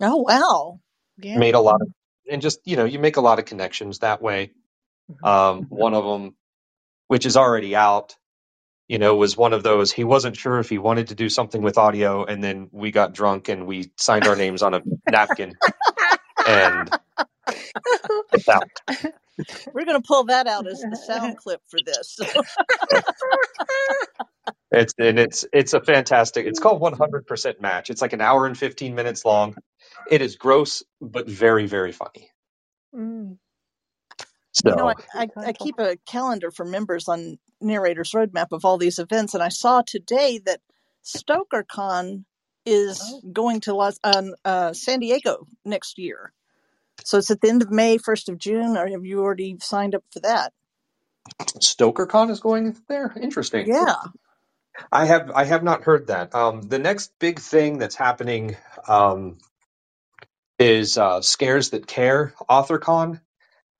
Oh 0.00 0.16
wow! 0.28 0.80
Yeah. 1.18 1.38
Made 1.38 1.54
a 1.54 1.60
lot 1.60 1.80
of, 1.80 1.88
and 2.30 2.42
just 2.42 2.60
you 2.64 2.76
know, 2.76 2.84
you 2.84 2.98
make 2.98 3.16
a 3.16 3.20
lot 3.22 3.38
of 3.38 3.44
connections 3.46 4.00
that 4.00 4.20
way. 4.22 4.52
Mhm. 5.10 5.26
Um, 5.28 5.62
one 5.68 5.94
of 5.94 6.04
them, 6.04 6.36
which 7.08 7.26
is 7.26 7.36
already 7.36 7.74
out, 7.76 8.16
you 8.88 8.98
know, 8.98 9.16
was 9.16 9.36
one 9.36 9.52
of 9.54 9.62
those. 9.62 9.90
He 9.92 10.04
wasn't 10.04 10.36
sure 10.36 10.58
if 10.58 10.68
he 10.68 10.78
wanted 10.78 11.08
to 11.08 11.14
do 11.14 11.28
something 11.28 11.62
with 11.62 11.78
audio, 11.78 12.24
and 12.24 12.42
then 12.44 12.68
we 12.72 12.90
got 12.90 13.14
drunk 13.14 13.48
and 13.48 13.66
we 13.66 13.90
signed 13.96 14.26
our 14.26 14.36
names 14.36 14.62
on 14.62 14.74
a 14.74 14.82
napkin, 15.10 15.54
and 16.46 16.90
it's 18.32 18.48
out. 18.48 18.70
We're 19.74 19.86
going 19.86 20.00
to 20.00 20.06
pull 20.06 20.24
that 20.26 20.46
out 20.48 20.66
as 20.68 20.86
the 20.88 20.96
sound 20.96 21.36
clip 21.38 21.62
for 21.68 21.80
this. 21.84 22.18
It's 24.72 24.94
and 24.98 25.18
it's 25.18 25.46
it's 25.52 25.74
a 25.74 25.80
fantastic. 25.80 26.46
It's 26.46 26.60
called 26.60 26.82
100% 26.82 27.60
Match. 27.60 27.90
It's 27.90 28.02
like 28.02 28.12
an 28.12 28.20
hour 28.20 28.46
and 28.46 28.58
15 28.58 28.94
minutes 28.94 29.24
long. 29.24 29.56
It 30.06 30.22
is 30.22 30.36
gross, 30.36 30.82
but 31.00 31.28
very 31.28 31.66
very 31.66 31.92
funny. 31.92 32.30
Mm. 32.94 33.38
So 34.52 34.70
You 34.70 34.76
know, 34.76 34.88
I, 34.88 34.94
I, 35.14 35.28
I 35.46 35.52
keep 35.54 35.78
a 35.80 35.98
calendar 36.06 36.50
for 36.50 36.64
members 36.66 37.08
on 37.08 37.38
Narrator's 37.60 38.12
Roadmap 38.12 38.48
of 38.52 38.64
all 38.64 38.78
these 38.78 38.98
events, 38.98 39.34
and 39.34 39.42
I 39.42 39.50
saw 39.50 39.82
today 39.82 40.40
that 40.46 40.60
StokerCon 41.04 42.24
is 42.66 43.00
Oh. 43.02 43.22
going 43.32 43.60
to 43.62 43.74
Los, 43.74 43.98
um, 44.04 44.34
uh, 44.44 44.72
San 44.74 45.00
Diego 45.00 45.46
next 45.64 45.98
year. 45.98 46.32
So 47.04 47.18
it's 47.18 47.30
at 47.30 47.40
the 47.40 47.48
end 47.48 47.62
of 47.62 47.70
May, 47.70 47.98
first 47.98 48.28
of 48.28 48.38
June, 48.38 48.76
or 48.76 48.88
have 48.88 49.04
you 49.04 49.20
already 49.20 49.56
signed 49.60 49.94
up 49.94 50.04
for 50.12 50.20
that? 50.20 50.52
StokerCon 51.60 52.30
is 52.30 52.40
going 52.40 52.76
there. 52.88 53.12
Interesting. 53.20 53.66
Yeah. 53.66 53.96
I 54.92 55.06
have 55.06 55.30
I 55.30 55.44
have 55.44 55.62
not 55.62 55.84
heard 55.84 56.08
that. 56.08 56.34
Um, 56.34 56.62
the 56.62 56.78
next 56.78 57.12
big 57.18 57.40
thing 57.40 57.78
that's 57.78 57.94
happening 57.94 58.56
um, 58.88 59.38
is 60.58 60.98
uh, 60.98 61.22
Scares 61.22 61.70
That 61.70 61.86
Care 61.86 62.34
AuthorCon. 62.48 63.20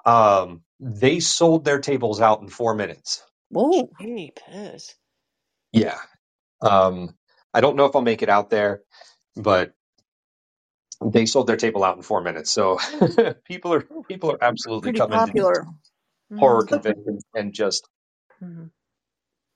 Um, 0.04 0.62
they 0.80 1.20
sold 1.20 1.64
their 1.64 1.80
tables 1.80 2.20
out 2.20 2.42
in 2.42 2.48
four 2.48 2.74
minutes. 2.74 3.22
Whoa. 3.50 3.90
Jeepers. 4.00 4.94
Yeah. 5.72 5.98
Um, 6.62 7.14
I 7.54 7.60
don't 7.60 7.76
know 7.76 7.86
if 7.86 7.96
I'll 7.96 8.02
make 8.02 8.22
it 8.22 8.28
out 8.28 8.50
there, 8.50 8.82
but 9.36 9.74
they 11.12 11.26
sold 11.26 11.46
their 11.46 11.56
table 11.56 11.84
out 11.84 11.96
in 11.96 12.02
four 12.02 12.22
minutes. 12.22 12.50
So 12.52 12.78
people 13.44 13.72
are 13.74 13.86
people 14.08 14.32
are 14.32 14.42
absolutely 14.42 14.90
Pretty 14.90 14.98
coming 15.00 15.18
to 15.18 15.24
popular. 15.24 15.66
horror 16.38 16.62
Mm. 16.64 16.68
conventions 16.68 17.24
and 17.34 17.52
just 17.54 17.88
Mhm. 18.42 18.70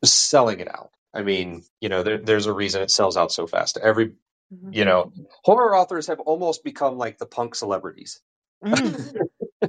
selling 0.04 0.60
it 0.60 0.68
out. 0.68 0.90
I 1.12 1.22
mean, 1.22 1.64
you 1.80 1.88
know, 1.88 2.02
there, 2.02 2.18
there's 2.18 2.46
a 2.46 2.52
reason 2.52 2.82
it 2.82 2.90
sells 2.90 3.16
out 3.16 3.32
so 3.32 3.46
fast. 3.46 3.78
Every, 3.82 4.12
Mhm. 4.52 4.74
you 4.74 4.84
know, 4.84 5.12
horror 5.44 5.76
authors 5.76 6.06
have 6.06 6.20
almost 6.20 6.64
become 6.64 6.98
like 6.98 7.18
the 7.18 7.26
punk 7.26 7.54
celebrities. 7.54 8.20
Mm. 8.64 9.16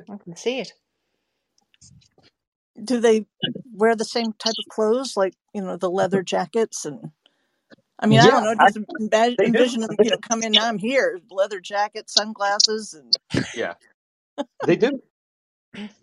I 0.09 0.17
can 0.23 0.35
see 0.35 0.59
it. 0.59 0.73
Do 2.83 2.99
they 2.99 3.25
wear 3.73 3.95
the 3.95 4.05
same 4.05 4.33
type 4.33 4.55
of 4.59 4.65
clothes, 4.69 5.17
like 5.17 5.33
you 5.53 5.61
know, 5.61 5.77
the 5.77 5.89
leather 5.89 6.23
jackets 6.23 6.85
and? 6.85 7.11
I 8.01 8.07
mean, 8.07 8.19
I 8.19 8.31
don't 8.31 8.43
know. 8.43 8.55
Just 8.55 8.77
imagine, 8.77 9.11
they 9.37 9.49
do. 9.51 9.65
envision 9.65 9.81
them, 9.81 9.97
you 10.01 10.11
know, 10.11 10.17
come 10.19 10.43
in. 10.43 10.57
I'm 10.57 10.79
here, 10.79 11.19
leather 11.31 11.61
jacket, 11.61 12.09
sunglasses, 12.09 12.93
and 12.95 13.17
Yeah, 13.53 13.75
they 14.65 14.77
do. 14.77 15.01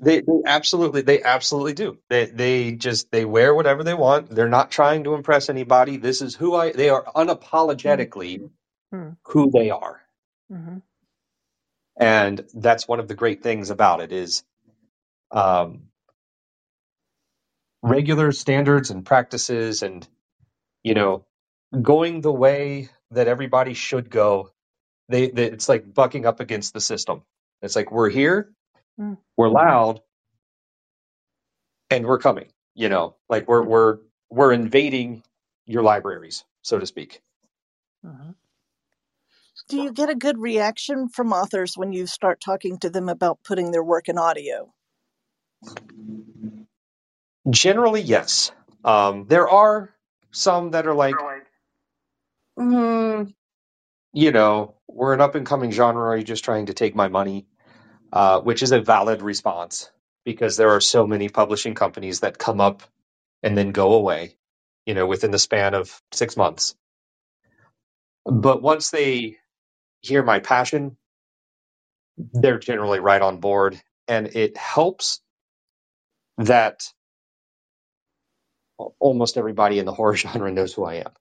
They, 0.00 0.20
they 0.20 0.42
absolutely, 0.46 1.02
they 1.02 1.22
absolutely 1.22 1.74
do. 1.74 1.98
They, 2.10 2.26
they 2.26 2.72
just, 2.72 3.10
they 3.12 3.24
wear 3.24 3.54
whatever 3.54 3.84
they 3.84 3.94
want. 3.94 4.30
They're 4.30 4.48
not 4.48 4.70
trying 4.70 5.04
to 5.04 5.14
impress 5.14 5.48
anybody. 5.48 5.96
This 5.98 6.22
is 6.22 6.34
who 6.34 6.54
I, 6.54 6.72
they 6.72 6.90
are 6.90 7.04
unapologetically 7.16 8.50
Mm. 8.94 9.16
who 9.26 9.50
they 9.52 9.70
are. 9.70 10.02
Mhm. 10.52 10.82
And 11.98 12.44
that's 12.54 12.88
one 12.88 13.00
of 13.00 13.08
the 13.08 13.14
great 13.14 13.42
things 13.42 13.70
about 13.70 14.00
it 14.00 14.12
is, 14.12 14.44
um, 15.32 15.84
regular 17.82 18.32
standards 18.32 18.90
and 18.90 19.06
practices 19.06 19.82
and, 19.82 20.06
you 20.84 20.94
know, 20.94 21.26
going 21.82 22.22
the 22.22 22.32
way 22.32 22.90
that 23.12 23.28
everybody 23.28 23.74
should 23.74 24.10
go 24.10 24.48
They, 25.08 25.30
they 25.30 25.44
it's 25.46 25.68
like 25.68 25.92
bucking 25.92 26.26
up 26.26 26.40
against 26.40 26.72
the 26.72 26.80
system. 26.80 27.22
It's 27.62 27.76
like 27.76 27.90
we're 27.92 28.10
here, 28.10 28.52
Mm. 29.00 29.18
we're 29.36 29.50
loud, 29.50 30.00
and 31.90 32.06
we're 32.06 32.18
coming. 32.18 32.48
You 32.74 32.88
know, 32.90 33.16
like 33.28 33.48
we're 33.48 33.62
we're 33.64 33.98
we're 34.30 34.52
invading 34.52 35.22
your 35.66 35.82
libraries, 35.82 36.44
so 36.62 36.78
to 36.78 36.86
speak. 36.86 37.20
Mhm. 38.04 38.36
Do 39.68 39.78
you 39.78 39.92
get 39.92 40.10
a 40.10 40.14
good 40.16 40.38
reaction 40.38 41.08
from 41.08 41.32
authors 41.32 41.76
when 41.76 41.92
you 41.92 42.06
start 42.06 42.40
talking 42.40 42.78
to 42.80 42.90
them 42.90 43.08
about 43.08 43.40
putting 43.44 43.72
their 43.72 43.84
work 43.84 44.08
in 44.08 44.18
audio? 44.18 44.74
Generally, 47.50 48.02
yes. 48.02 48.52
Um, 48.84 49.26
there 49.28 49.48
are 49.48 49.94
some 50.32 50.72
that 50.72 50.86
are 50.86 50.94
like, 50.94 51.26
mm, 52.58 53.34
you 54.14 54.32
know, 54.32 54.76
we're 54.88 55.14
an 55.14 55.20
up 55.22 55.34
and 55.36 55.46
coming 55.46 55.72
genre. 55.72 56.04
Are 56.10 56.16
you 56.18 56.24
just 56.24 56.44
trying 56.44 56.66
to 56.66 56.74
take 56.74 56.96
my 56.96 57.08
money? 57.08 57.46
Uh, 58.12 58.40
which 58.40 58.62
is 58.62 58.72
a 58.72 58.80
valid 58.80 59.22
response 59.22 59.90
because 60.24 60.56
there 60.56 60.70
are 60.70 60.80
so 60.80 61.06
many 61.06 61.28
publishing 61.28 61.74
companies 61.74 62.20
that 62.20 62.38
come 62.38 62.60
up 62.60 62.82
and 63.42 63.58
then 63.58 63.72
go 63.72 63.94
away, 63.94 64.36
you 64.86 64.94
know, 64.94 65.06
within 65.06 65.32
the 65.32 65.38
span 65.40 65.74
of 65.74 66.02
six 66.12 66.36
months. 66.36 66.76
But 68.26 68.62
once 68.62 68.90
they 68.90 69.38
hear 70.02 70.22
my 70.22 70.40
passion, 70.40 70.96
they're 72.18 72.58
generally 72.60 73.00
right 73.00 73.22
on 73.22 73.38
board. 73.40 73.80
And 74.08 74.28
it 74.28 74.56
helps 74.56 75.20
that 76.38 76.82
almost 79.00 79.38
everybody 79.38 79.78
in 79.78 79.86
the 79.86 79.94
horror 79.94 80.16
genre 80.16 80.52
knows 80.52 80.74
who 80.74 80.84
I 80.84 80.96
am. 80.96 81.12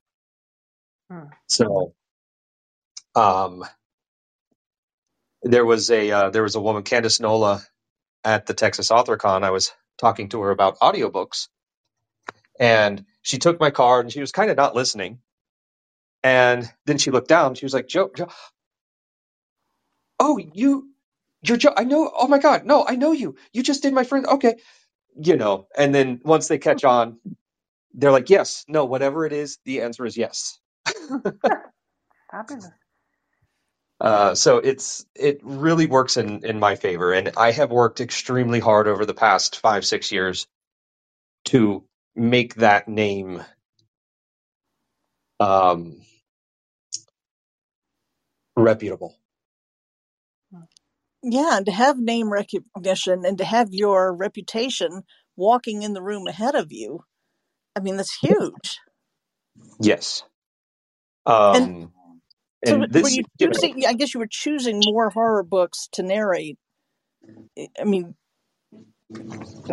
Hmm. 1.12 1.28
So, 1.48 1.94
um, 3.16 3.64
there 5.44 5.66
was 5.66 5.92
a 5.92 6.12
uh, 6.12 6.30
there 6.32 6.44
was 6.44 6.56
a 6.56 6.62
woman, 6.62 6.84
Candace 6.84 7.20
Nola, 7.22 7.62
at 8.26 8.46
the 8.48 8.56
Texas 8.56 8.90
AuthorCon. 8.92 9.44
I 9.44 9.52
was 9.52 9.72
talking 10.00 10.30
to 10.30 10.42
her 10.44 10.52
about 10.52 10.80
audiobooks, 10.80 11.50
and 12.60 13.06
she 13.24 13.40
took 13.40 13.60
my 13.60 13.72
card 13.72 14.06
and 14.06 14.14
she 14.14 14.22
was 14.22 14.32
kind 14.34 14.52
of 14.52 14.58
not 14.58 14.76
listening. 14.76 15.20
And 16.24 16.70
then 16.86 16.98
she 17.00 17.12
looked 17.12 17.30
down. 17.30 17.56
She 17.56 17.66
was 17.66 17.74
like, 17.74 17.88
"Joe, 17.88 18.12
Joe 18.16 18.30
oh, 20.20 20.38
you, 20.40 20.90
you're 21.44 21.58
Joe. 21.58 21.74
I 21.78 21.86
know. 21.86 22.12
Oh 22.16 22.28
my 22.28 22.40
God, 22.40 22.66
no, 22.66 22.86
I 22.88 22.96
know 22.98 23.14
you. 23.14 23.38
You 23.54 23.64
just 23.64 23.84
did 23.84 23.94
my 23.94 24.06
friend. 24.06 24.26
Okay, 24.28 24.56
you 25.22 25.38
know." 25.38 25.68
And 25.78 25.96
then 25.96 26.22
once 26.24 26.48
they 26.50 26.60
catch 26.60 26.84
on, 26.86 27.20
they're 27.94 28.12
like, 28.12 28.30
"Yes, 28.32 28.66
no, 28.68 28.86
whatever 28.86 29.26
it 29.26 29.34
is, 29.34 29.60
the 29.66 29.82
answer 29.82 30.06
is 30.06 30.18
yes." 30.18 30.60
Fabulous. 32.32 32.70
Uh, 34.00 34.36
so 34.36 34.58
it's 34.60 35.06
it 35.16 35.40
really 35.44 35.88
works 35.88 36.18
in 36.18 36.46
in 36.46 36.60
my 36.60 36.76
favor, 36.76 37.14
and 37.14 37.32
I 37.38 37.52
have 37.52 37.72
worked 37.72 38.02
extremely 38.02 38.60
hard 38.60 38.88
over 38.88 39.06
the 39.06 39.14
past 39.16 39.60
five 39.60 39.86
six 39.86 40.12
years 40.12 40.48
to 41.46 41.84
make 42.16 42.56
that 42.56 42.88
name 42.88 43.44
um, 45.40 46.02
reputable. 48.58 49.18
Yeah, 51.24 51.58
and 51.58 51.66
to 51.66 51.72
have 51.72 52.00
name 52.00 52.32
recognition 52.32 53.26
and 53.26 53.38
to 53.40 53.46
have 53.46 53.70
your 53.74 54.14
reputation 54.16 55.04
walking 55.36 55.84
in 55.84 55.94
the 55.94 56.02
room 56.02 56.28
ahead 56.28 56.56
of 56.56 56.72
you, 56.72 57.02
I 57.76 57.82
mean, 57.82 57.98
that's 57.98 58.20
huge. 58.20 58.80
Yes. 59.80 60.24
Um, 61.28 61.94
So, 62.68 62.78
and 62.78 62.92
were 63.02 63.10
this, 63.10 63.10
you 63.10 63.26
you 63.40 63.50
know. 63.50 63.72
I 63.88 63.94
guess 63.94 64.14
you 64.14 64.20
were 64.22 64.28
choosing 64.30 64.84
more 64.84 65.12
horror 65.12 65.44
books 65.44 65.90
to 65.94 66.04
narrate. 66.04 66.58
I- 67.58 67.70
I 67.82 67.86
mean, 67.86 68.16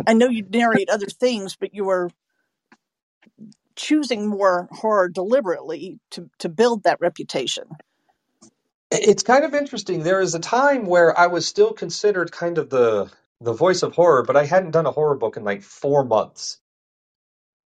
I 0.07 0.13
know 0.13 0.27
you 0.29 0.43
narrate 0.49 0.89
other 0.89 1.07
things, 1.07 1.55
but 1.57 1.73
you 1.75 1.85
were 1.85 2.11
choosing 3.77 4.27
more 4.27 4.69
horror 4.71 5.09
deliberately 5.09 5.99
to 6.11 6.29
to 6.39 6.49
build 6.49 6.83
that 6.83 6.99
reputation. 7.01 7.77
it's 8.91 9.23
kind 9.23 9.45
of 9.45 9.55
interesting. 9.55 10.03
There 10.03 10.21
is 10.21 10.35
a 10.35 10.39
time 10.39 10.85
where 10.85 11.17
I 11.17 11.27
was 11.27 11.47
still 11.47 11.73
considered 11.73 12.31
kind 12.31 12.57
of 12.57 12.69
the 12.69 13.11
the 13.41 13.53
voice 13.53 13.83
of 13.83 13.93
horror, 13.95 14.23
but 14.23 14.37
I 14.37 14.45
hadn't 14.45 14.71
done 14.71 14.87
a 14.87 14.91
horror 14.91 15.15
book 15.15 15.37
in 15.37 15.43
like 15.45 15.63
four 15.63 16.05
months, 16.05 16.59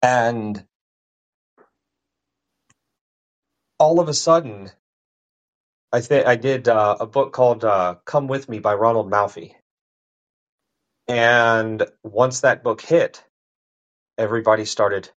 and 0.02 0.64
all 3.78 4.00
of 4.00 4.08
a 4.08 4.14
sudden, 4.14 4.70
I 5.92 6.00
think 6.02 6.26
I 6.26 6.36
did 6.36 6.68
uh, 6.68 6.96
a 7.00 7.06
book 7.06 7.32
called 7.32 7.64
uh, 7.64 7.96
"Come 8.06 8.28
with 8.28 8.48
Me" 8.48 8.60
by 8.60 8.74
Ronald 8.74 9.10
Malfi, 9.10 9.56
and 11.08 11.84
once 12.04 12.40
that 12.40 12.64
book 12.64 12.80
hit, 12.82 13.24
everybody 14.18 14.64
started 14.66 15.10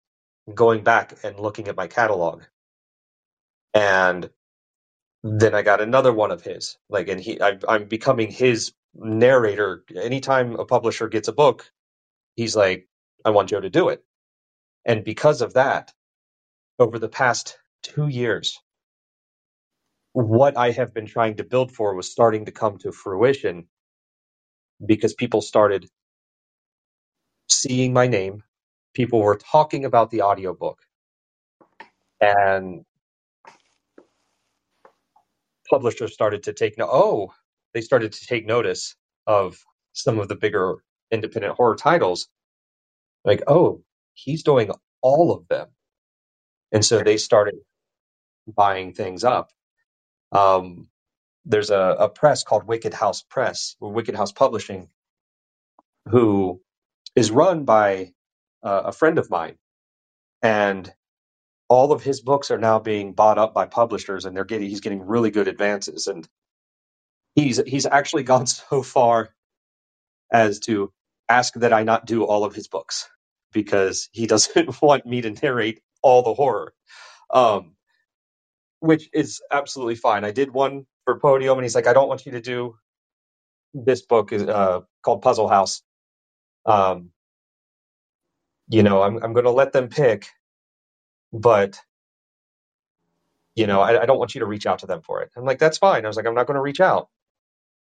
going 0.54 0.84
back 0.84 1.14
and 1.24 1.40
looking 1.40 1.68
at 1.68 1.76
my 1.76 1.88
catalog, 1.88 2.42
and 3.74 4.30
then 5.24 5.54
I 5.54 5.62
got 5.62 5.80
another 5.82 6.12
one 6.12 6.32
of 6.32 6.42
his. 6.42 6.78
Like, 6.90 7.08
and 7.08 7.20
he, 7.20 7.40
I, 7.42 7.58
I'm 7.68 7.86
becoming 7.88 8.30
his 8.30 8.72
narrator. 8.94 9.84
Anytime 9.96 10.56
a 10.56 10.64
publisher 10.66 11.08
gets 11.08 11.28
a 11.28 11.34
book, 11.34 11.70
he's 12.36 12.56
like, 12.56 12.88
"I 13.24 13.30
want 13.30 13.50
Joe 13.50 13.60
to 13.60 13.70
do 13.70 13.90
it." 13.90 14.04
And 14.86 15.04
because 15.04 15.42
of 15.42 15.54
that, 15.54 15.92
over 16.80 17.00
the 17.00 17.10
past 17.10 17.58
two 17.82 18.08
years, 18.08 18.58
what 20.12 20.56
I 20.58 20.72
have 20.72 20.94
been 20.94 21.06
trying 21.06 21.36
to 21.36 21.44
build 21.44 21.72
for 21.72 21.94
was 21.94 22.10
starting 22.12 22.46
to 22.46 22.52
come 22.52 22.78
to 22.80 22.92
fruition 22.92 23.68
because 24.84 25.14
people 25.14 25.42
started 25.42 25.86
seeing 27.50 27.92
my 27.92 28.08
name. 28.08 28.44
People 28.94 29.20
were 29.22 29.36
talking 29.38 29.84
about 29.86 30.10
the 30.10 30.22
audiobook 30.22 30.78
and 32.20 32.84
publishers 35.70 36.14
started 36.14 36.44
to 36.44 36.54
take 36.54 36.78
no 36.78 36.88
oh, 36.90 37.32
they 37.74 37.82
started 37.82 38.12
to 38.12 38.26
take 38.26 38.46
notice 38.46 38.96
of 39.26 39.58
some 39.94 40.18
of 40.20 40.28
the 40.28 40.36
bigger 40.36 40.76
independent 41.10 41.54
horror 41.56 41.76
titles. 41.76 42.28
Like, 43.24 43.42
oh, 43.48 43.82
he's 44.14 44.44
doing 44.44 44.70
all 45.02 45.32
of 45.32 45.48
them. 45.48 45.68
And 46.72 46.84
so 46.84 47.02
they 47.02 47.18
started 47.18 47.56
buying 48.48 48.94
things 48.94 49.24
up. 49.24 49.52
Um, 50.32 50.88
there's 51.46 51.70
a, 51.70 51.96
a 52.00 52.10
press 52.10 52.44
called 52.44 52.64
Wicked 52.66 52.94
House 52.94 53.22
Press, 53.22 53.76
or 53.80 53.92
Wicked 53.92 54.16
House 54.16 54.32
Publishing, 54.32 54.88
who 56.08 56.60
is 57.16 57.30
run 57.30 57.64
by 57.64 58.12
uh, 58.62 58.82
a 58.86 58.92
friend 58.92 59.18
of 59.18 59.30
mine, 59.30 59.56
and 60.42 60.92
all 61.68 61.92
of 61.92 62.02
his 62.04 62.20
books 62.22 62.50
are 62.52 62.58
now 62.58 62.80
being 62.80 63.14
bought 63.14 63.38
up 63.38 63.54
by 63.54 63.66
publishers, 63.66 64.26
and 64.26 64.36
they're 64.36 64.44
getting 64.44 64.68
he's 64.70 64.80
getting 64.82 65.06
really 65.06 65.30
good 65.32 65.48
advances, 65.48 66.08
and 66.08 66.28
he's 67.36 67.60
he's 67.66 67.86
actually 67.86 68.22
gone 68.24 68.46
so 68.46 68.82
far 68.82 69.30
as 70.32 70.60
to 70.60 70.92
ask 71.28 71.54
that 71.56 71.74
I 71.74 71.84
not 71.84 72.06
do 72.06 72.24
all 72.24 72.44
of 72.44 72.54
his 72.54 72.68
books 72.68 73.08
because 73.52 74.10
he 74.12 74.26
doesn't 74.28 74.82
want 74.82 75.06
me 75.06 75.22
to 75.22 75.30
narrate 75.32 75.80
all 76.02 76.22
the 76.22 76.34
horror, 76.34 76.74
um, 77.32 77.74
which 78.80 79.08
is 79.14 79.42
absolutely 79.52 79.96
fine. 79.96 80.24
I 80.24 80.32
did 80.32 80.52
one 80.52 80.86
for 81.04 81.18
Podium, 81.20 81.58
and 81.58 81.64
he's 81.64 81.74
like, 81.76 81.88
I 81.88 81.94
don't 81.94 82.08
want 82.08 82.26
you 82.26 82.32
to 82.32 82.40
do 82.42 82.76
this 83.74 84.02
book 84.02 84.32
is 84.32 84.42
uh, 84.42 84.80
called 85.02 85.22
Puzzle 85.22 85.48
House. 85.48 85.82
Um, 86.66 87.10
you 88.70 88.82
know, 88.84 89.02
I'm 89.02 89.18
I'm 89.22 89.32
going 89.34 89.44
to 89.46 89.52
let 89.52 89.72
them 89.72 89.88
pick, 89.88 90.28
but 91.32 91.80
you 93.56 93.66
know, 93.68 93.80
I, 93.82 94.02
I 94.02 94.06
don't 94.06 94.18
want 94.18 94.34
you 94.34 94.40
to 94.40 94.46
reach 94.46 94.66
out 94.66 94.80
to 94.80 94.86
them 94.86 95.02
for 95.02 95.22
it. 95.22 95.30
I'm 95.36 95.44
like, 95.44 95.58
that's 95.60 95.78
fine. 95.78 96.04
I 96.04 96.08
was 96.08 96.16
like, 96.16 96.26
I'm 96.26 96.34
not 96.34 96.46
going 96.46 96.56
to 96.56 96.62
reach 96.62 96.80
out, 96.80 97.08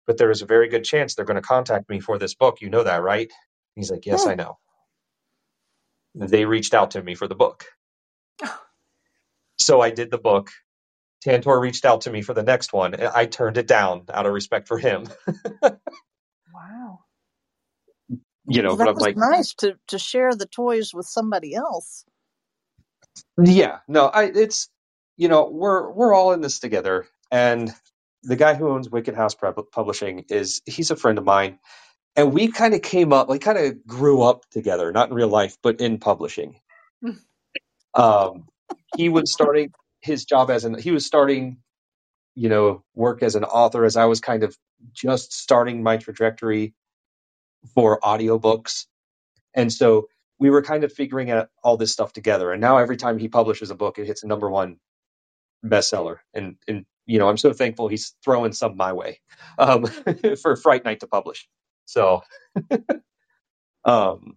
but 0.06 0.18
there 0.18 0.30
is 0.30 0.42
a 0.42 0.46
very 0.46 0.68
good 0.68 0.84
chance 0.84 1.14
they're 1.14 1.24
going 1.26 1.36
to 1.36 1.42
contact 1.42 1.88
me 1.90 2.00
for 2.00 2.18
this 2.18 2.34
book. 2.34 2.60
You 2.62 2.70
know 2.70 2.84
that, 2.84 3.02
right? 3.02 3.32
He's 3.76 3.90
like, 3.90 4.06
yes, 4.06 4.24
Hmm. 4.24 4.30
I 4.30 4.34
know. 4.36 4.58
They 6.16 6.44
reached 6.46 6.74
out 6.74 6.92
to 6.92 7.02
me 7.02 7.14
for 7.16 7.28
the 7.28 7.36
book, 7.36 7.66
so 9.58 9.80
I 9.80 9.90
did 9.90 10.10
the 10.10 10.18
book. 10.18 10.50
Tantor 11.24 11.60
reached 11.60 11.86
out 11.86 12.02
to 12.02 12.12
me 12.12 12.22
for 12.22 12.34
the 12.34 12.44
next 12.44 12.72
one, 12.74 12.94
and 12.94 13.08
I 13.08 13.26
turned 13.26 13.58
it 13.58 13.68
down 13.68 14.04
out 14.12 14.26
of 14.26 14.34
respect 14.34 14.68
for 14.68 14.78
him. 14.78 15.08
Wow. 16.54 17.00
You 18.48 18.62
know, 18.62 18.74
Well, 18.74 18.78
but 18.78 18.88
that 18.88 18.90
I'm 18.90 18.96
was 18.96 19.00
like, 19.00 19.16
nice 19.16 19.54
to 19.56 19.76
to 19.88 19.98
share 19.98 20.34
the 20.34 20.46
toys 20.46 20.92
with 20.94 21.06
somebody 21.06 21.54
else. 21.54 22.04
Yeah, 23.42 23.78
no, 23.88 24.06
I 24.06 24.24
it's 24.24 24.68
you 25.16 25.28
know 25.28 25.48
we're 25.50 25.90
we're 25.92 26.14
all 26.14 26.32
in 26.32 26.40
this 26.40 26.60
together, 26.60 27.06
and 27.30 27.70
the 28.22 28.36
guy 28.36 28.54
who 28.54 28.68
owns 28.70 28.88
Wicked 28.90 29.14
House 29.14 29.34
Publishing 29.72 30.24
is 30.30 30.62
he's 30.66 30.90
a 30.92 30.96
friend 30.96 31.18
of 31.18 31.24
mine, 31.24 31.58
and 32.16 32.32
we 32.34 32.48
kind 32.48 32.74
of 32.74 32.82
came 32.82 33.12
up, 33.12 33.28
like 33.28 33.42
kind 33.42 33.58
of 33.58 33.86
grew 33.86 34.22
up 34.22 34.44
together, 34.50 34.92
not 34.92 35.10
in 35.10 35.14
real 35.16 35.28
life, 35.28 35.56
but 35.62 35.80
in 35.80 35.98
publishing. 35.98 36.60
Um, 37.94 38.48
he 38.96 39.10
was 39.10 39.32
starting 39.32 39.72
his 40.04 40.26
job 40.26 40.50
as 40.52 40.64
an 40.66 40.78
he 40.78 40.92
was 40.92 41.06
starting 41.06 41.58
you 42.36 42.50
know, 42.50 42.84
work 42.96 43.22
as 43.24 43.36
an 43.36 43.44
author 43.44 43.84
as 43.86 43.98
I 43.98 44.06
was 44.06 44.20
kind 44.20 44.44
of 44.44 44.58
just 44.94 45.34
starting 45.34 45.84
my 45.84 45.98
trajectory 45.98 46.74
for 47.74 48.00
audiobooks. 48.00 48.86
And 49.54 49.72
so 49.72 50.08
we 50.38 50.50
were 50.50 50.62
kind 50.62 50.84
of 50.84 50.92
figuring 50.92 51.30
out 51.30 51.48
all 51.64 51.76
this 51.76 51.92
stuff 51.92 52.12
together. 52.12 52.52
And 52.52 52.60
now 52.60 52.78
every 52.78 52.96
time 52.96 53.18
he 53.18 53.28
publishes 53.28 53.70
a 53.70 53.74
book, 53.76 53.98
it 53.98 54.06
hits 54.06 54.24
a 54.24 54.28
number 54.28 54.50
one 54.50 54.78
bestseller. 55.64 56.18
And, 56.34 56.56
and 56.68 56.86
you 57.06 57.18
know, 57.18 57.28
I'm 57.28 57.38
so 57.38 57.52
thankful 57.52 57.88
he's 57.88 58.14
throwing 58.24 58.52
some 58.52 58.76
my 58.76 58.92
way 58.94 59.20
um, 59.58 59.86
for 60.42 60.56
Fright 60.56 60.84
Night 60.84 61.00
to 61.00 61.08
publish. 61.08 61.48
So, 61.86 62.22
um, 63.84 64.36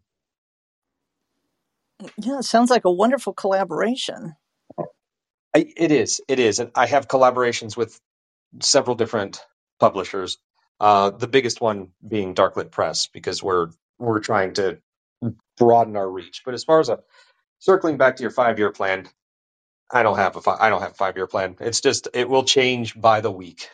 Yeah, 2.18 2.40
it 2.40 2.46
sounds 2.46 2.70
like 2.72 2.86
a 2.86 2.92
wonderful 2.92 3.34
collaboration. 3.34 4.36
I, 5.56 5.68
it 5.78 5.92
is, 5.92 6.22
it 6.28 6.40
is. 6.40 6.60
And 6.60 6.72
I 6.76 6.88
have 6.88 7.08
collaborations 7.08 7.78
with 7.78 8.00
several 8.62 8.96
different 8.98 9.42
publishers. 9.80 10.40
Uh, 10.80 11.12
the 11.12 11.28
biggest 11.28 11.62
one 11.62 11.90
being 12.08 12.36
Darklit 12.36 12.72
Press 12.72 13.08
because 13.08 13.44
we're 13.44 13.70
we're 14.00 14.20
trying 14.22 14.54
to 14.56 14.80
broaden 15.58 15.98
our 15.98 16.10
reach. 16.10 16.44
But 16.46 16.56
as 16.56 16.64
far 16.66 16.80
as 16.82 16.90
a 16.90 17.00
circling 17.60 17.98
back 17.98 18.18
to 18.18 18.24
your 18.24 18.32
five 18.32 18.60
year 18.60 18.72
plan, 18.72 19.08
I 19.92 20.04
don't 20.04 20.18
have 20.18 20.36
a 20.38 20.42
fi- 20.42 20.58
I 20.60 20.70
don't 20.70 20.82
have 20.82 20.92
a 20.92 20.96
five 20.96 21.18
year 21.18 21.28
plan. 21.28 21.58
It's 21.62 21.82
just 21.82 22.10
it 22.14 22.30
will 22.30 22.46
change 22.46 23.00
by 23.00 23.22
the 23.22 23.32
week. 23.32 23.70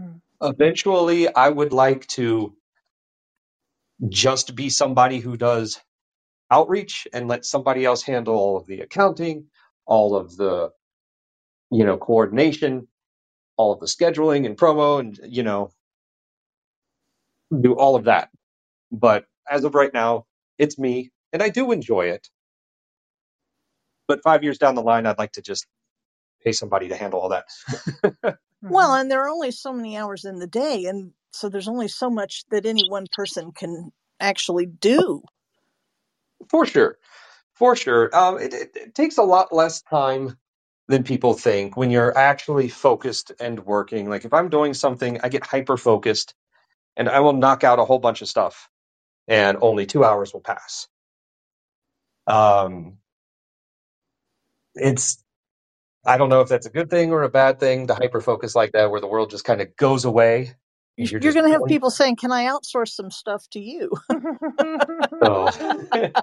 Hmm. 0.00 0.18
Eventually, 0.42 1.34
I 1.34 1.48
would 1.48 1.72
like 1.72 2.06
to 2.08 2.56
just 4.08 4.54
be 4.56 4.70
somebody 4.70 5.20
who 5.20 5.36
does 5.36 5.80
outreach 6.50 7.08
and 7.14 7.28
let 7.28 7.46
somebody 7.46 7.84
else 7.86 8.02
handle 8.02 8.36
all 8.36 8.58
of 8.58 8.66
the 8.66 8.82
accounting, 8.82 9.46
all 9.86 10.16
of 10.16 10.36
the 10.36 10.70
you 11.70 11.84
know 11.84 11.96
coordination, 11.96 12.88
all 13.56 13.72
of 13.72 13.80
the 13.80 13.86
scheduling 13.86 14.46
and 14.46 14.56
promo, 14.56 15.00
and 15.00 15.18
you 15.24 15.42
know 15.42 15.70
do 17.60 17.74
all 17.74 17.96
of 17.96 18.04
that. 18.04 18.30
But 18.92 19.24
as 19.48 19.64
of 19.64 19.74
right 19.74 19.92
now, 19.92 20.26
it's 20.58 20.78
me, 20.78 21.10
and 21.32 21.42
I 21.42 21.48
do 21.48 21.72
enjoy 21.72 22.06
it. 22.06 22.28
But 24.08 24.22
five 24.22 24.42
years 24.42 24.58
down 24.58 24.74
the 24.74 24.82
line, 24.82 25.06
I'd 25.06 25.18
like 25.18 25.32
to 25.32 25.42
just 25.42 25.66
pay 26.44 26.52
somebody 26.52 26.88
to 26.88 26.96
handle 26.96 27.20
all 27.20 27.28
that. 27.30 28.38
Well, 28.62 28.94
and 28.94 29.10
there 29.10 29.22
are 29.24 29.28
only 29.28 29.52
so 29.52 29.72
many 29.72 29.96
hours 29.96 30.24
in 30.24 30.38
the 30.38 30.46
day, 30.46 30.84
and 30.84 31.12
so 31.32 31.48
there's 31.48 31.68
only 31.68 31.88
so 31.88 32.10
much 32.10 32.44
that 32.50 32.66
any 32.66 32.88
one 32.88 33.06
person 33.12 33.52
can 33.52 33.90
actually 34.18 34.66
do. 34.66 35.22
For 36.50 36.66
sure, 36.66 36.98
for 37.54 37.74
sure. 37.76 38.14
Um, 38.14 38.38
it, 38.38 38.52
it, 38.52 38.70
it 38.74 38.94
takes 38.94 39.18
a 39.18 39.22
lot 39.22 39.52
less 39.52 39.82
time 39.82 40.36
than 40.90 41.04
people 41.04 41.34
think 41.34 41.78
when 41.78 41.90
you're 41.92 42.16
actually 42.18 42.68
focused 42.68 43.32
and 43.40 43.66
working. 43.66 44.10
Like 44.10 44.26
if 44.26 44.34
I'm 44.34 44.50
doing 44.50 44.74
something, 44.74 45.20
I 45.24 45.30
get 45.30 45.46
hyper 45.46 45.78
focused, 45.78 46.34
and 46.96 47.08
I 47.08 47.20
will 47.20 47.34
knock 47.34 47.64
out 47.64 47.78
a 47.80 47.86
whole 47.86 48.00
bunch 48.00 48.22
of 48.22 48.28
stuff, 48.28 48.70
and 49.28 49.58
only 49.62 49.86
two 49.86 50.04
hours 50.04 50.32
will 50.34 50.40
pass. 50.42 50.88
Um, 52.26 52.98
it's 54.74 55.22
I 56.06 56.18
don't 56.18 56.30
know 56.30 56.42
if 56.42 56.48
that's 56.50 56.66
a 56.66 56.70
good 56.70 56.90
thing 56.90 57.12
or 57.12 57.22
a 57.24 57.30
bad 57.30 57.60
thing 57.60 57.88
to 57.88 57.94
hyper 57.94 58.20
focus 58.22 58.56
like 58.56 58.72
that, 58.72 58.90
where 58.90 59.00
the 59.00 59.08
world 59.08 59.30
just 59.30 59.44
kind 59.44 59.60
of 59.62 59.76
goes 59.76 60.04
away. 60.06 60.54
You're, 60.96 61.08
You're 61.10 61.20
you're 61.20 61.34
going 61.34 61.46
to 61.46 61.52
have 61.52 61.66
people 61.66 61.90
saying, 61.90 62.16
"Can 62.16 62.32
I 62.32 62.46
outsource 62.46 62.90
some 62.90 63.10
stuff 63.10 63.46
to 63.52 63.60
you?" 63.60 63.90
So, 65.22 65.54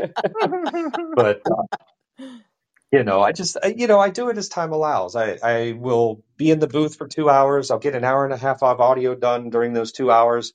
but 1.15 1.41
uh, 1.45 1.63
you 2.91 3.03
know, 3.05 3.21
I 3.21 3.33
just 3.33 3.57
I- 3.63 3.75
you 3.77 3.87
know 3.87 3.99
I 3.99 4.11
do 4.11 4.29
it 4.29 4.39
as 4.39 4.49
time 4.49 4.73
allows. 4.73 5.15
I 5.15 5.39
I 5.43 5.73
will 5.73 6.23
be 6.37 6.51
in 6.51 6.59
the 6.59 6.67
booth 6.67 6.97
for 6.97 7.07
two 7.07 7.29
hours. 7.29 7.71
I'll 7.71 7.79
get 7.79 7.95
an 7.95 8.05
hour 8.05 8.25
and 8.25 8.33
a 8.33 8.37
half 8.37 8.63
of 8.63 8.81
audio 8.81 9.15
done 9.15 9.51
during 9.51 9.73
those 9.73 9.93
two 9.93 10.11
hours. 10.11 10.53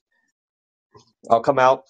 I'll 1.30 1.42
come 1.42 1.58
out, 1.60 1.84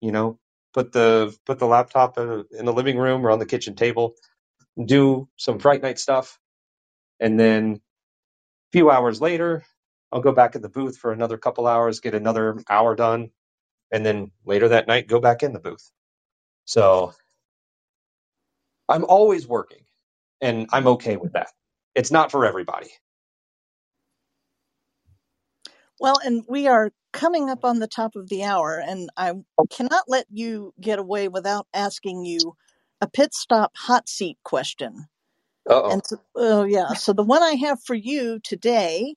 you 0.00 0.12
know, 0.12 0.38
put 0.74 0.92
the 0.92 1.36
put 1.46 1.58
the 1.58 1.66
laptop 1.66 2.18
in, 2.18 2.46
in 2.58 2.64
the 2.66 2.72
living 2.72 2.98
room 2.98 3.26
or 3.26 3.30
on 3.32 3.38
the 3.40 3.46
kitchen 3.46 3.76
table, 3.76 4.14
do 4.84 5.28
some 5.36 5.58
Fright 5.60 5.82
Night 5.82 5.98
stuff, 6.00 6.38
and 7.20 7.40
then 7.40 7.74
a 7.76 8.72
few 8.72 8.90
hours 8.90 9.20
later, 9.20 9.64
I'll 10.12 10.22
go 10.22 10.32
back 10.32 10.56
in 10.56 10.62
the 10.62 10.70
booth 10.70 10.98
for 10.98 11.12
another 11.12 11.38
couple 11.38 11.66
hours, 11.66 12.00
get 12.00 12.14
another 12.14 12.58
hour 12.70 12.96
done, 12.96 13.30
and 13.92 14.06
then 14.06 14.32
later 14.46 14.68
that 14.70 14.88
night 14.88 15.08
go 15.08 15.20
back 15.20 15.42
in 15.44 15.52
the 15.54 15.60
booth. 15.60 15.90
So 16.66 17.14
I'm 18.88 19.04
always 19.04 19.46
working, 19.48 19.84
and 20.40 20.68
I'm 20.72 20.86
okay 20.88 21.16
with 21.16 21.34
that. 21.34 21.48
It's 21.94 22.10
not 22.12 22.30
for 22.32 22.46
everybody. 22.46 22.90
Well, 26.00 26.18
and 26.24 26.44
we 26.48 26.66
are 26.66 26.92
coming 27.12 27.50
up 27.50 27.64
on 27.64 27.78
the 27.80 27.88
top 27.88 28.16
of 28.16 28.28
the 28.28 28.44
hour, 28.44 28.78
and 28.78 29.10
I 29.16 29.34
cannot 29.70 30.04
let 30.08 30.26
you 30.30 30.74
get 30.80 30.98
away 30.98 31.28
without 31.28 31.66
asking 31.74 32.24
you 32.26 32.56
a 33.00 33.08
pit 33.08 33.34
stop 33.34 33.72
hot 33.76 34.08
seat 34.08 34.38
question. 34.44 35.06
Uh 35.68 35.82
oh. 35.84 35.92
And 35.92 36.02
so, 36.06 36.18
oh 36.36 36.64
yeah, 36.64 36.94
so 36.94 37.12
the 37.12 37.24
one 37.24 37.42
I 37.42 37.52
have 37.54 37.82
for 37.82 37.94
you 37.94 38.40
today 38.40 39.14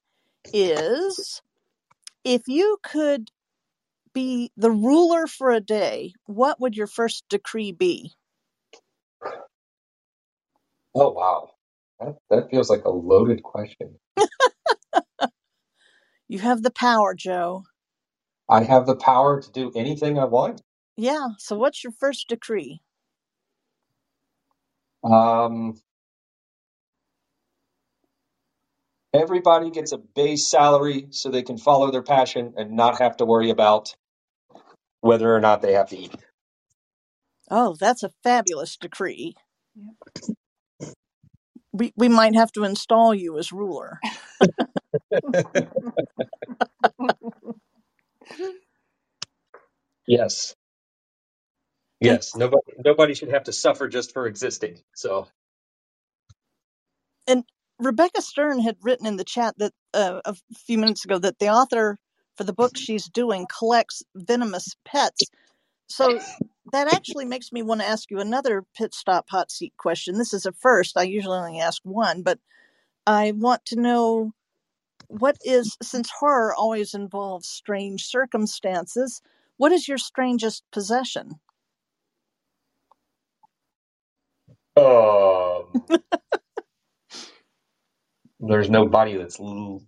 is 0.53 1.41
if 2.25 2.43
you 2.47 2.77
could 2.83 3.31
be 4.13 4.51
the 4.57 4.71
ruler 4.71 5.27
for 5.27 5.51
a 5.51 5.61
day, 5.61 6.13
what 6.25 6.59
would 6.61 6.75
your 6.77 6.87
first 6.87 7.25
decree 7.29 7.71
be? 7.73 8.13
Oh 10.97 11.11
wow. 11.11 11.51
That, 12.01 12.17
that 12.31 12.51
feels 12.51 12.69
like 12.71 12.85
a 12.85 12.91
loaded 12.91 13.43
question. 13.43 13.99
You 16.29 16.39
have 16.39 16.63
the 16.63 16.71
power, 16.71 17.15
Joe. 17.15 17.65
I 18.49 18.63
have 18.63 18.85
the 18.87 18.95
power 18.95 19.41
to 19.41 19.51
do 19.51 19.71
anything 19.75 20.19
I 20.19 20.25
want. 20.25 20.61
Yeah, 20.97 21.29
so 21.39 21.57
what's 21.57 21.83
your 21.83 21.93
first 21.93 22.29
decree? 22.29 22.81
Um, 25.03 25.79
everybody 29.13 29.71
gets 29.71 29.93
a 29.93 29.99
base 29.99 30.47
salary 30.47 31.07
so 31.11 31.29
they 31.31 31.43
can 31.43 31.57
follow 31.57 31.91
their 31.91 32.03
passion 32.03 32.55
and 32.57 32.73
not 32.73 32.99
have 32.99 33.17
to 33.17 33.25
worry 33.25 33.51
about 33.51 33.95
whether 35.01 35.33
or 35.35 35.41
not 35.41 35.61
they 35.61 35.73
have 35.73 35.89
to 35.89 35.97
eat. 35.97 36.15
Oh, 37.51 37.75
that's 37.79 38.03
a 38.03 38.11
fabulous 38.23 38.77
decree. 38.77 39.35
We 41.77 41.93
we 41.97 42.09
might 42.09 42.35
have 42.35 42.51
to 42.53 42.65
install 42.65 43.15
you 43.15 43.39
as 43.39 43.53
ruler. 43.53 44.01
Yes. 50.07 50.55
Yes. 51.99 52.35
Nobody 52.35 52.73
nobody 52.85 53.13
should 53.15 53.29
have 53.31 53.45
to 53.45 53.53
suffer 53.53 53.87
just 53.89 54.13
for 54.13 54.27
existing. 54.27 54.79
So 54.95 55.27
And 57.27 57.45
Rebecca 57.79 58.21
Stern 58.21 58.61
had 58.61 58.77
written 58.81 59.07
in 59.07 59.17
the 59.17 59.25
chat 59.25 59.55
that 59.59 59.73
uh, 59.93 60.21
a 60.25 60.35
few 60.55 60.77
minutes 60.77 61.05
ago 61.05 61.19
that 61.19 61.39
the 61.39 61.49
author 61.49 61.97
for 62.37 62.45
the 62.45 62.53
book 62.53 62.73
she's 62.77 63.07
doing 63.09 63.47
collects 63.47 64.03
venomous 64.15 64.75
pets. 64.85 65.31
So 65.89 66.19
that 66.73 66.87
actually 66.87 67.25
makes 67.25 67.51
me 67.51 67.61
want 67.63 67.81
to 67.81 67.87
ask 67.87 68.11
you 68.11 68.19
another 68.19 68.63
pit 68.77 68.93
stop 68.93 69.27
hot 69.29 69.51
seat 69.51 69.73
question. 69.77 70.17
This 70.17 70.33
is 70.33 70.45
a 70.45 70.53
first. 70.53 70.97
I 70.97 71.03
usually 71.03 71.39
only 71.39 71.59
ask 71.61 71.81
one, 71.85 72.23
but 72.23 72.39
I 73.07 73.33
want 73.33 73.65
to 73.67 73.79
know 73.81 74.33
what 75.09 75.37
is 75.45 75.77
since 75.83 76.09
horror 76.19 76.53
always 76.55 76.93
involves 76.95 77.47
strange 77.47 78.05
circumstances. 78.05 79.21
What 79.57 79.71
is 79.71 79.87
your 79.87 79.99
strangest 79.99 80.63
possession? 80.71 81.35
um 84.77 85.65
there's 88.39 88.69
nobody 88.69 89.17
that's 89.17 89.39
l- 89.39 89.81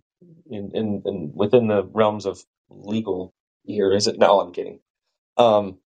in, 0.50 0.72
in, 0.74 1.02
in 1.06 1.32
within 1.34 1.68
the 1.68 1.84
realms 1.84 2.26
of 2.26 2.44
legal 2.70 3.34
here, 3.64 3.92
is 3.92 4.06
it? 4.08 4.18
No, 4.18 4.40
I'm 4.40 4.52
kidding. 4.52 4.80
Um 5.38 5.78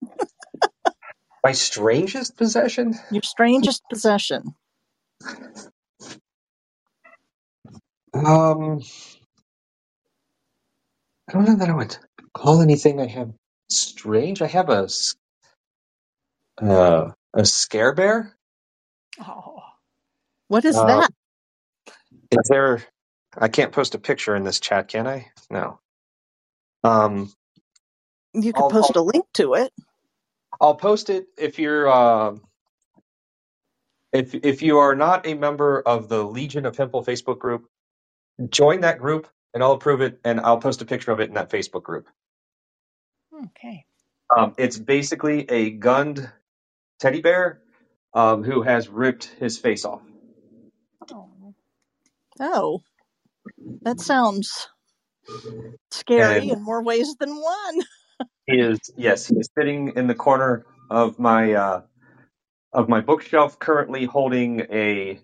my 1.43 1.53
strangest 1.53 2.37
possession? 2.37 2.95
Your 3.09 3.23
strangest 3.23 3.83
possession. 3.89 4.55
Um 8.13 8.81
I 11.29 11.33
don't 11.33 11.45
know 11.45 11.55
that 11.57 11.69
I 11.69 11.73
would 11.75 11.97
call 12.33 12.61
anything 12.61 13.01
I 13.01 13.07
have 13.07 13.31
strange. 13.69 14.41
I 14.41 14.47
have 14.47 14.69
a 14.69 14.83
s- 14.83 15.15
uh, 16.61 17.11
a 17.33 17.45
scare 17.45 17.93
bear. 17.95 18.35
oh. 19.21 19.61
What 20.49 20.65
is 20.65 20.75
Uh, 20.77 20.85
that? 20.85 21.11
Is 22.31 22.49
there? 22.49 22.83
I 23.37 23.49
can't 23.49 23.71
post 23.73 23.95
a 23.95 23.99
picture 23.99 24.35
in 24.35 24.43
this 24.43 24.59
chat, 24.59 24.89
can 24.89 25.07
I? 25.07 25.31
No. 25.51 25.79
Um, 26.83 27.33
You 28.33 28.53
could 28.53 28.65
I'll- 28.65 28.69
post 28.69 28.95
a 28.95 29.01
link 29.01 29.25
to 29.35 29.55
it. 29.55 29.73
I'll 30.63 30.75
post 30.75 31.11
it 31.11 31.27
if 31.37 31.59
you're 31.59 31.89
uh, 31.89 32.37
if 34.13 34.35
if 34.35 34.61
you 34.63 34.79
are 34.79 34.95
not 34.95 35.27
a 35.27 35.35
member 35.35 35.81
of 35.81 36.09
the 36.09 36.23
Legion 36.23 36.65
of 36.65 36.77
Hempel 36.77 37.05
Facebook 37.05 37.39
group. 37.39 37.67
Join 38.49 38.81
that 38.81 38.99
group. 38.99 39.27
and 39.53 39.63
I'll 39.63 39.73
approve 39.73 40.01
it, 40.01 40.19
and 40.25 40.41
I'll 40.41 40.59
post 40.59 40.81
a 40.83 40.85
picture 40.85 41.11
of 41.11 41.21
it 41.21 41.29
in 41.29 41.35
that 41.35 41.51
Facebook 41.51 41.83
group. 41.83 42.07
Okay. 43.33 43.85
Um, 44.35 44.55
it's 44.57 44.79
basically 44.79 45.49
a 45.49 45.71
gunned 45.71 46.31
teddy 46.99 47.21
bear 47.21 47.61
um, 48.13 48.43
who 48.43 48.63
has 48.63 48.89
ripped 48.89 49.25
his 49.39 49.57
face 49.59 49.85
off. 49.85 50.01
Oh. 51.11 51.29
Oh, 52.39 52.81
that 53.83 53.99
sounds 53.99 54.69
scary 55.91 56.41
And 56.41 56.51
in 56.51 56.63
more 56.63 56.83
ways 56.83 57.15
than 57.19 57.35
one. 57.35 57.81
he 58.47 58.59
is 58.59 58.79
yes, 58.97 59.27
he 59.27 59.35
is 59.37 59.49
sitting 59.57 59.93
in 59.95 60.07
the 60.07 60.15
corner 60.15 60.65
of 60.89 61.19
my 61.19 61.53
uh, 61.53 61.81
of 62.73 62.89
my 62.89 63.01
bookshelf, 63.01 63.59
currently 63.59 64.05
holding 64.05 64.61
a 64.71 65.19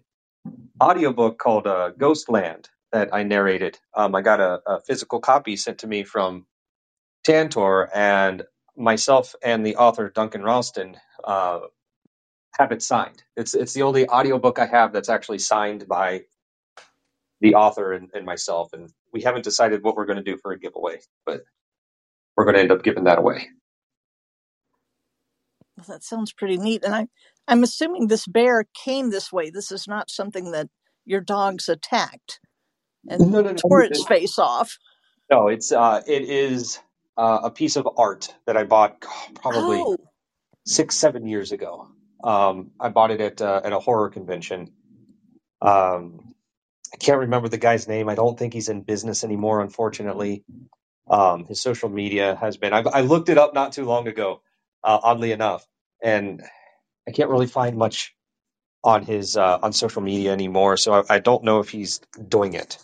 audiobook 0.82 1.40
called 1.40 1.68
uh, 1.68 1.92
Ghostland 1.92 2.70
that 2.92 3.14
I 3.14 3.24
narrated. 3.24 3.80
Um, 3.96 4.16
I 4.16 4.22
got 4.22 4.40
a, 4.42 4.62
a 4.68 4.82
physical 4.82 5.20
copy 5.22 5.58
sent 5.58 5.80
to 5.80 5.88
me 5.88 6.04
from 6.04 6.46
Tantor, 7.26 7.90
and 7.96 8.44
myself 8.78 9.36
and 9.44 9.66
the 9.66 9.78
author 9.78 10.10
Duncan 10.10 10.44
Ralston 10.44 10.98
uh, 11.24 11.62
have 12.60 12.72
it 12.74 12.84
signed. 12.84 13.24
It's 13.38 13.56
it's 13.56 13.74
the 13.74 13.84
only 13.84 14.08
audiobook 14.10 14.60
I 14.60 14.68
have 14.68 14.94
that's 14.94 15.10
actually 15.10 15.40
signed 15.40 15.88
by 15.88 16.24
the 17.42 17.56
author 17.56 17.94
and, 17.94 18.10
and 18.14 18.26
myself, 18.26 18.74
and 18.74 18.92
we 19.14 19.22
haven't 19.22 19.44
decided 19.44 19.84
what 19.84 19.96
we're 19.96 20.06
going 20.08 20.18
to 20.18 20.24
do 20.24 20.38
for 20.38 20.54
a 20.54 20.60
giveaway, 20.60 21.00
but 21.26 21.44
we're 22.40 22.46
going 22.46 22.56
to 22.56 22.62
end 22.62 22.72
up 22.74 22.84
giving 22.84 23.06
that 23.06 23.20
away. 23.20 23.50
Well, 25.78 25.86
that 25.90 26.04
sounds 26.04 26.34
pretty 26.34 26.58
neat. 26.58 26.84
And 26.86 26.96
I, 26.96 27.08
I'm 27.48 27.64
assuming 27.64 28.08
this 28.08 28.28
bear 28.28 28.66
came 28.86 29.12
this 29.12 29.32
way. 29.32 29.50
This 29.50 29.72
is 29.72 29.88
not 29.88 30.12
something 30.12 30.52
that 30.52 30.70
your 31.06 31.22
dogs 31.22 31.70
attacked 31.70 32.40
and 33.10 33.32
No, 33.32 33.42
no, 33.42 33.54
tore 33.54 33.82
no. 33.82 33.86
its 33.86 34.04
face 34.06 34.40
off. 34.40 34.78
No, 35.32 35.50
it's 35.50 35.72
uh, 35.74 36.02
it 36.08 36.24
is 36.24 36.80
uh, 37.18 37.40
a 37.46 37.52
piece 37.52 37.76
of 37.78 37.88
art 37.98 38.34
that 38.48 38.58
I 38.58 38.64
bought 38.66 39.02
probably 39.36 39.88
six, 40.66 40.96
seven 40.96 41.28
years 41.28 41.52
ago. 41.52 41.90
Um, 42.24 42.72
I 42.80 42.90
bought 42.90 43.12
it 43.12 43.22
at 43.22 43.42
uh, 43.42 43.62
at 43.64 43.74
a 43.74 43.80
horror 43.80 44.10
convention. 44.10 44.74
Um, 45.62 46.36
I 46.94 46.98
can't 46.98 47.20
remember 47.22 47.50
the 47.50 47.58
guy's 47.58 47.88
name. 47.88 48.10
I 48.10 48.16
don't 48.16 48.40
think 48.40 48.54
he's 48.54 48.70
in 48.70 48.82
business 48.82 49.24
anymore, 49.24 49.62
unfortunately. 49.62 50.44
Um, 51.10 51.46
his 51.46 51.62
social 51.62 51.90
media 51.90 52.36
has 52.42 52.58
been. 52.58 52.74
I, 52.74 52.80
I 52.82 53.02
looked 53.02 53.30
it 53.30 53.38
up 53.38 53.54
not 53.54 53.74
too 53.74 53.86
long 53.86 54.08
ago, 54.08 54.42
uh, 54.84 55.00
oddly 55.04 55.32
enough, 55.34 55.66
and 56.04 56.44
I 57.08 57.12
can't 57.12 57.30
really 57.30 57.48
find 57.48 57.78
much 57.78 58.16
on 58.84 59.04
his 59.06 59.38
uh, 59.38 59.60
on 59.64 59.74
social 59.74 60.04
media 60.04 60.34
anymore. 60.34 60.78
So 60.78 60.94
I, 60.94 61.16
I 61.16 61.20
don't 61.20 61.44
know 61.46 61.60
if 61.62 61.70
he's 61.70 62.02
doing 62.30 62.56
it 62.56 62.78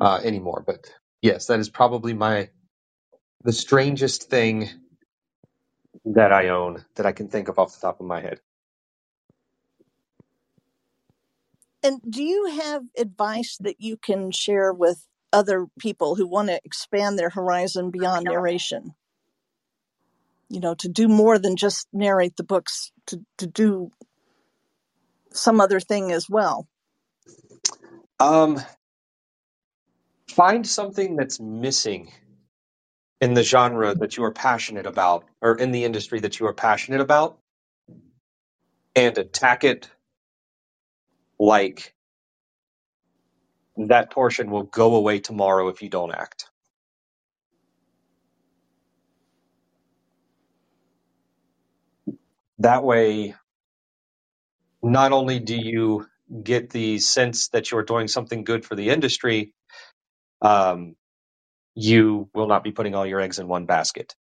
uh, 0.00 0.20
anymore. 0.24 0.64
But 0.66 0.86
yes, 1.22 1.46
that 1.46 1.60
is 1.60 1.70
probably 1.70 2.14
my 2.14 2.50
the 3.44 3.52
strangest 3.52 4.30
thing 4.30 4.70
that 6.06 6.32
I 6.32 6.48
own 6.50 6.84
that 6.96 7.06
I 7.06 7.12
can 7.12 7.28
think 7.28 7.48
of 7.48 7.58
off 7.58 7.74
the 7.74 7.80
top 7.80 8.00
of 8.00 8.06
my 8.06 8.20
head. 8.22 8.40
and 11.82 12.00
do 12.08 12.22
you 12.22 12.46
have 12.46 12.84
advice 12.98 13.56
that 13.60 13.76
you 13.80 13.96
can 13.96 14.30
share 14.32 14.72
with 14.72 15.06
other 15.32 15.66
people 15.78 16.14
who 16.14 16.26
want 16.26 16.48
to 16.48 16.60
expand 16.64 17.18
their 17.18 17.30
horizon 17.30 17.90
beyond 17.90 18.24
narration? 18.24 18.94
You 20.48 20.60
know, 20.60 20.74
to 20.76 20.88
do 20.88 21.08
more 21.08 21.38
than 21.38 21.56
just 21.56 21.88
narrate 21.92 22.36
the 22.36 22.44
books, 22.44 22.92
to, 23.06 23.20
to 23.38 23.46
do 23.46 23.90
some 25.32 25.60
other 25.60 25.80
thing 25.80 26.12
as 26.12 26.28
well. 26.28 26.68
Um, 28.20 28.60
find 30.30 30.66
something 30.66 31.16
that's 31.16 31.40
missing 31.40 32.12
in 33.20 33.34
the 33.34 33.42
genre 33.42 33.94
that 33.94 34.16
you 34.16 34.24
are 34.24 34.32
passionate 34.32 34.86
about, 34.86 35.24
or 35.40 35.56
in 35.56 35.70
the 35.72 35.84
industry 35.84 36.20
that 36.20 36.38
you 36.40 36.46
are 36.46 36.54
passionate 36.54 37.00
about, 37.00 37.38
and 38.96 39.16
attack 39.16 39.64
it 39.64 39.88
like 41.38 41.94
that 43.76 44.12
portion 44.12 44.50
will 44.50 44.64
go 44.64 44.96
away 44.96 45.20
tomorrow 45.20 45.68
if 45.68 45.82
you 45.82 45.90
don't 45.90 46.14
act. 46.14 46.46
That 52.60 52.84
way, 52.84 53.34
not 54.82 55.12
only 55.12 55.40
do 55.40 55.56
you 55.56 56.06
get 56.42 56.70
the 56.70 56.98
sense 57.00 57.48
that 57.50 57.70
you're 57.70 57.84
doing 57.84 58.08
something 58.08 58.44
good 58.44 58.64
for 58.64 58.76
the 58.76 58.90
industry, 58.90 59.54
um, 60.42 60.96
you 61.74 62.30
will 62.34 62.48
not 62.48 62.64
be 62.64 62.72
putting 62.72 62.94
all 62.94 63.06
your 63.06 63.20
eggs 63.20 63.38
in 63.40 63.48
one 63.48 63.66
basket. 63.66 64.14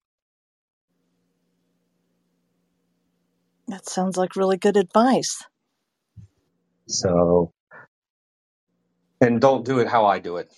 That 3.68 3.88
sounds 3.88 4.16
like 4.16 4.36
really 4.36 4.58
good 4.58 4.76
advice. 4.76 5.44
So, 6.88 7.52
and 9.20 9.40
don't 9.40 9.64
do 9.64 9.80
it 9.80 9.88
how 9.88 10.06
I 10.06 10.20
do 10.20 10.38
it. 10.38 10.52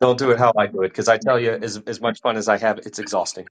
Don't 0.00 0.18
do 0.18 0.30
it 0.32 0.38
how 0.38 0.52
I 0.58 0.68
do 0.68 0.82
it 0.82 0.88
because 0.90 1.08
I 1.08 1.18
tell 1.18 1.40
you, 1.40 1.52
as 1.52 1.78
as 1.86 2.00
much 2.00 2.20
fun 2.22 2.36
as 2.36 2.48
I 2.48 2.58
have, 2.58 2.78
it's 2.80 2.98
exhausting. 3.00 3.46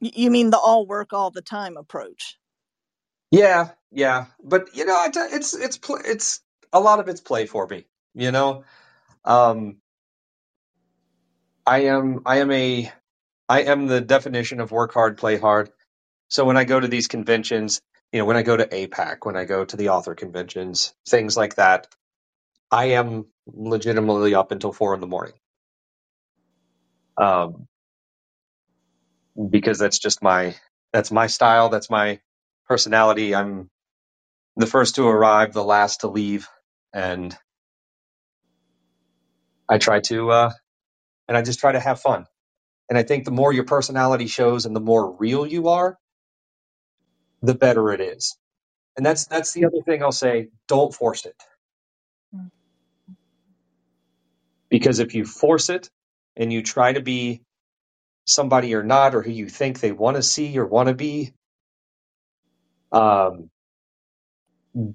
Y- 0.00 0.12
You 0.14 0.30
mean 0.30 0.50
the 0.50 0.58
all 0.58 0.86
work 0.86 1.12
all 1.12 1.30
the 1.30 1.42
time 1.42 1.76
approach? 1.76 2.38
Yeah, 3.32 3.70
yeah, 3.92 4.26
but 4.42 4.76
you 4.76 4.86
know, 4.86 4.96
I 4.98 5.10
t- 5.10 5.20
it's 5.20 5.54
it's 5.54 5.78
pl- 5.78 6.00
it's 6.04 6.40
a 6.72 6.80
lot 6.80 7.00
of 7.00 7.08
it's 7.08 7.20
play 7.22 7.46
for 7.46 7.66
me. 7.68 7.86
You 8.14 8.32
know, 8.32 8.64
um, 9.24 9.78
I 11.66 11.80
am 11.84 12.22
I 12.26 12.38
am 12.40 12.52
a 12.52 12.92
I 13.48 13.62
am 13.62 13.86
the 13.88 14.00
definition 14.02 14.60
of 14.60 14.72
work 14.72 14.94
hard, 14.94 15.18
play 15.18 15.38
hard. 15.38 15.70
So 16.30 16.44
when 16.46 16.56
I 16.58 16.64
go 16.64 16.80
to 16.80 16.88
these 16.88 17.08
conventions, 17.08 17.80
you 18.12 18.20
know, 18.20 18.26
when 18.26 18.36
I 18.38 18.42
go 18.42 18.56
to 18.56 18.66
APAC, 18.66 19.18
when 19.24 19.36
I 19.36 19.44
go 19.44 19.64
to 19.64 19.76
the 19.76 19.90
author 19.90 20.14
conventions, 20.14 20.94
things 21.08 21.36
like 21.36 21.56
that, 21.56 21.88
I 22.70 22.86
am 22.92 23.26
legitimately 23.46 24.34
up 24.34 24.52
until 24.52 24.72
four 24.72 24.94
in 24.94 25.00
the 25.00 25.06
morning. 25.08 25.34
Um, 27.18 27.68
because 29.50 29.78
that's 29.78 29.98
just 29.98 30.22
my 30.22 30.56
that's 30.92 31.12
my 31.12 31.28
style, 31.28 31.70
that's 31.70 31.90
my 31.90 32.20
personality. 32.68 33.34
I'm 33.34 33.70
the 34.56 34.66
first 34.66 34.96
to 34.96 35.06
arrive, 35.08 35.52
the 35.54 35.64
last 35.64 36.02
to 36.02 36.08
leave, 36.08 36.48
and 36.94 37.36
I 39.68 39.78
try 39.78 40.00
to 40.02 40.30
uh, 40.30 40.52
and 41.28 41.36
I 41.36 41.42
just 41.42 41.60
try 41.60 41.72
to 41.72 41.80
have 41.80 42.00
fun. 42.00 42.26
And 42.90 42.98
I 42.98 43.04
think 43.04 43.24
the 43.26 43.32
more 43.32 43.52
your 43.52 43.64
personality 43.64 44.28
shows 44.28 44.66
and 44.66 44.76
the 44.76 44.80
more 44.80 45.16
real 45.18 45.46
you 45.46 45.68
are, 45.70 45.98
the 47.42 47.54
better 47.54 47.92
it 47.92 48.00
is. 48.00 48.36
And 48.96 49.06
that's 49.06 49.26
that's 49.26 49.52
the 49.54 49.66
other 49.66 49.82
thing 49.86 50.02
I'll 50.02 50.12
say. 50.12 50.48
Don't 50.68 50.94
force 50.94 51.26
it 51.26 51.36
because 54.70 55.00
if 55.00 55.14
you 55.14 55.24
force 55.26 55.70
it 55.70 55.90
and 56.36 56.52
you 56.52 56.62
try 56.62 56.92
to 56.92 57.00
be 57.02 57.42
somebody 58.26 58.68
you're 58.68 58.82
not 58.84 59.14
or 59.14 59.22
who 59.22 59.30
you 59.32 59.48
think 59.48 59.80
they 59.80 59.92
want 59.92 60.16
to 60.16 60.22
see 60.24 60.58
or 60.58 60.66
want 60.66 60.88
to 60.88 60.94
be, 60.94 61.32
um, 62.92 63.50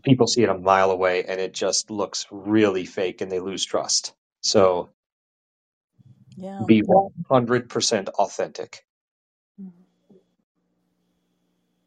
people 0.04 0.28
see 0.28 0.44
it 0.44 0.50
a 0.50 0.58
mile 0.58 0.92
away 0.92 1.26
and 1.26 1.42
it 1.42 1.54
just 1.54 1.92
looks 1.92 2.28
really 2.32 2.86
fake 2.86 3.22
and 3.22 3.32
they 3.32 3.40
lose 3.42 3.66
trust. 3.66 4.14
So 4.42 4.92
Yeah. 6.38 6.66
be 6.66 6.84
100% 6.84 8.10
authentic. 8.10 8.86
Mm. 9.62 9.72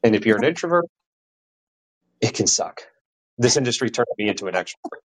And 0.06 0.16
if 0.16 0.26
you're 0.26 0.38
an 0.38 0.44
introvert, 0.44 0.86
it 2.22 2.34
can 2.34 2.46
suck. 2.48 2.82
This 3.38 3.56
industry 3.56 3.90
turned 3.90 4.08
me 4.18 4.28
into 4.28 4.48
an 4.48 4.54
extrovert. 4.54 5.02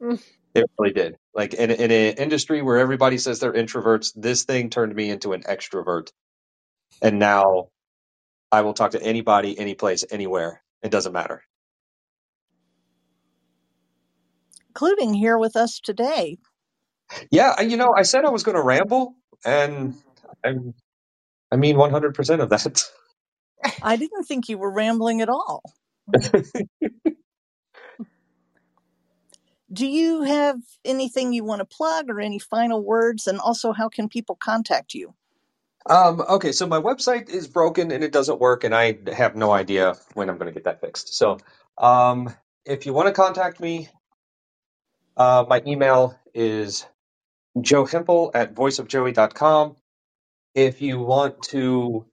It 0.54 0.66
really 0.78 0.94
did. 0.94 1.16
Like 1.34 1.54
in, 1.54 1.70
in 1.70 1.92
an 1.92 2.14
industry 2.16 2.62
where 2.62 2.78
everybody 2.78 3.18
says 3.18 3.40
they're 3.40 3.52
introverts, 3.54 4.12
this 4.16 4.44
thing 4.44 4.70
turned 4.70 4.94
me 4.94 5.10
into 5.10 5.32
an 5.34 5.44
extrovert. 5.44 6.10
And 7.02 7.18
now 7.18 7.68
I 8.52 8.62
will 8.62 8.74
talk 8.74 8.92
to 8.92 9.02
anybody, 9.02 9.58
any 9.58 9.74
place, 9.74 10.04
anywhere. 10.10 10.62
It 10.82 10.90
doesn't 10.90 11.12
matter. 11.12 11.42
Including 14.70 15.14
here 15.14 15.38
with 15.38 15.56
us 15.56 15.80
today. 15.80 16.38
Yeah, 17.32 17.60
you 17.62 17.76
know, 17.78 17.94
I 17.96 18.02
said 18.04 18.24
I 18.26 18.30
was 18.30 18.44
going 18.44 18.56
to 18.56 18.62
ramble, 18.62 19.14
and 19.44 19.94
I, 20.44 20.54
I 21.52 21.56
mean 21.56 21.76
100% 21.76 22.40
of 22.42 22.50
that. 22.50 22.84
I 23.82 23.96
didn't 23.96 24.24
think 24.24 24.48
you 24.48 24.58
were 24.58 24.72
rambling 24.72 25.20
at 25.22 25.28
all. 25.28 25.62
Do 29.72 29.86
you 29.86 30.22
have 30.22 30.58
anything 30.84 31.32
you 31.32 31.44
want 31.44 31.60
to 31.60 31.64
plug 31.66 32.10
or 32.10 32.20
any 32.20 32.38
final 32.40 32.84
words? 32.84 33.26
And 33.26 33.40
also, 33.40 33.72
how 33.72 33.88
can 33.88 34.08
people 34.08 34.36
contact 34.36 34.94
you? 34.94 35.14
Um, 35.88 36.20
okay, 36.20 36.52
so 36.52 36.66
my 36.66 36.80
website 36.80 37.30
is 37.30 37.48
broken 37.48 37.92
and 37.92 38.04
it 38.04 38.12
doesn't 38.12 38.40
work, 38.40 38.64
and 38.64 38.74
I 38.74 38.98
have 39.12 39.36
no 39.36 39.52
idea 39.52 39.94
when 40.14 40.30
I'm 40.30 40.38
going 40.38 40.48
to 40.48 40.54
get 40.54 40.64
that 40.64 40.80
fixed. 40.80 41.14
So 41.14 41.38
Um, 41.78 42.34
if 42.64 42.86
you 42.86 42.94
want 42.94 43.08
to 43.08 43.12
contact 43.14 43.60
me, 43.60 43.88
uh, 45.16 45.44
my 45.48 45.62
email 45.66 46.18
is 46.34 46.86
joehempel 47.60 48.32
at 48.34 48.54
voiceofjoey.com. 48.54 49.76
If 50.54 50.82
you 50.82 51.00
want 51.00 51.42
to 51.44 52.06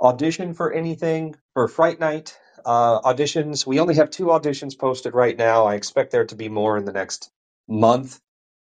audition 0.00 0.54
for 0.54 0.72
anything 0.72 1.36
for 1.54 1.68
Fright 1.68 2.00
Night, 2.00 2.38
uh, 2.66 3.00
auditions, 3.02 3.66
we 3.66 3.80
only 3.80 3.96
have 3.96 4.10
two 4.10 4.26
auditions 4.26 4.78
posted 4.78 5.14
right 5.14 5.36
now. 5.36 5.66
I 5.66 5.76
expect 5.76 6.12
there 6.12 6.26
to 6.26 6.36
be 6.36 6.48
more 6.48 6.78
in 6.78 6.84
the 6.86 6.92
next 6.92 7.30
month, 7.68 8.20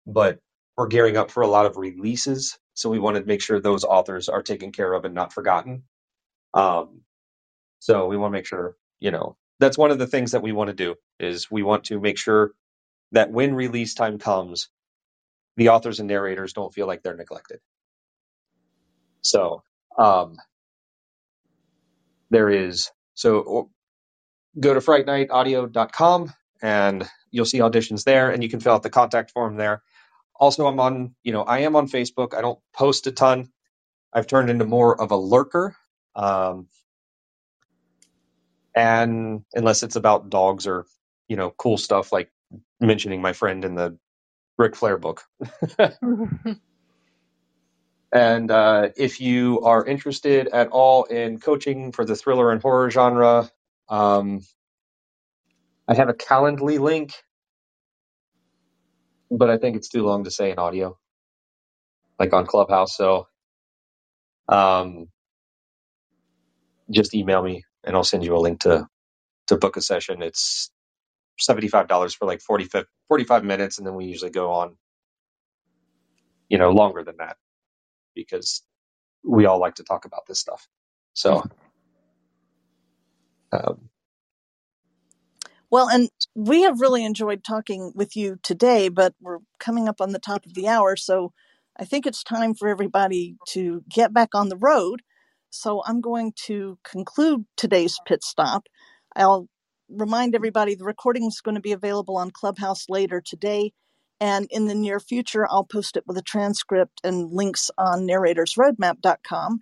but 0.07 0.41
we're 0.77 0.89
gearing 0.89 1.17
up 1.17 1.31
for 1.31 1.43
a 1.43 1.49
lot 1.49 1.67
of 1.67 1.77
releases. 1.79 2.59
So 2.75 2.91
we 2.91 2.99
wanted 3.01 3.21
to 3.23 3.27
make 3.27 3.43
sure 3.43 3.61
those 3.61 3.85
authors 3.85 4.29
are 4.29 4.43
taken 4.43 4.73
care 4.73 4.93
of 4.93 5.05
and 5.05 5.15
not 5.15 5.33
forgotten. 5.33 5.85
Um, 6.55 7.03
so 7.81 8.09
we 8.09 8.17
want 8.17 8.33
to 8.33 8.39
make 8.39 8.47
sure, 8.47 8.77
you 9.01 9.11
know, 9.13 9.37
that's 9.61 9.79
one 9.79 9.91
of 9.93 9.99
the 9.99 10.07
things 10.09 10.33
that 10.33 10.43
we 10.43 10.53
want 10.53 10.69
to 10.71 10.75
do 10.77 10.97
is 11.21 11.51
we 11.51 11.63
want 11.63 11.85
to 11.87 12.01
make 12.01 12.19
sure 12.19 12.53
that 13.13 13.31
when 13.33 13.55
release 13.55 13.95
time 13.95 14.19
comes, 14.19 14.69
the 15.57 15.71
authors 15.71 16.01
and 16.01 16.09
narrators 16.09 16.53
don't 16.55 16.75
feel 16.75 16.87
like 16.87 17.03
they're 17.03 17.17
neglected. 17.17 17.61
So 19.23 19.63
um, 19.99 20.37
there 22.33 22.51
is 22.51 22.91
so 23.15 23.71
go 24.59 24.75
to 24.75 24.81
frightnightaudio.com 24.81 26.33
and 26.63 27.09
you'll 27.31 27.45
see 27.45 27.59
auditions 27.59 28.05
there 28.05 28.31
and 28.31 28.43
you 28.43 28.49
can 28.49 28.61
fill 28.61 28.75
out 28.75 28.83
the 28.83 28.91
contact 28.91 29.31
form 29.33 29.57
there. 29.57 29.83
Also, 30.39 30.67
I'm 30.67 30.81
on, 30.81 31.15
you 31.23 31.33
know, 31.33 31.43
I 31.43 31.61
am 31.61 31.77
on 31.77 31.89
Facebook. 31.89 32.35
I 32.35 32.41
don't 32.41 32.59
post 32.75 33.07
a 33.07 33.13
ton. 33.13 33.51
I've 34.13 34.27
turned 34.27 34.51
into 34.51 34.65
more 34.65 35.01
of 35.01 35.11
a 35.11 35.17
lurker. 35.17 35.77
Um, 36.15 36.69
and 38.75 39.45
unless 39.55 39.83
it's 39.83 39.97
about 39.97 40.31
dogs 40.31 40.67
or, 40.67 40.87
you 41.29 41.37
know, 41.37 41.51
cool 41.51 41.79
stuff 41.79 42.13
like 42.13 42.31
mentioning 42.81 43.23
my 43.23 43.33
friend 43.33 43.65
in 43.65 43.75
the 43.75 43.99
Ric 44.59 44.77
Flair 44.77 44.99
book. 44.99 45.23
and 48.13 48.51
uh, 48.51 48.91
if 48.97 49.21
you 49.21 49.63
are 49.63 49.87
interested 49.87 50.49
at 50.49 50.69
all 50.71 51.05
in 51.05 51.41
coaching 51.41 51.93
for 51.93 52.05
the 52.05 52.17
thriller 52.17 52.53
and 52.53 52.63
horror 52.63 52.91
genre, 52.91 53.51
um, 53.89 54.41
I 55.89 55.95
have 55.95 56.09
a 56.11 56.15
Calendly 56.15 56.81
link, 56.81 57.13
but 59.31 59.51
I 59.51 59.59
think 59.59 59.77
it's 59.77 59.89
too 59.91 60.05
long 60.05 60.25
to 60.25 60.33
say 60.33 60.53
in 60.53 60.59
audio, 60.59 60.99
like 62.19 62.33
on 62.35 62.47
Clubhouse. 62.47 62.97
So 62.97 63.29
um, 64.49 65.09
just 66.91 67.15
email 67.15 67.43
me 67.43 67.65
and 67.85 67.97
I'll 67.97 68.05
send 68.05 68.25
you 68.25 68.37
a 68.37 68.39
link 68.41 68.61
to 68.63 68.89
to 69.49 69.57
book 69.57 69.77
a 69.77 69.83
session. 69.83 70.23
It's 70.23 70.71
seventy 71.41 71.69
five 71.69 71.89
dollars 71.89 72.15
for 72.15 72.27
like 72.27 72.41
40, 72.43 72.65
45 72.67 72.87
minutes, 73.45 73.79
and 73.79 73.87
then 73.87 73.95
we 73.97 74.07
usually 74.07 74.33
go 74.33 74.53
on, 74.53 74.77
you 76.49 76.59
know, 76.59 76.71
longer 76.73 77.05
than 77.05 77.17
that 77.19 77.37
because 78.15 78.63
we 79.25 79.47
all 79.47 79.61
like 79.61 79.77
to 79.77 79.85
talk 79.85 80.05
about 80.07 80.27
this 80.29 80.41
stuff. 80.41 80.69
So. 81.15 81.45
Um, 83.53 83.81
Well, 85.71 85.89
and 85.89 86.11
we 86.35 86.63
have 86.63 86.81
really 86.81 87.05
enjoyed 87.05 87.43
talking 87.43 87.93
with 87.95 88.15
you 88.17 88.39
today, 88.43 88.89
but 88.89 89.15
we're 89.21 89.39
coming 89.59 89.89
up 89.89 90.01
on 90.01 90.13
the 90.13 90.21
top 90.21 90.47
of 90.47 90.55
the 90.55 90.69
hour. 90.69 90.97
So 90.97 91.33
I 91.79 91.85
think 91.85 92.07
it's 92.07 92.23
time 92.23 92.55
for 92.55 92.69
everybody 92.69 93.37
to 93.51 93.83
get 93.91 94.15
back 94.15 94.35
on 94.35 94.49
the 94.49 94.57
road. 94.57 95.03
So 95.51 95.83
I'm 95.87 96.01
going 96.01 96.33
to 96.47 96.79
conclude 96.85 97.47
today's 97.57 98.01
pit 98.07 98.23
stop. 98.23 98.69
I'll 99.17 99.49
remind 99.89 100.35
everybody 100.37 100.75
the 100.77 100.85
recording 100.85 101.27
is 101.27 101.41
going 101.43 101.57
to 101.57 101.61
be 101.61 101.73
available 101.73 102.17
on 102.17 102.31
Clubhouse 102.31 102.87
later 102.89 103.21
today. 103.21 103.73
And 104.23 104.47
in 104.53 104.69
the 104.69 104.75
near 104.77 105.01
future, 105.01 105.49
I'll 105.51 105.65
post 105.65 105.97
it 105.97 106.07
with 106.07 106.17
a 106.17 106.23
transcript 106.23 107.01
and 107.03 107.33
links 107.33 107.73
on 107.77 108.07
narratorsroadmap.com. 108.07 109.59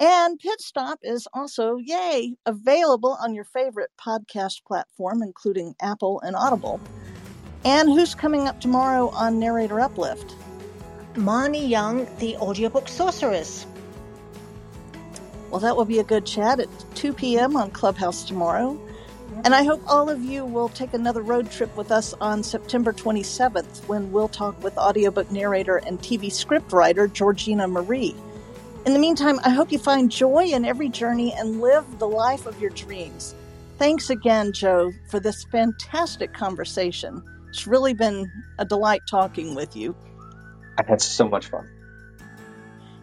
And 0.00 0.38
Pit 0.38 0.62
Stop 0.62 1.00
is 1.02 1.28
also, 1.34 1.76
yay, 1.76 2.34
available 2.46 3.18
on 3.20 3.34
your 3.34 3.44
favorite 3.44 3.90
podcast 4.02 4.64
platform, 4.64 5.22
including 5.22 5.74
Apple 5.82 6.22
and 6.22 6.34
Audible. 6.34 6.80
And 7.66 7.90
who's 7.90 8.14
coming 8.14 8.48
up 8.48 8.62
tomorrow 8.62 9.10
on 9.10 9.38
Narrator 9.38 9.78
Uplift? 9.78 10.34
Marnie 11.12 11.68
Young, 11.68 12.08
the 12.18 12.34
audiobook 12.38 12.88
sorceress. 12.88 13.66
Well, 15.50 15.60
that 15.60 15.76
will 15.76 15.84
be 15.84 15.98
a 15.98 16.04
good 16.04 16.24
chat 16.24 16.60
at 16.60 16.68
2 16.94 17.12
p.m. 17.12 17.58
on 17.58 17.70
Clubhouse 17.72 18.24
tomorrow. 18.24 18.80
And 19.44 19.54
I 19.54 19.62
hope 19.62 19.80
all 19.86 20.10
of 20.10 20.22
you 20.22 20.44
will 20.44 20.68
take 20.68 20.94
another 20.94 21.22
road 21.22 21.50
trip 21.50 21.74
with 21.76 21.92
us 21.92 22.12
on 22.20 22.42
September 22.42 22.92
27th 22.92 23.86
when 23.86 24.10
we'll 24.10 24.28
talk 24.28 24.60
with 24.62 24.76
audiobook 24.76 25.30
narrator 25.30 25.76
and 25.76 25.98
TV 26.00 26.30
script 26.30 26.72
writer 26.72 27.06
Georgina 27.06 27.68
Marie. 27.68 28.14
In 28.84 28.92
the 28.92 28.98
meantime, 28.98 29.38
I 29.44 29.50
hope 29.50 29.70
you 29.70 29.78
find 29.78 30.10
joy 30.10 30.46
in 30.46 30.64
every 30.64 30.88
journey 30.88 31.32
and 31.34 31.60
live 31.60 31.84
the 31.98 32.08
life 32.08 32.46
of 32.46 32.60
your 32.60 32.70
dreams. 32.70 33.34
Thanks 33.78 34.10
again, 34.10 34.52
Joe, 34.52 34.92
for 35.08 35.20
this 35.20 35.44
fantastic 35.44 36.32
conversation. 36.32 37.22
It's 37.48 37.66
really 37.66 37.94
been 37.94 38.30
a 38.58 38.64
delight 38.64 39.02
talking 39.08 39.54
with 39.54 39.76
you. 39.76 39.94
I 40.78 40.84
had 40.86 41.00
so 41.00 41.28
much 41.28 41.46
fun. 41.46 41.68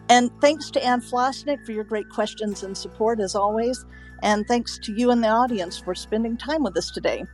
And 0.08 0.30
thanks 0.40 0.70
to 0.72 0.84
Anne 0.84 1.00
Flosnik 1.00 1.64
for 1.64 1.72
your 1.72 1.84
great 1.84 2.08
questions 2.10 2.62
and 2.62 2.76
support 2.76 3.20
as 3.20 3.34
always. 3.34 3.84
And 4.22 4.46
thanks 4.46 4.78
to 4.80 4.92
you 4.92 5.10
and 5.10 5.22
the 5.22 5.28
audience 5.28 5.78
for 5.78 5.94
spending 5.94 6.36
time 6.36 6.62
with 6.62 6.76
us 6.76 6.90
today. 6.90 7.24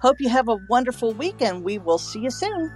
Hope 0.00 0.20
you 0.20 0.28
have 0.28 0.48
a 0.48 0.58
wonderful 0.68 1.14
week 1.14 1.40
and 1.40 1.64
we 1.64 1.78
will 1.78 1.98
see 1.98 2.20
you 2.20 2.30
soon. 2.30 2.72